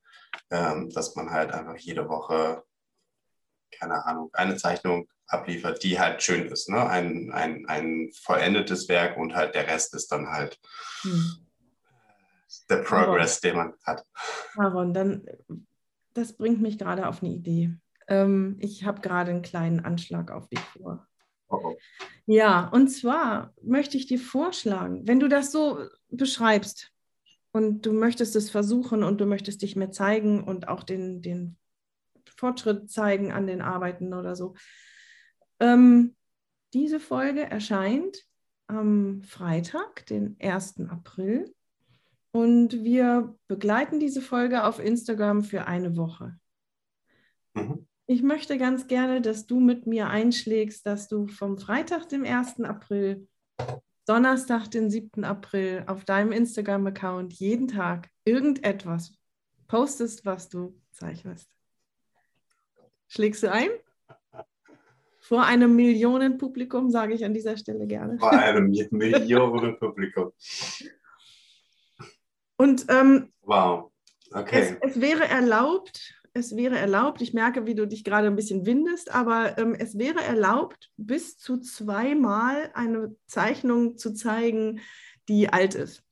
ähm, 0.50 0.90
dass 0.90 1.14
man 1.16 1.30
halt 1.30 1.52
einfach 1.52 1.76
jede 1.76 2.08
Woche 2.08 2.62
keine 3.78 4.04
Ahnung, 4.06 4.30
eine 4.32 4.56
Zeichnung 4.56 5.08
abliefert, 5.26 5.82
die 5.82 5.98
halt 5.98 6.22
schön 6.22 6.46
ist. 6.46 6.68
Ne? 6.68 6.88
Ein, 6.88 7.32
ein, 7.32 7.66
ein 7.66 8.10
vollendetes 8.22 8.88
Werk 8.88 9.16
und 9.16 9.34
halt 9.34 9.54
der 9.54 9.66
Rest 9.66 9.94
ist 9.94 10.08
dann 10.12 10.28
halt 10.28 10.58
hm. 11.02 11.46
der 12.68 12.76
Progress, 12.78 13.42
Aaron. 13.42 13.50
den 13.50 13.56
man 13.56 13.74
hat. 13.84 14.06
Aaron, 14.56 14.94
dann, 14.94 15.26
das 16.16 16.36
bringt 16.36 16.60
mich 16.60 16.78
gerade 16.78 17.08
auf 17.08 17.22
eine 17.22 17.32
Idee. 17.32 17.74
Ähm, 18.08 18.56
ich 18.60 18.84
habe 18.84 19.00
gerade 19.00 19.30
einen 19.30 19.42
kleinen 19.42 19.80
Anschlag 19.80 20.30
auf 20.30 20.48
dich 20.48 20.60
vor. 20.60 21.06
Oh 21.48 21.60
oh. 21.62 21.76
Ja, 22.26 22.68
und 22.68 22.88
zwar 22.88 23.54
möchte 23.62 23.96
ich 23.96 24.06
dir 24.06 24.18
vorschlagen, 24.18 25.06
wenn 25.06 25.20
du 25.20 25.28
das 25.28 25.52
so 25.52 25.86
beschreibst 26.08 26.92
und 27.52 27.86
du 27.86 27.92
möchtest 27.92 28.34
es 28.36 28.50
versuchen 28.50 29.02
und 29.04 29.20
du 29.20 29.26
möchtest 29.26 29.62
dich 29.62 29.76
mehr 29.76 29.92
zeigen 29.92 30.42
und 30.42 30.68
auch 30.68 30.82
den, 30.82 31.22
den 31.22 31.56
Fortschritt 32.36 32.90
zeigen 32.90 33.32
an 33.32 33.46
den 33.46 33.62
Arbeiten 33.62 34.12
oder 34.12 34.34
so, 34.34 34.54
ähm, 35.60 36.16
diese 36.74 37.00
Folge 37.00 37.42
erscheint 37.42 38.26
am 38.66 39.22
Freitag, 39.22 40.04
den 40.06 40.36
1. 40.40 40.88
April. 40.90 41.54
Und 42.36 42.84
wir 42.84 43.34
begleiten 43.48 43.98
diese 43.98 44.20
Folge 44.20 44.64
auf 44.64 44.78
Instagram 44.78 45.42
für 45.42 45.66
eine 45.66 45.96
Woche. 45.96 46.38
Mhm. 47.54 47.86
Ich 48.06 48.22
möchte 48.22 48.58
ganz 48.58 48.88
gerne, 48.88 49.22
dass 49.22 49.46
du 49.46 49.58
mit 49.58 49.86
mir 49.86 50.08
einschlägst, 50.08 50.84
dass 50.84 51.08
du 51.08 51.28
vom 51.28 51.56
Freitag, 51.56 52.10
dem 52.10 52.24
1. 52.24 52.60
April, 52.60 53.26
Donnerstag, 54.04 54.70
den 54.70 54.90
7. 54.90 55.24
April 55.24 55.84
auf 55.86 56.04
deinem 56.04 56.30
Instagram-Account 56.30 57.32
jeden 57.32 57.68
Tag 57.68 58.10
irgendetwas 58.26 59.14
postest, 59.66 60.26
was 60.26 60.50
du 60.50 60.78
zeichnest. 60.92 61.48
Schlägst 63.08 63.44
du 63.44 63.50
ein? 63.50 63.70
Vor 65.20 65.42
einem 65.42 65.74
Millionenpublikum, 65.74 66.90
sage 66.90 67.14
ich 67.14 67.24
an 67.24 67.32
dieser 67.32 67.56
Stelle 67.56 67.86
gerne. 67.86 68.18
Vor 68.18 68.30
einem 68.30 68.70
Millionenpublikum. 68.90 70.32
Und 72.56 72.86
ähm, 72.88 73.32
wow, 73.42 73.90
okay. 74.32 74.76
Es, 74.80 74.94
es, 74.94 75.00
wäre 75.00 75.28
erlaubt, 75.28 76.14
es 76.32 76.56
wäre 76.56 76.78
erlaubt, 76.78 77.20
ich 77.20 77.34
merke, 77.34 77.66
wie 77.66 77.74
du 77.74 77.86
dich 77.86 78.04
gerade 78.04 78.26
ein 78.26 78.36
bisschen 78.36 78.66
windest, 78.66 79.14
aber 79.14 79.58
ähm, 79.58 79.74
es 79.74 79.98
wäre 79.98 80.22
erlaubt, 80.22 80.90
bis 80.96 81.36
zu 81.36 81.58
zweimal 81.58 82.70
eine 82.74 83.14
Zeichnung 83.26 83.98
zu 83.98 84.14
zeigen, 84.14 84.80
die 85.28 85.52
alt 85.52 85.74
ist 85.74 86.05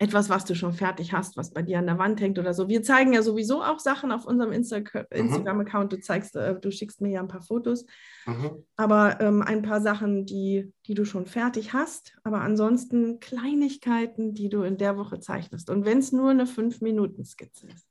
etwas, 0.00 0.30
was 0.30 0.46
du 0.46 0.54
schon 0.54 0.72
fertig 0.72 1.12
hast, 1.12 1.36
was 1.36 1.52
bei 1.52 1.60
dir 1.60 1.78
an 1.78 1.84
der 1.86 1.98
Wand 1.98 2.22
hängt 2.22 2.38
oder 2.38 2.54
so. 2.54 2.70
Wir 2.70 2.82
zeigen 2.82 3.12
ja 3.12 3.22
sowieso 3.22 3.62
auch 3.62 3.78
Sachen 3.78 4.12
auf 4.12 4.24
unserem 4.24 4.50
Insta 4.50 4.78
mhm. 4.78 5.04
Instagram-Account. 5.10 5.92
Du 5.92 6.00
zeigst, 6.00 6.34
äh, 6.36 6.58
du 6.58 6.72
schickst 6.72 7.02
mir 7.02 7.10
ja 7.10 7.20
ein 7.20 7.28
paar 7.28 7.42
Fotos, 7.42 7.84
mhm. 8.24 8.64
aber 8.76 9.20
ähm, 9.20 9.42
ein 9.42 9.60
paar 9.60 9.82
Sachen, 9.82 10.24
die, 10.24 10.72
die 10.86 10.94
du 10.94 11.04
schon 11.04 11.26
fertig 11.26 11.74
hast, 11.74 12.16
aber 12.24 12.40
ansonsten 12.40 13.20
Kleinigkeiten, 13.20 14.32
die 14.32 14.48
du 14.48 14.62
in 14.62 14.78
der 14.78 14.96
Woche 14.96 15.20
zeichnest. 15.20 15.68
Und 15.68 15.84
wenn 15.84 15.98
es 15.98 16.12
nur 16.12 16.30
eine 16.30 16.46
fünf 16.46 16.80
Minuten 16.80 17.26
Skizze 17.26 17.66
ist. 17.66 17.86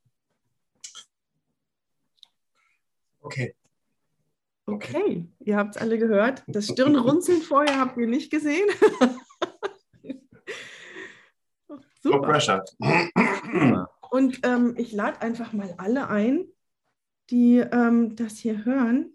Okay. 3.21 3.53
Okay, 4.65 5.27
ihr 5.39 5.57
habt 5.57 5.75
es 5.75 5.81
alle 5.81 5.99
gehört. 5.99 6.43
Das 6.47 6.67
Stirnrunzeln 6.67 7.41
vorher 7.43 7.79
habt 7.79 7.97
ihr 7.97 8.07
nicht 8.07 8.31
gesehen. 8.31 8.67
Super. 11.99 12.17
No 12.17 12.21
pressure. 12.21 12.63
Und 14.11 14.39
ähm, 14.43 14.73
ich 14.77 14.91
lade 14.91 15.21
einfach 15.21 15.53
mal 15.53 15.73
alle 15.77 16.09
ein, 16.09 16.45
die 17.29 17.57
ähm, 17.57 18.15
das 18.15 18.37
hier 18.37 18.65
hören, 18.65 19.11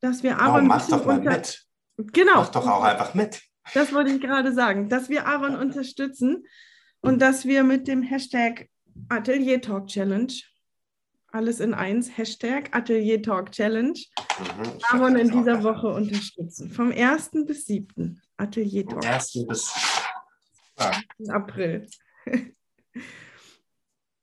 dass 0.00 0.22
wir 0.22 0.38
Aaron. 0.38 0.64
Oh, 0.64 0.68
mach 0.68 0.88
doch 0.88 1.04
mal 1.04 1.20
mit. 1.20 1.64
Genau. 1.96 2.36
Mach 2.36 2.50
doch 2.50 2.66
auch 2.66 2.82
einfach 2.82 3.14
mit. 3.14 3.42
Das 3.74 3.92
wollte 3.92 4.10
ich 4.10 4.20
gerade 4.20 4.52
sagen, 4.52 4.88
dass 4.88 5.08
wir 5.08 5.26
Aaron 5.26 5.56
unterstützen 5.56 6.44
und 7.00 7.20
dass 7.20 7.44
wir 7.44 7.64
mit 7.64 7.88
dem 7.88 8.02
Hashtag 8.02 8.68
Atelier 9.08 9.60
Talk 9.60 9.86
Challenge, 9.88 10.32
alles 11.28 11.60
in 11.60 11.72
eins, 11.74 12.16
Hashtag 12.16 12.74
Atelier 12.76 13.22
Talk 13.22 13.52
Challenge, 13.52 13.98
mhm, 14.38 14.78
Aaron 14.90 15.16
in 15.16 15.30
dieser 15.30 15.62
Woche 15.62 15.88
unterstützen. 15.88 16.70
Vom 16.70 16.92
1. 16.92 17.30
bis 17.46 17.66
7. 17.66 18.20
Atelier 18.36 18.86
Talk. 18.86 19.04
Vom 19.04 19.12
1. 19.12 19.46
bis 19.48 19.72
April. 21.28 21.86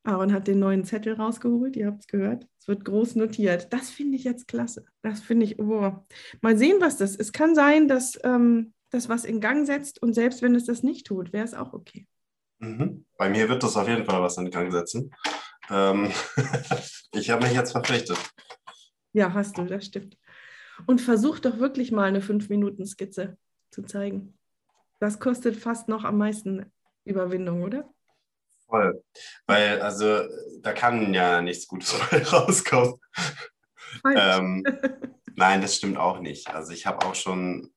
Aaron 0.04 0.34
hat 0.34 0.48
den 0.48 0.60
neuen 0.60 0.86
Zettel 0.86 1.14
rausgeholt, 1.14 1.76
ihr 1.76 1.88
habt 1.88 2.02
es 2.02 2.08
gehört. 2.08 2.48
Es 2.60 2.68
wird 2.68 2.86
groß 2.86 3.16
notiert. 3.16 3.72
Das 3.74 3.90
finde 3.90 4.18
ich 4.18 4.24
jetzt 4.24 4.48
klasse. 4.48 4.86
Das 5.02 5.20
finde 5.22 5.46
ich, 5.46 5.60
oh. 5.60 5.94
mal 6.42 6.58
sehen, 6.58 6.78
was 6.80 6.98
das 6.98 7.12
ist. 7.12 7.20
Es 7.20 7.32
kann 7.32 7.54
sein, 7.54 7.88
dass 7.88 8.18
ähm, 8.24 8.74
das 8.90 9.10
was 9.10 9.26
in 9.26 9.40
Gang 9.40 9.66
setzt 9.68 10.02
und 10.02 10.14
selbst 10.14 10.42
wenn 10.42 10.56
es 10.56 10.66
das 10.66 10.84
nicht 10.84 11.06
tut, 11.06 11.32
wäre 11.34 11.46
es 11.46 11.54
auch 11.54 11.74
okay. 11.74 12.08
Mhm. 12.60 13.06
Bei 13.18 13.30
mir 13.30 13.48
wird 13.50 13.64
das 13.64 13.78
auf 13.78 13.88
jeden 13.88 14.06
Fall 14.06 14.22
was 14.22 14.38
in 14.38 14.50
Gang 14.50 14.72
setzen. 14.72 15.14
Ähm, 15.70 16.12
ich 17.14 17.30
habe 17.30 17.46
mich 17.46 17.54
jetzt 17.54 17.72
verpflichtet. 17.72 18.18
Ja, 19.14 19.34
hast 19.34 19.58
du, 19.58 19.66
das 19.66 19.86
stimmt. 19.86 20.18
Und 20.86 21.02
versuch 21.02 21.40
doch 21.40 21.60
wirklich 21.60 21.92
mal 21.92 22.06
eine 22.06 22.22
5-Minuten-Skizze 22.22 23.38
zu 23.72 23.84
zeigen. 23.84 24.39
Das 25.00 25.20
kostet 25.20 25.56
fast 25.56 25.88
noch 25.88 26.04
am 26.04 26.18
meisten 26.18 26.72
Überwindung, 27.06 27.64
oder? 27.64 27.90
Voll. 28.68 29.04
Weil, 29.48 29.82
also, 29.82 30.22
da 30.60 30.74
kann 30.74 31.14
ja 31.14 31.42
nichts 31.42 31.68
Gutes 31.68 31.94
rauskommen. 32.34 32.96
Ähm, 34.16 34.64
nein, 35.36 35.62
das 35.62 35.76
stimmt 35.76 35.98
auch 35.98 36.20
nicht. 36.20 36.54
Also, 36.54 36.74
ich 36.74 36.86
habe 36.86 37.06
auch 37.06 37.16
schon 37.16 37.74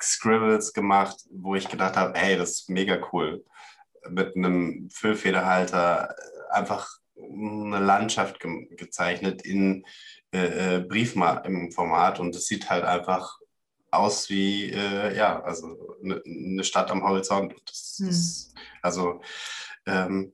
Scribbles 0.00 0.72
gemacht, 0.72 1.24
wo 1.30 1.54
ich 1.54 1.68
gedacht 1.68 1.96
habe, 1.96 2.18
hey, 2.18 2.36
das 2.36 2.50
ist 2.50 2.70
mega 2.70 2.98
cool. 3.12 3.44
Mit 4.08 4.36
einem 4.36 4.88
Füllfederhalter 4.90 6.14
einfach 6.50 6.98
eine 7.16 7.80
Landschaft 7.80 8.40
ge 8.40 8.66
gezeichnet 8.76 9.42
in 9.42 9.84
äh, 10.32 10.76
äh 10.76 10.80
Briefformat 10.80 12.20
und 12.20 12.34
es 12.36 12.46
sieht 12.46 12.70
halt 12.70 12.84
einfach 12.84 13.38
aus 13.90 14.28
wie, 14.30 14.70
äh, 14.70 15.16
ja, 15.16 15.42
also 15.42 15.96
eine, 16.02 16.22
eine, 16.24 16.64
Stadt 16.64 16.90
am 16.90 17.02
Horizont. 17.02 17.54
Das, 17.66 17.96
hm. 17.98 18.06
das, 18.06 18.54
also 18.82 19.20
ähm, 19.86 20.32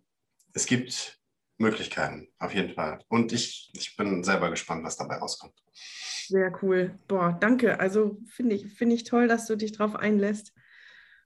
es 0.52 0.66
gibt 0.66 1.20
Möglichkeiten, 1.59 2.28
auf 2.38 2.55
jeden 2.55 2.74
Fall. 2.74 3.00
Und 3.09 3.32
ich, 3.32 3.70
ich 3.74 3.96
bin 3.96 4.24
selber 4.24 4.50
gespannt, 4.50 4.84
was 4.84 4.96
dabei 4.96 5.16
rauskommt. 5.16 5.55
Sehr 6.28 6.52
cool. 6.62 6.98
Boah, 7.07 7.36
danke. 7.38 7.78
Also 7.78 8.18
finde 8.26 8.57
ich, 8.57 8.72
find 8.74 8.92
ich 8.92 9.05
toll, 9.05 9.28
dass 9.28 9.46
du 9.46 9.57
dich 9.57 9.72
darauf 9.72 9.94
einlässt. 9.96 10.52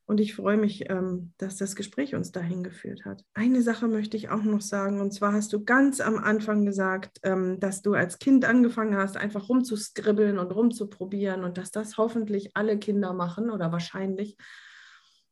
Und 0.08 0.20
ich 0.20 0.34
freue 0.34 0.56
mich, 0.56 0.88
ähm, 0.88 1.34
dass 1.36 1.56
das 1.56 1.76
Gespräch 1.76 2.14
uns 2.14 2.32
dahin 2.32 2.62
geführt 2.62 3.04
hat. 3.04 3.26
Eine 3.34 3.60
Sache 3.60 3.88
möchte 3.88 4.16
ich 4.16 4.30
auch 4.30 4.42
noch 4.42 4.62
sagen. 4.62 5.02
Und 5.02 5.12
zwar 5.12 5.34
hast 5.34 5.52
du 5.52 5.62
ganz 5.62 6.00
am 6.00 6.16
Anfang 6.16 6.64
gesagt, 6.64 7.18
ähm, 7.24 7.60
dass 7.60 7.82
du 7.82 7.92
als 7.92 8.18
Kind 8.18 8.46
angefangen 8.46 8.96
hast, 8.96 9.18
einfach 9.18 9.50
rumzuskribbeln 9.50 10.38
und 10.38 10.50
rumzuprobieren 10.50 11.44
und 11.44 11.58
dass 11.58 11.72
das 11.72 11.98
hoffentlich 11.98 12.56
alle 12.56 12.78
Kinder 12.78 13.12
machen 13.12 13.50
oder 13.50 13.70
wahrscheinlich. 13.70 14.38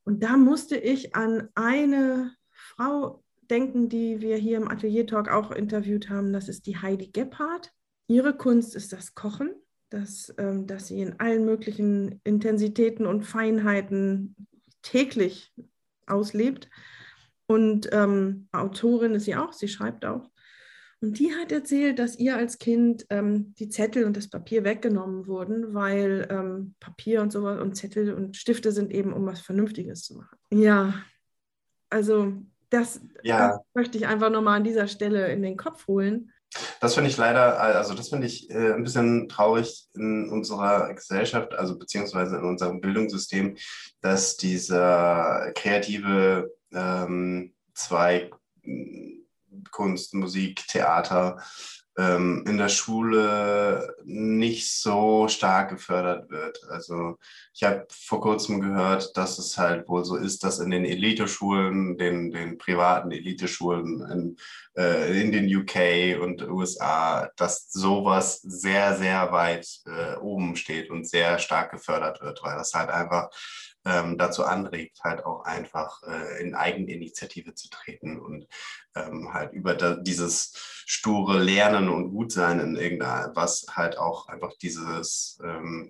Und 0.05 0.23
da 0.23 0.37
musste 0.37 0.77
ich 0.77 1.17
an 1.17 1.49
eine 1.55 2.33
Frau 2.51 3.25
denken, 3.51 3.89
die 3.89 4.21
wir 4.21 4.37
hier 4.37 4.59
im 4.59 4.69
Atelier 4.69 5.07
Talk 5.07 5.31
auch 5.31 5.53
interviewt 5.53 6.11
haben. 6.11 6.35
Das 6.35 6.51
ist 6.51 6.67
die 6.67 6.77
Heidi 6.77 7.09
Gebhardt. 7.09 7.73
Ihre 8.09 8.37
Kunst 8.37 8.77
ist 8.77 8.93
das 8.93 9.15
Kochen, 9.15 9.55
dass, 9.89 10.35
ähm, 10.37 10.67
dass 10.67 10.89
sie 10.89 11.01
in 11.01 11.19
allen 11.19 11.47
möglichen 11.47 12.21
Intensitäten 12.25 13.07
und 13.07 13.23
Feinheiten 13.23 14.37
täglich 14.87 15.53
auslebt. 16.07 16.71
Und 17.47 17.89
ähm, 17.93 18.49
Autorin 18.53 19.15
ist 19.15 19.25
sie 19.25 19.37
auch, 19.37 19.53
sie 19.53 19.69
schreibt 19.69 20.05
auch. 20.05 20.31
Und 21.01 21.19
die 21.19 21.35
hat 21.35 21.53
erzählt, 21.53 21.99
dass 21.99 22.19
ihr 22.19 22.37
als 22.37 22.59
Kind 22.59 23.05
ähm, 23.11 23.55
die 23.59 23.69
Zettel 23.69 24.05
und 24.05 24.17
das 24.17 24.29
Papier 24.29 24.65
weggenommen 24.65 25.27
wurden, 25.27 25.75
weil 25.75 26.27
ähm, 26.31 26.75
Papier 26.81 27.21
und 27.21 27.33
sowas 27.33 27.61
und 27.61 27.77
Zettel 27.77 28.15
und 28.15 28.37
Stifte 28.37 28.73
sind 28.73 28.91
eben, 28.93 29.13
um 29.13 29.27
was 29.27 29.41
Vernünftiges 29.41 30.03
zu 30.05 30.17
machen. 30.17 30.39
Ja, 30.51 30.95
also 31.91 32.33
das, 32.71 33.01
ja. 33.23 33.49
das 33.49 33.61
möchte 33.75 33.99
ich 33.99 34.07
einfach 34.07 34.31
nochmal 34.31 34.57
an 34.57 34.65
dieser 34.65 34.89
Stelle 34.89 35.31
in 35.33 35.43
den 35.43 35.57
Kopf 35.57 35.87
holen. 35.87 36.33
Das 36.81 36.95
finde 36.95 37.11
ich 37.11 37.17
leider, 37.17 37.61
also 37.61 37.95
das 37.95 38.09
finde 38.09 38.27
ich 38.27 38.51
äh, 38.51 38.73
ein 38.73 38.83
bisschen 38.83 39.29
traurig 39.29 39.89
in 39.95 40.29
unserer 40.31 40.93
Gesellschaft, 40.95 41.55
also 41.55 41.79
beziehungsweise 41.79 42.37
in 42.37 42.45
unserem 42.45 42.81
Bildungssystem, 42.81 43.57
dass 44.01 44.37
dieser 44.37 45.53
kreative 45.55 46.51
ähm, 46.73 47.53
Zweig 47.75 48.35
Kunst, 49.71 50.15
Musik, 50.15 50.67
Theater 50.67 51.43
ähm, 51.99 52.45
in 52.47 52.59
der 52.59 52.69
Schule 52.69 53.97
nicht 54.05 54.71
so 54.71 55.29
stark 55.29 55.71
gefördert 55.71 56.31
wird. 56.31 56.61
Also 56.69 57.19
ich 57.55 57.63
habe 57.65 57.87
vor 57.91 58.21
kurzem 58.21 58.61
gehört, 58.61 59.17
dass 59.17 59.39
es 59.39 59.57
halt 59.57 59.89
wohl 59.89 60.05
so 60.05 60.17
ist, 60.17 60.45
dass 60.45 60.59
in 60.59 60.71
den 60.71 60.85
Eliteschulen, 60.85 61.97
den, 61.97 62.31
den 62.31 62.59
privaten 62.59 63.11
Eliteschulen 63.13 64.11
in, 64.11 64.37
äh, 64.77 65.21
in 65.21 65.33
den 65.33 65.55
UK 65.55 66.23
und 66.23 66.47
USA, 66.47 67.31
dass 67.37 67.71
sowas 67.73 68.43
sehr, 68.43 68.97
sehr 68.97 69.33
weit 69.33 69.67
äh, 69.87 70.17
oben 70.17 70.57
steht 70.57 70.91
und 70.91 71.09
sehr 71.09 71.39
stark 71.39 71.71
gefördert 71.71 72.21
wird, 72.21 72.43
weil 72.43 72.57
das 72.57 72.75
halt 72.75 72.91
einfach 72.91 73.31
ähm, 73.87 74.19
dazu 74.19 74.45
anregt, 74.45 74.99
halt 75.03 75.25
auch 75.25 75.45
einfach 75.45 76.03
äh, 76.03 76.43
in 76.43 76.55
Eigeninitiative 76.55 77.55
zu 77.55 77.71
treten 77.71 78.19
und 78.19 78.47
ähm, 78.95 79.33
halt 79.33 79.53
über 79.53 79.75
da, 79.75 79.95
dieses 79.95 80.53
sture 80.87 81.43
Lernen 81.43 81.89
und 81.89 82.11
Gutsein 82.11 82.61
in 82.61 82.77
irgendwas 82.77 83.67
halt 83.71 83.97
auch 83.97 84.29
einfach 84.29 84.53
dieses, 84.61 85.39
ähm, 85.43 85.89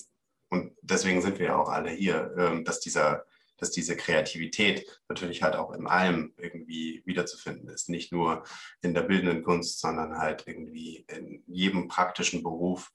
und 0.51 0.76
deswegen 0.82 1.22
sind 1.22 1.38
wir 1.38 1.47
ja 1.47 1.57
auch 1.57 1.70
alle 1.70 1.90
hier, 1.90 2.34
ähm, 2.38 2.64
dass 2.64 2.80
dieser 2.80 3.24
dass 3.59 3.70
diese 3.70 3.97
Kreativität 3.97 4.86
natürlich 5.09 5.42
halt 5.42 5.57
auch 5.57 5.72
in 5.72 5.86
allem 5.86 6.34
irgendwie 6.36 7.03
wiederzufinden 7.07 7.68
ist. 7.68 7.88
Nicht 7.88 8.12
nur 8.12 8.44
in 8.82 8.94
der 8.94 9.03
bildenden 9.03 9.42
Kunst, 9.42 9.80
sondern 9.80 10.18
halt 10.18 10.44
irgendwie 10.47 11.07
in 11.09 11.42
jedem 11.47 11.88
praktischen 11.88 12.42
Beruf, 12.42 12.90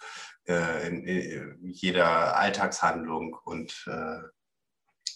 äh, 0.48 0.88
in, 0.88 1.06
in, 1.06 1.58
jeder 1.64 2.38
Alltagshandlung 2.38 3.38
und 3.44 3.88
äh, 3.88 4.22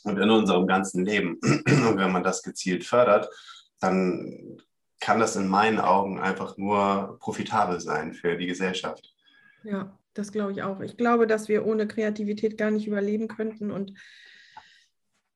und 0.05 0.17
in 0.17 0.29
unserem 0.29 0.67
ganzen 0.67 1.03
Leben. 1.03 1.39
Und 1.43 1.65
wenn 1.97 2.11
man 2.11 2.23
das 2.23 2.43
gezielt 2.43 2.85
fördert, 2.85 3.29
dann 3.79 4.57
kann 4.99 5.19
das 5.19 5.35
in 5.35 5.47
meinen 5.47 5.79
Augen 5.79 6.19
einfach 6.19 6.57
nur 6.57 7.17
profitabel 7.19 7.79
sein 7.79 8.13
für 8.13 8.37
die 8.37 8.47
Gesellschaft. 8.47 9.13
Ja, 9.63 9.97
das 10.13 10.31
glaube 10.31 10.53
ich 10.53 10.63
auch. 10.63 10.79
Ich 10.79 10.95
glaube, 10.95 11.27
dass 11.27 11.49
wir 11.49 11.65
ohne 11.65 11.87
Kreativität 11.87 12.57
gar 12.57 12.71
nicht 12.71 12.87
überleben 12.87 13.27
könnten. 13.27 13.71
Und 13.71 13.93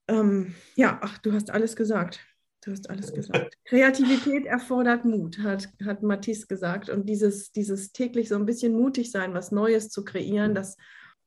ähm, 0.07 0.55
ja, 0.76 0.99
ach, 1.01 1.17
du 1.17 1.34
hast 1.34 1.51
alles 1.51 1.76
gesagt. 1.76 2.22
Du 2.61 2.72
hast 2.72 2.89
alles 2.89 3.13
gesagt. 3.13 3.55
Kreativität 3.65 4.45
erfordert 4.45 5.05
Mut, 5.05 5.39
hat, 5.39 5.70
hat 5.86 6.03
Matisse 6.03 6.47
gesagt. 6.47 6.89
Und 6.89 7.07
dieses, 7.07 7.51
dieses 7.51 7.91
täglich 7.91 8.30
so 8.30 8.36
ein 8.36 8.45
bisschen 8.45 8.74
mutig 8.74 9.11
sein, 9.11 9.34
was 9.34 9.51
Neues 9.51 9.89
zu 9.89 10.03
kreieren, 10.03 10.53
das, 10.53 10.78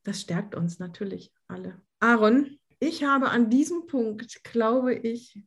das 0.04 0.20
stärkt 0.20 0.54
uns 0.54 0.78
natürlich 0.78 1.32
alle. 1.48 1.80
Aaron, 2.00 2.58
ich 2.82 3.04
habe 3.04 3.30
an 3.30 3.48
diesem 3.48 3.86
Punkt, 3.86 4.42
glaube 4.42 4.92
ich, 4.92 5.40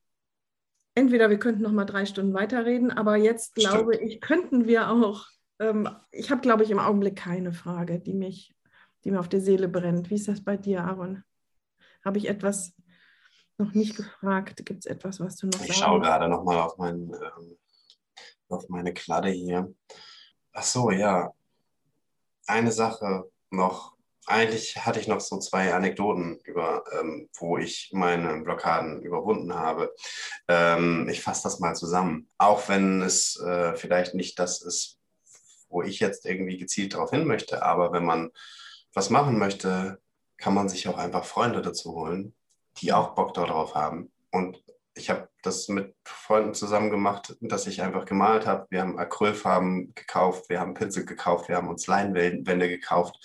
entweder 0.95 1.29
wir 1.29 1.37
könnten 1.37 1.63
noch 1.63 1.73
mal 1.73 1.83
drei 1.83 2.05
Stunden 2.05 2.33
weiterreden, 2.33 2.91
aber 2.91 3.17
jetzt 3.17 3.55
glaube 3.55 3.95
Stimmt. 3.95 4.09
ich, 4.09 4.21
könnten 4.21 4.67
wir 4.67 4.89
auch. 4.89 5.27
Ähm, 5.59 5.89
ich 6.11 6.31
habe, 6.31 6.39
glaube 6.39 6.63
ich, 6.63 6.71
im 6.71 6.79
Augenblick 6.79 7.17
keine 7.17 7.51
Frage, 7.51 7.99
die 7.99 8.13
mich, 8.13 8.55
die 9.03 9.11
mir 9.11 9.19
auf 9.19 9.27
der 9.27 9.41
Seele 9.41 9.67
brennt. 9.67 10.09
Wie 10.09 10.15
ist 10.15 10.29
das 10.29 10.45
bei 10.45 10.55
dir, 10.55 10.85
Aaron? 10.85 11.25
Habe 12.05 12.19
ich 12.19 12.29
etwas 12.29 12.73
noch 13.57 13.73
nicht 13.73 13.97
gefragt? 13.97 14.65
Gibt 14.65 14.79
es 14.79 14.85
etwas, 14.85 15.19
was 15.19 15.35
du 15.35 15.47
noch 15.47 15.61
Ich 15.61 15.75
schaue 15.75 15.99
gerade 15.99 16.29
noch 16.29 16.45
mal 16.45 16.61
auf, 16.61 16.77
mein, 16.77 17.11
ähm, 17.11 17.57
auf 18.47 18.69
meine 18.69 18.93
Kladde 18.93 19.29
hier. 19.29 19.73
Ach 20.53 20.63
so, 20.63 20.89
ja. 20.89 21.33
Eine 22.47 22.71
Sache 22.71 23.29
noch, 23.49 23.94
eigentlich 24.25 24.85
hatte 24.85 24.99
ich 24.99 25.07
noch 25.07 25.19
so 25.19 25.37
zwei 25.39 25.73
Anekdoten, 25.73 26.39
über, 26.43 26.83
ähm, 26.99 27.29
wo 27.37 27.57
ich 27.57 27.89
meine 27.93 28.41
Blockaden 28.41 29.01
überwunden 29.01 29.53
habe. 29.53 29.93
Ähm, 30.47 31.07
ich 31.09 31.21
fasse 31.21 31.43
das 31.43 31.59
mal 31.59 31.75
zusammen. 31.75 32.27
Auch 32.37 32.67
wenn 32.67 33.01
es 33.01 33.39
äh, 33.39 33.75
vielleicht 33.75 34.15
nicht 34.15 34.39
das 34.39 34.61
ist, 34.61 34.97
wo 35.69 35.81
ich 35.83 35.99
jetzt 35.99 36.25
irgendwie 36.25 36.57
gezielt 36.57 36.93
darauf 36.93 37.11
hin 37.11 37.25
möchte, 37.25 37.63
aber 37.63 37.91
wenn 37.91 38.05
man 38.05 38.31
was 38.93 39.09
machen 39.09 39.37
möchte, 39.37 39.99
kann 40.37 40.53
man 40.53 40.69
sich 40.69 40.87
auch 40.87 40.97
einfach 40.97 41.25
Freunde 41.25 41.61
dazu 41.61 41.93
holen, 41.93 42.33
die 42.77 42.93
auch 42.93 43.15
Bock 43.15 43.33
darauf 43.33 43.75
haben. 43.75 44.11
Und 44.31 44.63
ich 44.95 45.09
habe 45.09 45.29
das 45.43 45.67
mit 45.67 45.93
Freunden 46.05 46.53
zusammen 46.53 46.89
gemacht, 46.89 47.35
dass 47.41 47.67
ich 47.67 47.81
einfach 47.81 48.05
gemalt 48.05 48.45
habe. 48.45 48.65
Wir 48.69 48.81
haben 48.81 48.97
Acrylfarben 48.97 49.93
gekauft, 49.93 50.49
wir 50.49 50.59
haben 50.59 50.73
Pinsel 50.73 51.05
gekauft, 51.05 51.49
wir 51.49 51.57
haben 51.57 51.67
uns 51.67 51.87
Leinwände 51.87 52.69
gekauft 52.69 53.17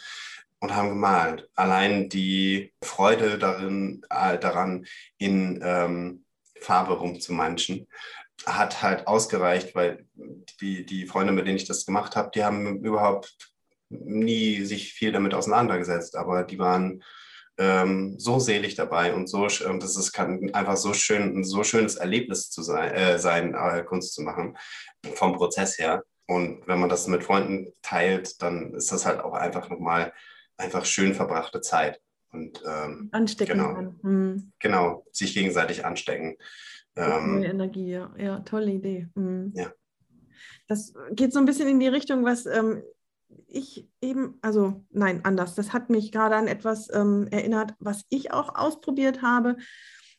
und 0.60 0.74
haben 0.74 0.90
gemalt. 0.90 1.48
Allein 1.54 2.08
die 2.08 2.72
Freude 2.82 3.38
darin, 3.38 4.02
äh, 4.10 4.38
daran, 4.38 4.86
in 5.18 5.60
ähm, 5.62 6.24
Farbe 6.60 6.94
rumzumanschen, 6.94 7.88
hat 8.46 8.82
halt 8.82 9.06
ausgereicht, 9.06 9.74
weil 9.74 10.06
die, 10.60 10.84
die 10.84 11.06
Freunde, 11.06 11.32
mit 11.32 11.46
denen 11.46 11.56
ich 11.56 11.66
das 11.66 11.86
gemacht 11.86 12.16
habe, 12.16 12.30
die 12.34 12.44
haben 12.44 12.82
überhaupt 12.84 13.52
nie 13.88 14.64
sich 14.64 14.92
viel 14.92 15.12
damit 15.12 15.34
auseinandergesetzt, 15.34 16.16
aber 16.16 16.44
die 16.44 16.58
waren 16.58 17.02
ähm, 17.58 18.18
so 18.18 18.38
selig 18.38 18.74
dabei 18.74 19.14
und 19.14 19.28
so, 19.28 19.44
das 19.44 19.96
ist, 19.96 20.12
kann 20.12 20.54
einfach 20.54 20.76
so 20.76 20.94
schön, 20.94 21.36
ein 21.36 21.44
so 21.44 21.64
schönes 21.64 21.96
Erlebnis 21.96 22.50
zu 22.50 22.62
sein, 22.62 22.92
äh, 22.92 23.18
sein 23.18 23.54
äh, 23.54 23.82
Kunst 23.84 24.14
zu 24.14 24.22
machen, 24.22 24.56
vom 25.14 25.34
Prozess 25.34 25.78
her. 25.78 26.04
Und 26.26 26.66
wenn 26.68 26.78
man 26.78 26.88
das 26.88 27.08
mit 27.08 27.24
Freunden 27.24 27.72
teilt, 27.82 28.40
dann 28.40 28.72
ist 28.74 28.92
das 28.92 29.04
halt 29.04 29.20
auch 29.20 29.34
einfach 29.34 29.68
nochmal 29.68 30.12
einfach 30.60 30.84
schön 30.84 31.14
verbrachte 31.14 31.60
Zeit. 31.60 32.00
Und 32.32 32.62
ähm, 32.64 33.08
anstecken. 33.10 33.58
Genau, 33.58 33.94
hm. 34.02 34.52
genau, 34.60 35.04
sich 35.10 35.34
gegenseitig 35.34 35.84
anstecken. 35.84 36.36
Ähm, 36.94 37.42
Energie, 37.42 37.90
ja. 37.90 38.14
ja, 38.16 38.40
tolle 38.40 38.70
Idee. 38.70 39.08
Hm. 39.16 39.52
Ja. 39.56 39.72
Das 40.68 40.94
geht 41.12 41.32
so 41.32 41.40
ein 41.40 41.46
bisschen 41.46 41.68
in 41.68 41.80
die 41.80 41.88
Richtung, 41.88 42.24
was 42.24 42.46
ähm, 42.46 42.82
ich 43.48 43.88
eben, 44.00 44.38
also 44.42 44.84
nein, 44.90 45.24
anders. 45.24 45.56
Das 45.56 45.72
hat 45.72 45.90
mich 45.90 46.12
gerade 46.12 46.36
an 46.36 46.46
etwas 46.46 46.88
ähm, 46.92 47.26
erinnert, 47.30 47.74
was 47.80 48.04
ich 48.08 48.32
auch 48.32 48.54
ausprobiert 48.54 49.22
habe 49.22 49.56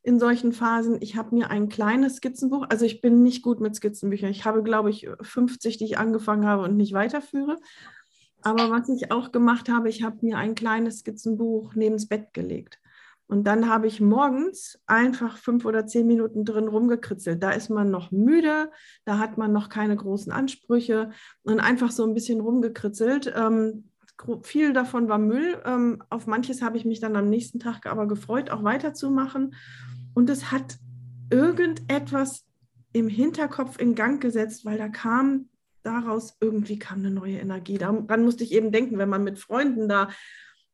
in 0.04 0.20
solchen 0.20 0.52
Phasen. 0.52 0.98
Ich 1.02 1.16
habe 1.16 1.36
mir 1.36 1.50
ein 1.50 1.70
kleines 1.70 2.18
Skizzenbuch, 2.18 2.66
also 2.70 2.86
ich 2.86 3.02
bin 3.02 3.24
nicht 3.24 3.44
gut 3.44 3.60
mit 3.62 3.76
Skizzenbüchern. 3.76 4.32
Ich 4.32 4.46
habe, 4.46 4.64
glaube 4.64 4.90
ich, 4.90 5.08
50, 5.22 5.78
die 5.78 5.86
ich 5.86 5.98
angefangen 5.98 6.46
habe 6.46 6.64
und 6.64 6.76
nicht 6.76 6.94
weiterführe. 6.94 7.58
Aber 8.44 8.72
was 8.72 8.90
ich 8.90 9.12
auch 9.12 9.32
gemacht 9.32 9.70
habe, 9.70 9.90
ich 9.90 10.04
habe 10.04 10.18
mir 10.22 10.38
ein 10.38 10.56
kleines 10.56 11.00
Skizzenbuch 11.00 11.76
neben 11.76 11.96
das 11.96 12.08
Bett 12.08 12.34
gelegt. 12.34 12.80
Und 13.32 13.46
dann 13.46 13.70
habe 13.70 13.88
ich 13.88 14.02
morgens 14.02 14.78
einfach 14.88 15.38
fünf 15.38 15.64
oder 15.64 15.88
zehn 15.88 16.06
Minuten 16.06 16.44
drin 16.44 16.68
rumgekritzelt. 16.68 17.42
Da 17.42 17.52
ist 17.52 17.70
man 17.70 17.90
noch 17.90 18.12
müde, 18.12 18.70
da 19.06 19.20
hat 19.20 19.38
man 19.38 19.54
noch 19.54 19.70
keine 19.70 19.96
großen 19.96 20.34
Ansprüche 20.34 21.12
und 21.44 21.62
einfach 21.62 21.92
so 21.92 22.04
ein 22.04 22.14
bisschen 22.14 22.42
rumgekritzelt. 22.42 23.34
Ähm, 23.34 23.86
viel 24.44 24.74
davon 24.74 25.08
war 25.08 25.18
Müll. 25.18 25.62
Ähm, 25.66 26.04
auf 26.10 26.28
manches 26.28 26.62
habe 26.62 26.76
ich 26.76 26.84
mich 26.84 27.00
dann 27.00 27.16
am 27.16 27.30
nächsten 27.30 27.60
Tag 27.60 27.86
aber 27.86 28.06
gefreut, 28.06 28.50
auch 28.50 28.64
weiterzumachen. 28.64 29.56
Und 30.14 30.30
es 30.30 30.52
hat 30.52 30.78
irgendetwas 31.30 32.46
im 32.92 33.08
Hinterkopf 33.08 33.80
in 33.80 33.96
Gang 33.96 34.22
gesetzt, 34.22 34.66
weil 34.66 34.78
da 34.78 34.90
kam 34.90 35.48
daraus 35.84 36.38
irgendwie 36.40 36.80
kam 36.80 37.00
eine 37.00 37.12
neue 37.12 37.40
Energie. 37.40 37.78
Daran 37.78 38.24
musste 38.24 38.44
ich 38.44 38.52
eben 38.52 38.72
denken, 38.72 38.98
wenn 38.98 39.10
man 39.10 39.24
mit 39.24 39.40
Freunden 39.40 39.88
da 39.88 40.10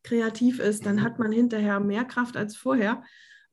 kreativ 0.04 0.60
ist, 0.60 0.86
dann 0.86 1.04
hat 1.04 1.20
man 1.20 1.32
hinterher 1.32 1.80
mehr 1.80 2.06
Kraft 2.06 2.38
als 2.38 2.56
vorher. 2.56 3.04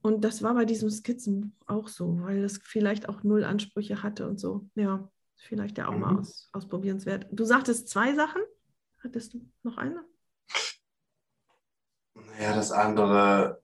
Und 0.02 0.22
das 0.22 0.42
war 0.42 0.54
bei 0.54 0.64
diesem 0.64 0.90
Skizzenbuch 0.90 1.50
auch 1.66 1.88
so, 1.88 2.20
weil 2.20 2.44
es 2.44 2.60
vielleicht 2.62 3.08
auch 3.08 3.22
null 3.22 3.42
Ansprüche 3.42 4.02
hatte 4.02 4.28
und 4.28 4.38
so. 4.38 4.68
Ja, 4.74 5.10
vielleicht 5.36 5.78
ja 5.78 5.88
auch 5.88 5.94
mhm. 5.94 6.00
mal 6.00 6.18
aus, 6.18 6.48
ausprobierenswert. 6.52 7.26
Du 7.32 7.44
sagtest 7.44 7.88
zwei 7.88 8.14
Sachen. 8.14 8.42
Hattest 9.02 9.34
du 9.34 9.50
noch 9.62 9.76
eine? 9.76 10.04
Naja, 12.14 12.54
das 12.54 12.70
andere, 12.72 13.62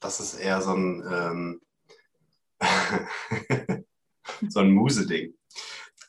das 0.00 0.20
ist 0.20 0.34
eher 0.34 0.62
so 0.62 0.74
ein, 0.74 1.02
ähm, 1.10 1.60
so 4.48 4.60
ein 4.60 4.72
Muse-Ding. 4.72 5.34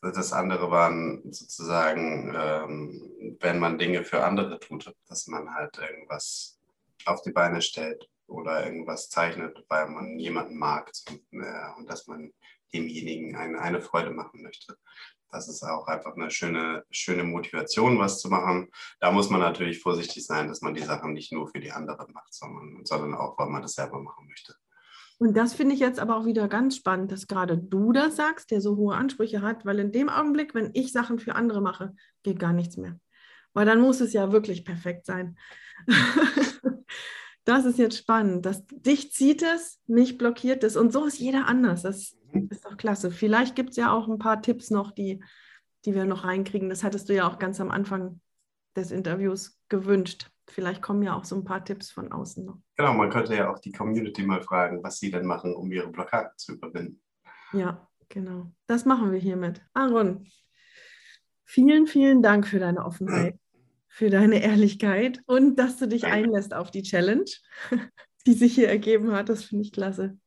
Das 0.01 0.33
andere 0.33 0.71
waren 0.71 1.31
sozusagen, 1.31 2.33
ähm, 2.35 3.37
wenn 3.39 3.59
man 3.59 3.77
Dinge 3.77 4.03
für 4.03 4.23
andere 4.23 4.59
tut, 4.59 4.93
dass 5.07 5.27
man 5.27 5.53
halt 5.53 5.77
irgendwas 5.77 6.59
auf 7.05 7.21
die 7.21 7.31
Beine 7.31 7.61
stellt 7.61 8.09
oder 8.25 8.65
irgendwas 8.65 9.09
zeichnet, 9.09 9.63
weil 9.67 9.89
man 9.89 10.17
jemanden 10.17 10.57
mag 10.57 10.91
äh, 11.07 11.77
und 11.77 11.87
dass 11.87 12.07
man 12.07 12.33
demjenigen 12.73 13.35
eine, 13.35 13.59
eine 13.59 13.81
Freude 13.81 14.11
machen 14.11 14.41
möchte. 14.41 14.77
Das 15.29 15.47
ist 15.47 15.63
auch 15.63 15.87
einfach 15.87 16.15
eine 16.15 16.29
schöne, 16.29 16.83
schöne 16.89 17.23
Motivation, 17.23 17.99
was 17.99 18.19
zu 18.19 18.29
machen. 18.29 18.69
Da 18.99 19.11
muss 19.11 19.29
man 19.29 19.39
natürlich 19.39 19.79
vorsichtig 19.79 20.25
sein, 20.25 20.47
dass 20.47 20.61
man 20.61 20.73
die 20.73 20.83
Sachen 20.83 21.13
nicht 21.13 21.31
nur 21.31 21.47
für 21.47 21.59
die 21.59 21.71
anderen 21.71 22.11
macht, 22.11 22.33
sondern, 22.33 22.85
sondern 22.85 23.13
auch, 23.13 23.37
weil 23.37 23.47
man 23.47 23.61
das 23.61 23.73
selber 23.73 24.01
machen 24.01 24.27
möchte. 24.27 24.55
Und 25.21 25.37
das 25.37 25.53
finde 25.53 25.75
ich 25.75 25.79
jetzt 25.79 25.99
aber 25.99 26.17
auch 26.17 26.25
wieder 26.25 26.47
ganz 26.47 26.75
spannend, 26.75 27.11
dass 27.11 27.27
gerade 27.27 27.57
du 27.57 27.91
das 27.91 28.15
sagst, 28.15 28.49
der 28.49 28.59
so 28.59 28.75
hohe 28.75 28.95
Ansprüche 28.95 29.41
hat, 29.41 29.65
weil 29.65 29.77
in 29.79 29.91
dem 29.91 30.09
Augenblick, 30.09 30.55
wenn 30.55 30.71
ich 30.73 30.91
Sachen 30.91 31.19
für 31.19 31.35
andere 31.35 31.61
mache, 31.61 31.93
geht 32.23 32.39
gar 32.39 32.53
nichts 32.53 32.75
mehr. 32.75 32.99
Weil 33.53 33.65
dann 33.65 33.81
muss 33.81 34.01
es 34.01 34.13
ja 34.13 34.31
wirklich 34.31 34.65
perfekt 34.65 35.05
sein. 35.05 35.37
das 37.43 37.65
ist 37.65 37.77
jetzt 37.77 37.97
spannend. 37.97 38.45
dass 38.45 38.65
dich 38.67 39.11
zieht 39.13 39.43
es, 39.43 39.79
mich 39.85 40.17
blockiert 40.17 40.63
es. 40.63 40.75
Und 40.75 40.91
so 40.91 41.05
ist 41.05 41.19
jeder 41.19 41.47
anders. 41.47 41.83
Das 41.83 42.17
ist 42.49 42.65
doch 42.65 42.77
klasse. 42.77 43.11
Vielleicht 43.11 43.55
gibt 43.55 43.71
es 43.71 43.75
ja 43.75 43.93
auch 43.93 44.07
ein 44.07 44.17
paar 44.17 44.41
Tipps 44.41 44.71
noch, 44.71 44.91
die 44.91 45.21
die 45.85 45.95
wir 45.95 46.05
noch 46.05 46.23
reinkriegen. 46.23 46.69
Das 46.69 46.83
hattest 46.83 47.09
du 47.09 47.15
ja 47.15 47.27
auch 47.27 47.39
ganz 47.39 47.59
am 47.59 47.71
Anfang 47.71 48.21
des 48.75 48.91
Interviews 48.91 49.59
gewünscht. 49.69 50.29
Vielleicht 50.47 50.81
kommen 50.81 51.03
ja 51.03 51.15
auch 51.15 51.23
so 51.23 51.35
ein 51.35 51.43
paar 51.43 51.63
Tipps 51.63 51.91
von 51.91 52.11
außen 52.11 52.45
noch. 52.45 52.57
Genau, 52.75 52.93
man 52.93 53.09
könnte 53.09 53.35
ja 53.35 53.49
auch 53.51 53.59
die 53.59 53.71
Community 53.71 54.23
mal 54.23 54.41
fragen, 54.41 54.83
was 54.83 54.99
sie 54.99 55.11
denn 55.11 55.25
machen, 55.25 55.55
um 55.55 55.71
ihre 55.71 55.87
Blockaden 55.87 56.31
zu 56.37 56.53
überwinden. 56.53 57.01
Ja, 57.53 57.87
genau. 58.09 58.51
Das 58.67 58.85
machen 58.85 59.11
wir 59.11 59.19
hiermit. 59.19 59.61
Aaron, 59.73 60.27
vielen, 61.45 61.87
vielen 61.87 62.21
Dank 62.21 62.47
für 62.47 62.59
deine 62.59 62.85
Offenheit, 62.85 63.37
für 63.87 64.09
deine 64.09 64.41
Ehrlichkeit 64.41 65.21
und 65.25 65.55
dass 65.57 65.77
du 65.77 65.87
dich 65.87 66.01
Danke. 66.01 66.17
einlässt 66.17 66.53
auf 66.53 66.71
die 66.71 66.83
Challenge, 66.83 67.29
die 68.25 68.33
sich 68.33 68.55
hier 68.55 68.69
ergeben 68.69 69.11
hat. 69.13 69.29
Das 69.29 69.43
finde 69.43 69.63
ich 69.63 69.71
klasse. 69.71 70.17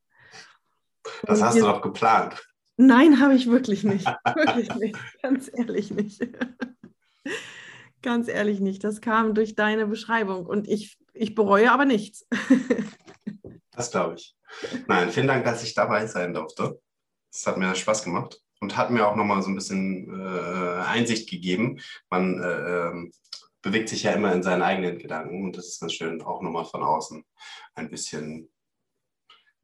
Das 1.23 1.41
und 1.41 1.47
hast 1.47 1.59
du 1.59 1.63
doch 1.63 1.83
geplant. 1.83 2.43
Nein, 2.77 3.21
habe 3.21 3.35
ich 3.35 3.49
wirklich 3.49 3.85
nicht. 3.85 4.07
wirklich 4.35 4.75
nicht. 4.77 4.99
Ganz 5.23 5.51
ehrlich 5.53 5.91
nicht. 5.91 6.21
Ganz 8.05 8.29
ehrlich 8.29 8.61
nicht. 8.61 8.85
Das 8.85 9.01
kam 9.01 9.33
durch 9.33 9.55
deine 9.55 9.87
Beschreibung 9.87 10.45
und 10.45 10.69
ich, 10.69 10.99
ich 11.15 11.35
bereue 11.35 11.73
aber 11.73 11.87
nichts. 11.87 12.27
das 13.73 13.91
glaube 13.91 14.17
ich. 14.17 14.37
Nein, 14.87 15.09
vielen 15.09 15.27
Dank, 15.27 15.47
dass 15.47 15.65
ich 15.65 15.73
dabei 15.73 16.07
sein 16.07 16.35
durfte. 16.35 16.83
Es 17.33 17.47
hat 17.47 17.57
mir 17.57 17.75
Spaß 17.75 18.05
gemacht 18.05 18.43
und 18.61 18.77
hat 18.77 18.91
mir 18.91 19.09
auch 19.09 19.17
nochmal 19.17 19.41
so 19.41 19.49
ein 19.49 19.55
bisschen 19.55 20.21
äh, 20.21 20.83
Einsicht 20.83 21.31
gegeben. 21.31 21.81
Man 22.11 22.43
äh, 22.43 22.89
ähm, 22.89 23.11
bewegt 23.63 23.89
sich 23.89 24.03
ja 24.03 24.13
immer 24.13 24.35
in 24.35 24.43
seinen 24.43 24.61
eigenen 24.61 24.99
Gedanken 24.99 25.43
und 25.43 25.57
das 25.57 25.69
ist 25.69 25.81
ganz 25.81 25.95
schön, 25.95 26.21
auch 26.21 26.43
nochmal 26.43 26.67
von 26.67 26.83
außen 26.83 27.25
ein 27.75 27.89
bisschen 27.89 28.53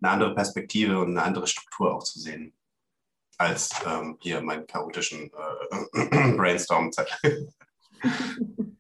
eine 0.01 0.12
andere 0.12 0.34
Perspektive 0.34 0.99
und 0.99 1.11
eine 1.11 1.24
andere 1.24 1.47
Struktur 1.47 1.95
auch 1.95 2.05
zu 2.05 2.18
sehen 2.18 2.55
als 3.36 3.68
ähm, 3.84 4.16
hier 4.22 4.41
meinen 4.41 4.66
chaotischen 4.66 5.30
äh, 5.30 6.32
Brainstorm-Zettel. 6.38 7.53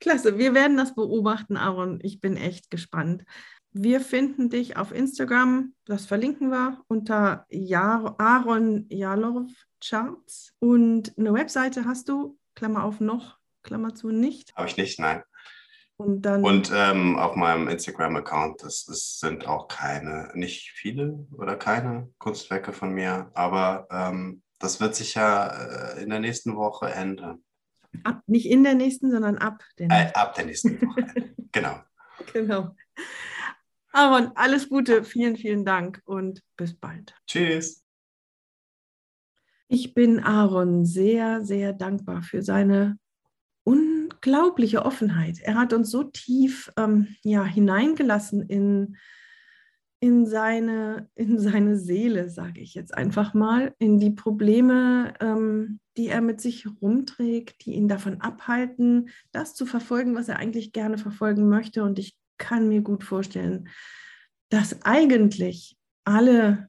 Klasse, 0.00 0.38
wir 0.38 0.54
werden 0.54 0.76
das 0.76 0.94
beobachten, 0.94 1.56
Aaron. 1.56 1.98
Ich 2.02 2.20
bin 2.20 2.36
echt 2.36 2.70
gespannt. 2.70 3.24
Wir 3.72 4.00
finden 4.00 4.48
dich 4.48 4.76
auf 4.76 4.92
Instagram, 4.92 5.74
das 5.84 6.06
verlinken 6.06 6.50
wir, 6.50 6.82
unter 6.88 7.46
Aaron 7.50 8.86
Jalov 8.88 9.50
Charts. 9.84 10.54
Und 10.58 11.16
eine 11.18 11.34
Webseite 11.34 11.84
hast 11.84 12.08
du, 12.08 12.38
Klammer 12.54 12.84
auf 12.84 13.00
noch, 13.00 13.38
Klammer 13.62 13.94
zu 13.94 14.10
nicht. 14.10 14.54
Habe 14.56 14.68
ich 14.68 14.76
nicht, 14.76 14.98
nein. 14.98 15.22
Und, 15.96 16.22
dann, 16.22 16.44
und 16.44 16.70
ähm, 16.72 17.16
auf 17.18 17.34
meinem 17.34 17.66
Instagram-Account, 17.66 18.62
das, 18.62 18.84
das, 18.84 19.18
sind 19.18 19.48
auch 19.48 19.66
keine, 19.66 20.30
nicht 20.34 20.70
viele 20.70 21.26
oder 21.36 21.56
keine 21.56 22.08
Kunstwerke 22.18 22.72
von 22.72 22.92
mir, 22.92 23.30
aber 23.34 23.88
ähm, 23.90 24.42
das 24.60 24.80
wird 24.80 24.94
sich 24.94 25.14
ja 25.14 25.48
äh, 25.48 26.02
in 26.02 26.10
der 26.10 26.20
nächsten 26.20 26.54
Woche 26.56 26.88
ändern. 26.88 27.42
Ab, 28.04 28.22
nicht 28.26 28.46
in 28.46 28.64
der 28.64 28.74
nächsten, 28.74 29.10
sondern 29.10 29.38
ab 29.38 29.62
der 29.78 29.88
nächsten. 29.88 30.10
Äh, 30.10 30.12
ab 30.14 30.34
der 30.34 30.44
nächsten 30.46 30.82
Woche. 30.82 31.34
genau. 31.52 31.80
Genau. 32.32 32.76
Aaron, 33.92 34.32
alles 34.34 34.68
Gute, 34.68 35.02
vielen, 35.04 35.36
vielen 35.36 35.64
Dank 35.64 36.02
und 36.04 36.42
bis 36.56 36.74
bald. 36.74 37.14
Tschüss. 37.26 37.84
Ich 39.68 39.94
bin 39.94 40.20
Aaron 40.20 40.84
sehr, 40.84 41.44
sehr 41.44 41.72
dankbar 41.72 42.22
für 42.22 42.42
seine 42.42 42.98
unglaubliche 43.64 44.84
Offenheit. 44.84 45.40
Er 45.40 45.56
hat 45.56 45.72
uns 45.72 45.90
so 45.90 46.04
tief 46.04 46.72
ähm, 46.76 47.16
ja, 47.22 47.44
hineingelassen 47.44 48.42
in, 48.42 48.96
in, 50.00 50.26
seine, 50.26 51.08
in 51.14 51.38
seine 51.38 51.76
Seele, 51.76 52.28
sage 52.28 52.60
ich 52.60 52.74
jetzt 52.74 52.94
einfach 52.94 53.34
mal, 53.34 53.74
in 53.78 53.98
die 53.98 54.10
Probleme, 54.10 55.14
ähm, 55.20 55.80
die 55.96 56.08
er 56.08 56.20
mit 56.20 56.40
sich 56.40 56.66
rumträgt, 56.80 57.64
die 57.64 57.74
ihn 57.74 57.88
davon 57.88 58.20
abhalten, 58.20 59.10
das 59.32 59.54
zu 59.54 59.66
verfolgen, 59.66 60.14
was 60.14 60.28
er 60.28 60.36
eigentlich 60.36 60.72
gerne 60.72 60.98
verfolgen 60.98 61.48
möchte. 61.48 61.82
Und 61.82 61.98
ich 61.98 62.16
kann 62.38 62.68
mir 62.68 62.82
gut 62.82 63.02
vorstellen, 63.02 63.68
dass 64.50 64.82
eigentlich 64.82 65.76
alle 66.04 66.68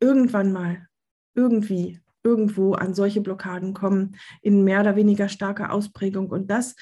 irgendwann 0.00 0.52
mal 0.52 0.88
irgendwie 1.34 2.00
irgendwo 2.24 2.72
an 2.72 2.94
solche 2.94 3.20
Blockaden 3.20 3.74
kommen 3.74 4.16
in 4.40 4.64
mehr 4.64 4.80
oder 4.80 4.96
weniger 4.96 5.28
starker 5.28 5.72
Ausprägung 5.72 6.30
und 6.30 6.50
dass 6.50 6.74